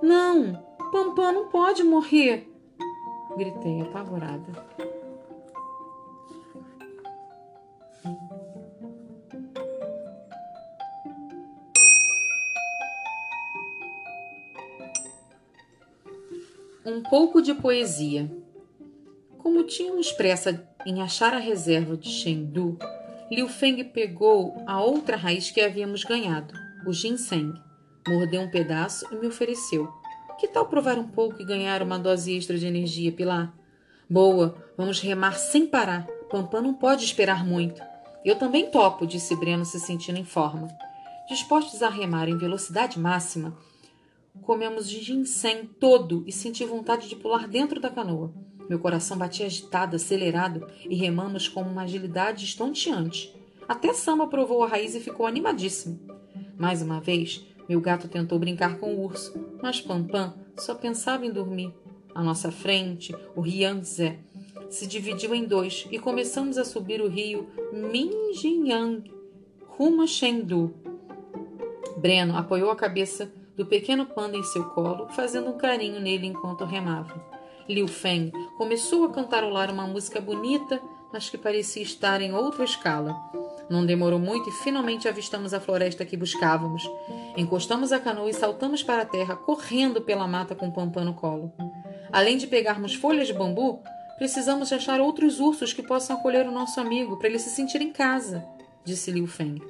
Não! 0.02 0.62
Pampam 0.92 1.32
não 1.32 1.48
pode 1.48 1.82
morrer! 1.82 2.48
Gritei 3.36 3.80
apavorada. 3.80 4.52
Um 16.86 17.02
pouco 17.02 17.42
de 17.42 17.54
poesia. 17.54 18.30
Como 19.38 19.64
tínhamos 19.64 20.12
pressa 20.12 20.66
em 20.86 21.02
achar 21.02 21.34
a 21.34 21.38
reserva 21.38 21.96
de 21.96 22.08
Chengdu, 22.08 22.78
Liu 23.30 23.48
Feng 23.48 23.82
pegou 23.84 24.54
a 24.66 24.80
outra 24.80 25.16
raiz 25.16 25.50
que 25.50 25.60
havíamos 25.60 26.04
ganhado, 26.04 26.54
o 26.90 26.92
ginseng. 26.92 27.54
Mordeu 28.06 28.42
um 28.42 28.50
pedaço 28.50 29.06
e 29.12 29.16
me 29.16 29.26
ofereceu. 29.26 29.92
Que 30.38 30.48
tal 30.48 30.66
provar 30.66 30.98
um 30.98 31.08
pouco 31.08 31.40
e 31.40 31.44
ganhar 31.44 31.82
uma 31.82 31.98
dose 31.98 32.36
extra 32.36 32.58
de 32.58 32.66
energia, 32.66 33.12
Pilar? 33.12 33.54
Boa, 34.08 34.56
vamos 34.76 35.00
remar 35.00 35.38
sem 35.38 35.66
parar. 35.66 36.06
Pampã 36.30 36.60
não 36.60 36.74
pode 36.74 37.04
esperar 37.04 37.44
muito. 37.44 37.80
Eu 38.24 38.36
também 38.36 38.70
topo, 38.70 39.06
disse 39.06 39.36
Breno, 39.36 39.64
se 39.64 39.78
sentindo 39.78 40.18
em 40.18 40.24
forma. 40.24 40.68
Dispostos 41.28 41.82
a 41.82 41.88
remar 41.88 42.28
em 42.28 42.36
velocidade 42.36 42.98
máxima, 42.98 43.56
comemos 44.42 44.88
ginseng 44.88 45.66
todo 45.80 46.24
e 46.26 46.32
senti 46.32 46.64
vontade 46.64 47.08
de 47.08 47.16
pular 47.16 47.48
dentro 47.48 47.80
da 47.80 47.88
canoa. 47.88 48.32
Meu 48.68 48.78
coração 48.78 49.16
batia 49.16 49.46
agitado, 49.46 49.96
acelerado, 49.96 50.66
e 50.88 50.94
remamos 50.94 51.48
com 51.48 51.62
uma 51.62 51.82
agilidade 51.82 52.44
estonteante. 52.44 53.34
Até 53.68 53.92
Samba 53.92 54.26
provou 54.26 54.62
a 54.62 54.68
raiz 54.68 54.94
e 54.94 55.00
ficou 55.00 55.26
animadíssimo. 55.26 56.13
Mais 56.58 56.82
uma 56.82 57.00
vez, 57.00 57.44
meu 57.68 57.80
gato 57.80 58.08
tentou 58.08 58.38
brincar 58.38 58.78
com 58.78 58.94
o 58.94 59.04
urso, 59.04 59.34
mas 59.62 59.80
Pampam 59.80 60.34
só 60.56 60.74
pensava 60.74 61.26
em 61.26 61.30
dormir. 61.30 61.72
À 62.14 62.22
nossa 62.22 62.52
frente, 62.52 63.14
o 63.34 63.44
Yangtze 63.44 64.18
se 64.70 64.86
dividiu 64.86 65.34
em 65.34 65.44
dois 65.44 65.86
e 65.90 65.98
começamos 65.98 66.58
a 66.58 66.64
subir 66.64 67.00
o 67.00 67.08
rio 67.08 67.48
Minjiang 67.72 69.10
rumo 69.66 70.02
a 70.02 70.06
Chengdu. 70.06 70.72
Breno 71.96 72.36
apoiou 72.36 72.70
a 72.70 72.76
cabeça 72.76 73.32
do 73.56 73.66
pequeno 73.66 74.06
panda 74.06 74.36
em 74.36 74.42
seu 74.42 74.64
colo, 74.70 75.08
fazendo 75.08 75.50
um 75.50 75.58
carinho 75.58 76.00
nele 76.00 76.26
enquanto 76.26 76.64
remava. 76.64 77.14
Liu 77.68 77.88
Feng 77.88 78.30
começou 78.56 79.04
a 79.04 79.10
cantarolar 79.10 79.72
uma 79.72 79.86
música 79.86 80.20
bonita, 80.20 80.80
mas 81.12 81.30
que 81.30 81.38
parecia 81.38 81.82
estar 81.82 82.20
em 82.20 82.34
outra 82.34 82.64
escala. 82.64 83.14
Não 83.68 83.84
demorou 83.84 84.18
muito 84.18 84.48
e 84.48 84.52
finalmente 84.52 85.08
avistamos 85.08 85.54
a 85.54 85.60
floresta 85.60 86.04
que 86.04 86.16
buscávamos. 86.16 86.82
Encostamos 87.36 87.92
a 87.92 87.98
canoa 87.98 88.28
e 88.28 88.34
saltamos 88.34 88.82
para 88.82 89.02
a 89.02 89.06
terra, 89.06 89.36
correndo 89.36 90.00
pela 90.02 90.26
mata 90.26 90.54
com 90.54 90.68
o 90.68 90.72
Pampã 90.72 91.04
no 91.04 91.14
colo. 91.14 91.52
Além 92.12 92.36
de 92.36 92.46
pegarmos 92.46 92.94
folhas 92.94 93.26
de 93.26 93.32
bambu, 93.32 93.82
precisamos 94.16 94.72
achar 94.72 95.00
outros 95.00 95.40
ursos 95.40 95.72
que 95.72 95.82
possam 95.82 96.16
acolher 96.16 96.46
o 96.46 96.52
nosso 96.52 96.80
amigo 96.80 97.16
para 97.16 97.28
ele 97.28 97.38
se 97.38 97.50
sentir 97.50 97.80
em 97.80 97.92
casa, 97.92 98.44
disse 98.84 99.10
Liu 99.10 99.26
Feng. 99.26 99.60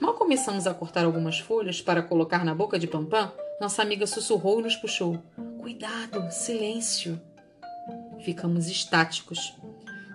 Mal 0.00 0.14
começamos 0.14 0.66
a 0.66 0.74
cortar 0.74 1.04
algumas 1.04 1.38
folhas 1.38 1.80
para 1.80 2.02
colocar 2.02 2.44
na 2.44 2.54
boca 2.54 2.78
de 2.78 2.86
Pampam, 2.86 3.32
nossa 3.60 3.82
amiga 3.82 4.06
sussurrou 4.06 4.60
e 4.60 4.64
nos 4.64 4.74
puxou. 4.74 5.22
Cuidado, 5.60 6.28
silêncio. 6.30 7.20
Ficamos 8.24 8.66
estáticos. 8.68 9.54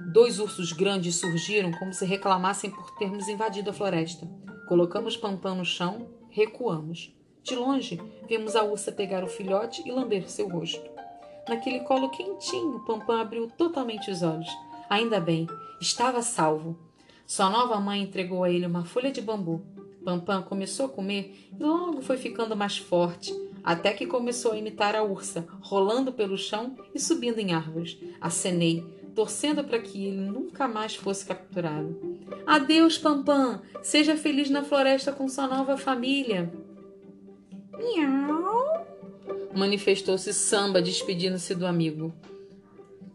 Dois 0.05 0.39
ursos 0.39 0.71
grandes 0.71 1.15
surgiram 1.15 1.71
como 1.71 1.93
se 1.93 2.05
reclamassem 2.05 2.69
por 2.69 2.91
termos 2.91 3.27
invadido 3.27 3.69
a 3.69 3.73
floresta. 3.73 4.27
Colocamos 4.67 5.17
Pampam 5.17 5.55
no 5.55 5.65
chão, 5.65 6.07
recuamos. 6.29 7.13
De 7.43 7.55
longe, 7.55 7.99
vimos 8.27 8.55
a 8.55 8.63
ursa 8.63 8.91
pegar 8.91 9.23
o 9.23 9.27
filhote 9.27 9.81
e 9.85 9.91
lamber 9.91 10.29
seu 10.29 10.47
rosto. 10.47 10.89
Naquele 11.47 11.79
colo 11.81 12.09
quentinho, 12.09 12.83
Pampam 12.85 13.21
abriu 13.21 13.47
totalmente 13.57 14.11
os 14.11 14.21
olhos. 14.21 14.49
Ainda 14.89 15.19
bem, 15.19 15.47
estava 15.79 16.21
salvo. 16.21 16.77
Sua 17.25 17.49
nova 17.49 17.79
mãe 17.79 18.01
entregou 18.01 18.43
a 18.43 18.49
ele 18.49 18.65
uma 18.65 18.85
folha 18.85 19.11
de 19.11 19.21
bambu. 19.21 19.61
Pampam 20.03 20.41
começou 20.41 20.85
a 20.85 20.89
comer 20.89 21.49
e 21.59 21.63
logo 21.63 22.01
foi 22.01 22.17
ficando 22.17 22.55
mais 22.55 22.77
forte, 22.77 23.33
até 23.63 23.91
que 23.91 24.05
começou 24.05 24.53
a 24.53 24.57
imitar 24.57 24.95
a 24.95 25.03
ursa, 25.03 25.45
rolando 25.59 26.13
pelo 26.13 26.37
chão 26.37 26.75
e 26.95 26.99
subindo 26.99 27.39
em 27.39 27.53
árvores. 27.53 27.97
Acenei, 28.21 28.85
torcendo 29.17 29.63
para 29.63 29.79
que 29.79 30.05
ele 30.05 30.29
nunca 30.29 30.67
mais 30.67 30.95
fosse 30.95 31.25
capturado. 31.25 31.99
Adeus, 32.45 32.99
Pampam! 32.99 33.59
Seja 33.81 34.15
feliz 34.15 34.47
na 34.47 34.63
floresta 34.63 35.11
com 35.11 35.27
sua 35.27 35.47
nova 35.47 35.75
família. 35.75 36.53
Miau! 37.75 38.85
Manifestou-se 39.55 40.31
Samba, 40.31 40.83
despedindo-se 40.83 41.55
do 41.55 41.65
amigo. 41.65 42.13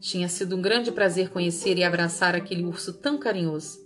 Tinha 0.00 0.28
sido 0.28 0.56
um 0.56 0.60
grande 0.60 0.90
prazer 0.90 1.30
conhecer 1.30 1.78
e 1.78 1.84
abraçar 1.84 2.34
aquele 2.34 2.64
urso 2.64 2.94
tão 2.94 3.16
carinhoso. 3.16 3.78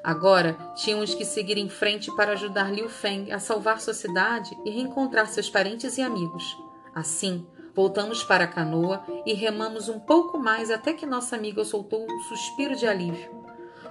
Agora 0.00 0.56
tínhamos 0.76 1.12
que 1.12 1.24
seguir 1.24 1.58
em 1.58 1.68
frente 1.68 2.08
para 2.14 2.34
ajudar 2.34 2.72
Liu 2.72 2.88
Feng 2.88 3.32
a 3.32 3.40
salvar 3.40 3.80
sua 3.80 3.94
cidade 3.94 4.56
e 4.64 4.70
reencontrar 4.70 5.26
seus 5.26 5.50
parentes 5.50 5.98
e 5.98 6.02
amigos. 6.02 6.56
Assim, 6.94 7.44
voltamos 7.74 8.22
para 8.22 8.44
a 8.44 8.48
canoa 8.48 9.04
e 9.26 9.34
remamos 9.34 9.88
um 9.88 9.98
pouco 9.98 10.38
mais 10.38 10.70
até 10.70 10.92
que 10.92 11.04
nossa 11.04 11.36
amiga 11.36 11.64
soltou 11.64 12.06
um 12.08 12.20
suspiro 12.20 12.76
de 12.76 12.86
alívio. 12.86 13.44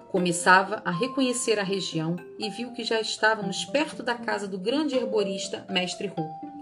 Começava 0.10 0.82
a 0.86 0.92
reconhecer 0.92 1.60
a 1.60 1.64
região 1.64 2.16
e 2.38 2.50
viu 2.50 2.72
que 2.72 2.84
já 2.84 3.02
estávamos 3.02 3.66
perto 3.66 4.04
da 4.04 4.16
casa 4.16 4.48
do 4.48 4.60
grande 4.60 4.96
herborista 4.96 5.66
Mestre 5.70 6.08
Hu. 6.08 6.54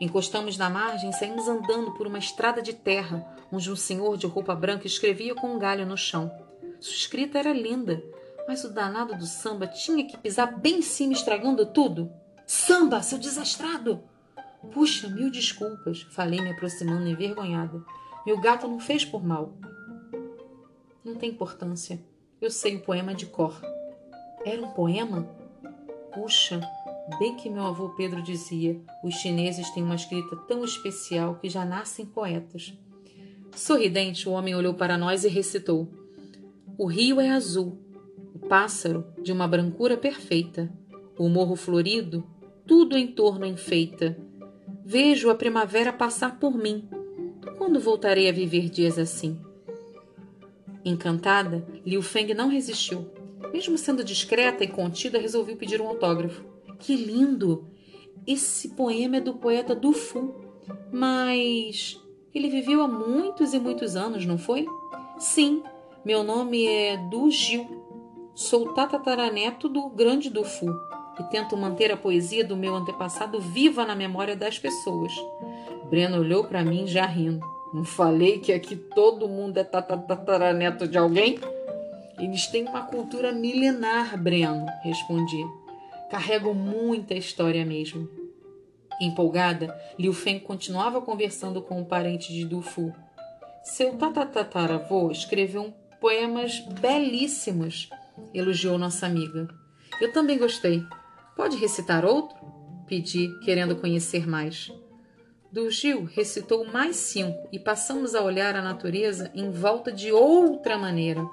Encostamos 0.00 0.56
na 0.56 0.70
margem 0.70 1.10
e 1.10 1.12
saímos 1.14 1.48
andando 1.48 1.92
por 1.94 2.06
uma 2.06 2.18
estrada 2.18 2.62
de 2.62 2.72
terra, 2.72 3.26
onde 3.50 3.72
um 3.72 3.76
senhor 3.76 4.16
de 4.16 4.26
roupa 4.26 4.54
branca 4.54 4.86
escrevia 4.86 5.34
com 5.34 5.48
um 5.48 5.58
galho 5.58 5.86
no 5.86 5.96
chão. 5.96 6.30
Sua 6.78 6.94
escrita 6.94 7.38
era 7.38 7.52
linda, 7.52 8.00
mas 8.46 8.62
o 8.62 8.72
danado 8.72 9.16
do 9.16 9.26
samba 9.26 9.66
tinha 9.66 10.06
que 10.06 10.16
pisar 10.16 10.56
bem 10.58 10.78
em 10.78 10.82
cima, 10.82 11.12
estragando 11.12 11.66
tudo. 11.66 12.12
Samba, 12.46 13.02
seu 13.02 13.18
desastrado! 13.18 14.04
Puxa, 14.72 15.08
mil 15.08 15.30
desculpas, 15.30 16.02
falei 16.10 16.40
me 16.40 16.50
aproximando 16.50 17.08
envergonhada. 17.08 17.82
Meu 18.26 18.40
gato 18.40 18.66
não 18.68 18.80
fez 18.80 19.04
por 19.04 19.24
mal. 19.24 19.54
Não 21.04 21.14
tem 21.14 21.30
importância. 21.30 22.00
Eu 22.40 22.50
sei 22.50 22.76
o 22.76 22.80
poema 22.80 23.14
de 23.14 23.26
cor. 23.26 23.60
Era 24.44 24.60
um 24.60 24.70
poema? 24.70 25.22
Puxa, 26.12 26.60
bem 27.18 27.36
que 27.36 27.48
meu 27.48 27.66
avô 27.66 27.90
Pedro 27.90 28.22
dizia: 28.22 28.80
os 29.02 29.14
chineses 29.14 29.70
têm 29.70 29.82
uma 29.82 29.94
escrita 29.94 30.36
tão 30.48 30.64
especial 30.64 31.36
que 31.36 31.48
já 31.48 31.64
nascem 31.64 32.04
poetas. 32.04 32.74
Sorridente, 33.54 34.28
o 34.28 34.32
homem 34.32 34.54
olhou 34.54 34.74
para 34.74 34.98
nós 34.98 35.24
e 35.24 35.28
recitou: 35.28 35.88
O 36.76 36.86
rio 36.86 37.20
é 37.20 37.30
azul, 37.30 37.78
pássaro 38.48 39.04
de 39.22 39.30
uma 39.30 39.46
brancura 39.46 39.96
perfeita, 39.96 40.72
o 41.18 41.28
morro 41.28 41.54
florido, 41.54 42.24
tudo 42.66 42.96
em 42.96 43.06
torno 43.06 43.44
enfeita. 43.44 44.16
Vejo 44.90 45.28
a 45.28 45.34
primavera 45.34 45.92
passar 45.92 46.38
por 46.38 46.56
mim. 46.56 46.88
Quando 47.58 47.78
voltarei 47.78 48.26
a 48.26 48.32
viver 48.32 48.70
dias 48.70 48.98
assim? 48.98 49.38
Encantada, 50.82 51.62
Liu 51.84 52.00
Feng 52.00 52.32
não 52.32 52.48
resistiu. 52.48 53.06
Mesmo 53.52 53.76
sendo 53.76 54.02
discreta 54.02 54.64
e 54.64 54.66
contida, 54.66 55.18
resolveu 55.18 55.56
pedir 55.56 55.78
um 55.82 55.88
autógrafo. 55.88 56.42
Que 56.78 56.96
lindo! 56.96 57.66
Esse 58.26 58.70
poema 58.70 59.18
é 59.18 59.20
do 59.20 59.34
poeta 59.34 59.74
Du 59.74 59.92
Fu. 59.92 60.34
Mas 60.90 62.02
ele 62.34 62.48
viveu 62.48 62.80
há 62.80 62.88
muitos 62.88 63.52
e 63.52 63.58
muitos 63.58 63.94
anos, 63.94 64.24
não 64.24 64.38
foi? 64.38 64.64
Sim, 65.18 65.62
meu 66.02 66.24
nome 66.24 66.64
é 66.64 66.96
Du 67.10 67.30
Gil. 67.30 68.30
Sou 68.34 68.72
tatataraneto 68.72 69.68
do 69.68 69.90
grande 69.90 70.30
do 70.30 70.44
Fu. 70.44 70.66
E 71.18 71.22
tento 71.24 71.56
manter 71.56 71.90
a 71.90 71.96
poesia 71.96 72.44
do 72.44 72.56
meu 72.56 72.74
antepassado 72.74 73.40
viva 73.40 73.84
na 73.84 73.94
memória 73.94 74.36
das 74.36 74.58
pessoas. 74.58 75.12
Breno 75.88 76.18
olhou 76.18 76.44
para 76.44 76.64
mim 76.64 76.86
já 76.86 77.06
rindo. 77.06 77.44
Não 77.72 77.84
falei 77.84 78.38
que 78.38 78.52
aqui 78.52 78.76
todo 78.76 79.28
mundo 79.28 79.58
é 79.58 79.64
tataraneto 79.64 80.86
de 80.86 80.96
alguém? 80.96 81.38
Eles 82.18 82.46
têm 82.46 82.64
uma 82.64 82.82
cultura 82.82 83.32
milenar, 83.32 84.20
Breno, 84.20 84.66
respondi. 84.82 85.44
Carregam 86.10 86.54
muita 86.54 87.14
história 87.14 87.64
mesmo. 87.64 88.08
Empolgada, 89.00 89.78
Liu 89.98 90.12
Feng 90.12 90.40
continuava 90.40 91.00
conversando 91.00 91.62
com 91.62 91.80
o 91.80 91.84
parente 91.84 92.32
de 92.32 92.44
Du 92.44 92.60
Fu. 92.60 92.92
Seu 93.62 93.96
tatatataravô 93.96 95.10
escreveu 95.10 95.72
poemas 96.00 96.58
belíssimos, 96.80 97.90
elogiou 98.34 98.78
nossa 98.78 99.06
amiga. 99.06 99.46
Eu 100.00 100.12
também 100.12 100.38
gostei. 100.38 100.84
Pode 101.38 101.56
recitar 101.56 102.04
outro? 102.04 102.36
Pedi, 102.84 103.28
querendo 103.44 103.76
conhecer 103.76 104.26
mais. 104.26 104.72
Do 105.52 105.70
Gil 105.70 106.02
recitou 106.02 106.66
mais 106.66 106.96
cinco 106.96 107.48
e 107.52 107.60
passamos 107.60 108.16
a 108.16 108.24
olhar 108.24 108.56
a 108.56 108.60
natureza 108.60 109.30
em 109.32 109.48
volta 109.48 109.92
de 109.92 110.10
outra 110.10 110.76
maneira. 110.76 111.24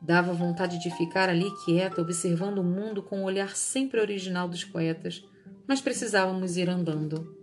Dava 0.00 0.32
vontade 0.32 0.80
de 0.82 0.90
ficar 0.96 1.28
ali 1.28 1.50
quieta, 1.62 2.00
observando 2.00 2.60
o 2.60 2.64
mundo 2.64 3.02
com 3.02 3.20
o 3.20 3.24
olhar 3.24 3.54
sempre 3.54 4.00
original 4.00 4.48
dos 4.48 4.64
poetas, 4.64 5.22
mas 5.66 5.82
precisávamos 5.82 6.56
ir 6.56 6.70
andando. 6.70 7.36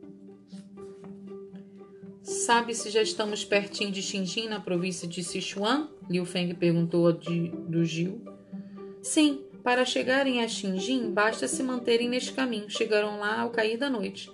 Sabe 2.24 2.74
se 2.74 2.89
já 2.89 3.03
estamos 3.03 3.45
pertinho 3.45 3.91
de 3.91 4.01
Xinjin, 4.01 4.47
na 4.49 4.59
província 4.59 5.07
de 5.07 5.24
Sichuan? 5.24 5.88
Liu 6.09 6.26
Feng 6.26 6.51
perguntou 6.55 7.11
de, 7.11 7.49
do 7.49 7.86
Gil. 7.86 8.26
Sim, 9.03 9.45
para 9.64 9.86
chegarem 9.86 10.43
a 10.43 10.47
Xinjin, 10.47 11.12
basta 11.12 11.47
se 11.47 11.62
manterem 11.62 12.10
neste 12.10 12.34
caminho. 12.34 12.70
Chegarão 12.70 13.20
lá 13.20 13.41
ao 13.41 13.49
cair 13.49 13.78
da 13.78 13.89
noite. 13.89 14.32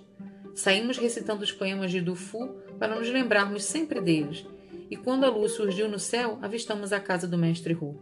Saímos 0.54 0.96
recitando 0.96 1.42
os 1.42 1.52
poemas 1.52 1.90
de 1.90 2.00
Dufu 2.00 2.48
para 2.78 2.94
nos 2.94 3.08
lembrarmos 3.08 3.64
sempre 3.64 4.00
deles, 4.00 4.46
e 4.90 4.96
quando 4.96 5.24
a 5.24 5.30
luz 5.30 5.52
surgiu 5.52 5.88
no 5.88 5.98
céu, 5.98 6.38
avistamos 6.40 6.92
a 6.92 7.00
casa 7.00 7.26
do 7.26 7.36
mestre 7.36 7.74
Hu. 7.74 7.96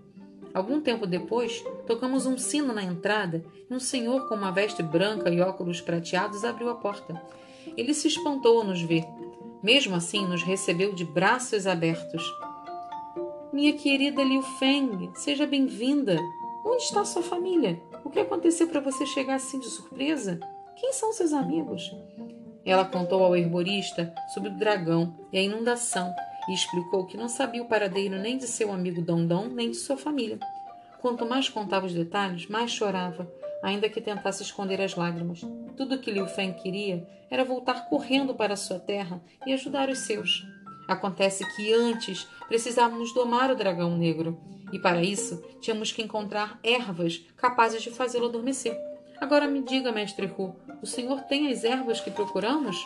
Algum 0.52 0.80
tempo 0.80 1.04
depois, 1.04 1.64
tocamos 1.84 2.26
um 2.26 2.38
sino 2.38 2.72
na 2.72 2.82
entrada 2.82 3.44
e 3.68 3.74
um 3.74 3.80
senhor 3.80 4.28
com 4.28 4.36
uma 4.36 4.52
veste 4.52 4.84
branca 4.84 5.28
e 5.28 5.40
óculos 5.40 5.80
prateados 5.80 6.44
abriu 6.44 6.68
a 6.70 6.76
porta. 6.76 7.20
Ele 7.76 7.92
se 7.92 8.06
espantou 8.06 8.58
ao 8.58 8.64
nos 8.64 8.80
ver. 8.80 9.04
Mesmo 9.60 9.96
assim, 9.96 10.24
nos 10.24 10.44
recebeu 10.44 10.94
de 10.94 11.04
braços 11.04 11.66
abertos. 11.66 12.22
Minha 13.52 13.72
querida 13.72 14.22
Liu 14.22 14.42
Feng, 14.42 15.10
seja 15.14 15.44
bem-vinda. 15.44 16.20
Onde 16.64 16.82
está 16.82 17.04
sua 17.04 17.22
família? 17.22 17.78
O 18.02 18.08
que 18.08 18.18
aconteceu 18.18 18.66
para 18.66 18.80
você 18.80 19.04
chegar 19.04 19.34
assim 19.34 19.60
de 19.60 19.66
surpresa? 19.66 20.40
Quem 20.74 20.92
são 20.94 21.12
seus 21.12 21.34
amigos? 21.34 21.94
Ela 22.64 22.86
contou 22.86 23.22
ao 23.22 23.36
herborista 23.36 24.14
sobre 24.32 24.48
o 24.48 24.56
dragão 24.56 25.14
e 25.30 25.38
a 25.38 25.42
inundação 25.42 26.12
e 26.48 26.54
explicou 26.54 27.04
que 27.04 27.18
não 27.18 27.28
sabia 27.28 27.62
o 27.62 27.68
paradeiro 27.68 28.18
nem 28.18 28.38
de 28.38 28.46
seu 28.46 28.72
amigo 28.72 29.02
Dondon 29.02 29.48
nem 29.48 29.70
de 29.70 29.76
sua 29.76 29.98
família. 29.98 30.38
Quanto 31.02 31.26
mais 31.26 31.50
contava 31.50 31.84
os 31.84 31.92
detalhes, 31.92 32.48
mais 32.48 32.70
chorava, 32.70 33.30
ainda 33.62 33.90
que 33.90 34.00
tentasse 34.00 34.42
esconder 34.42 34.80
as 34.80 34.94
lágrimas. 34.94 35.42
Tudo 35.76 35.96
o 35.96 35.98
que 35.98 36.10
Liu 36.10 36.26
Feng 36.26 36.54
queria 36.54 37.06
era 37.30 37.44
voltar 37.44 37.90
correndo 37.90 38.34
para 38.34 38.56
sua 38.56 38.78
terra 38.78 39.20
e 39.46 39.52
ajudar 39.52 39.90
os 39.90 39.98
seus. 39.98 40.46
Acontece 40.86 41.44
que 41.54 41.72
antes 41.72 42.28
precisávamos 42.48 43.12
domar 43.14 43.50
o 43.50 43.56
dragão 43.56 43.96
negro, 43.96 44.38
e 44.72 44.78
para 44.78 45.02
isso 45.02 45.42
tínhamos 45.60 45.92
que 45.92 46.02
encontrar 46.02 46.58
ervas 46.62 47.24
capazes 47.36 47.82
de 47.82 47.90
fazê-lo 47.90 48.26
adormecer. 48.26 48.76
Agora 49.20 49.46
me 49.46 49.62
diga, 49.62 49.92
mestre 49.92 50.26
Hu, 50.26 50.54
o 50.82 50.86
senhor 50.86 51.22
tem 51.22 51.50
as 51.50 51.64
ervas 51.64 52.00
que 52.00 52.10
procuramos? 52.10 52.76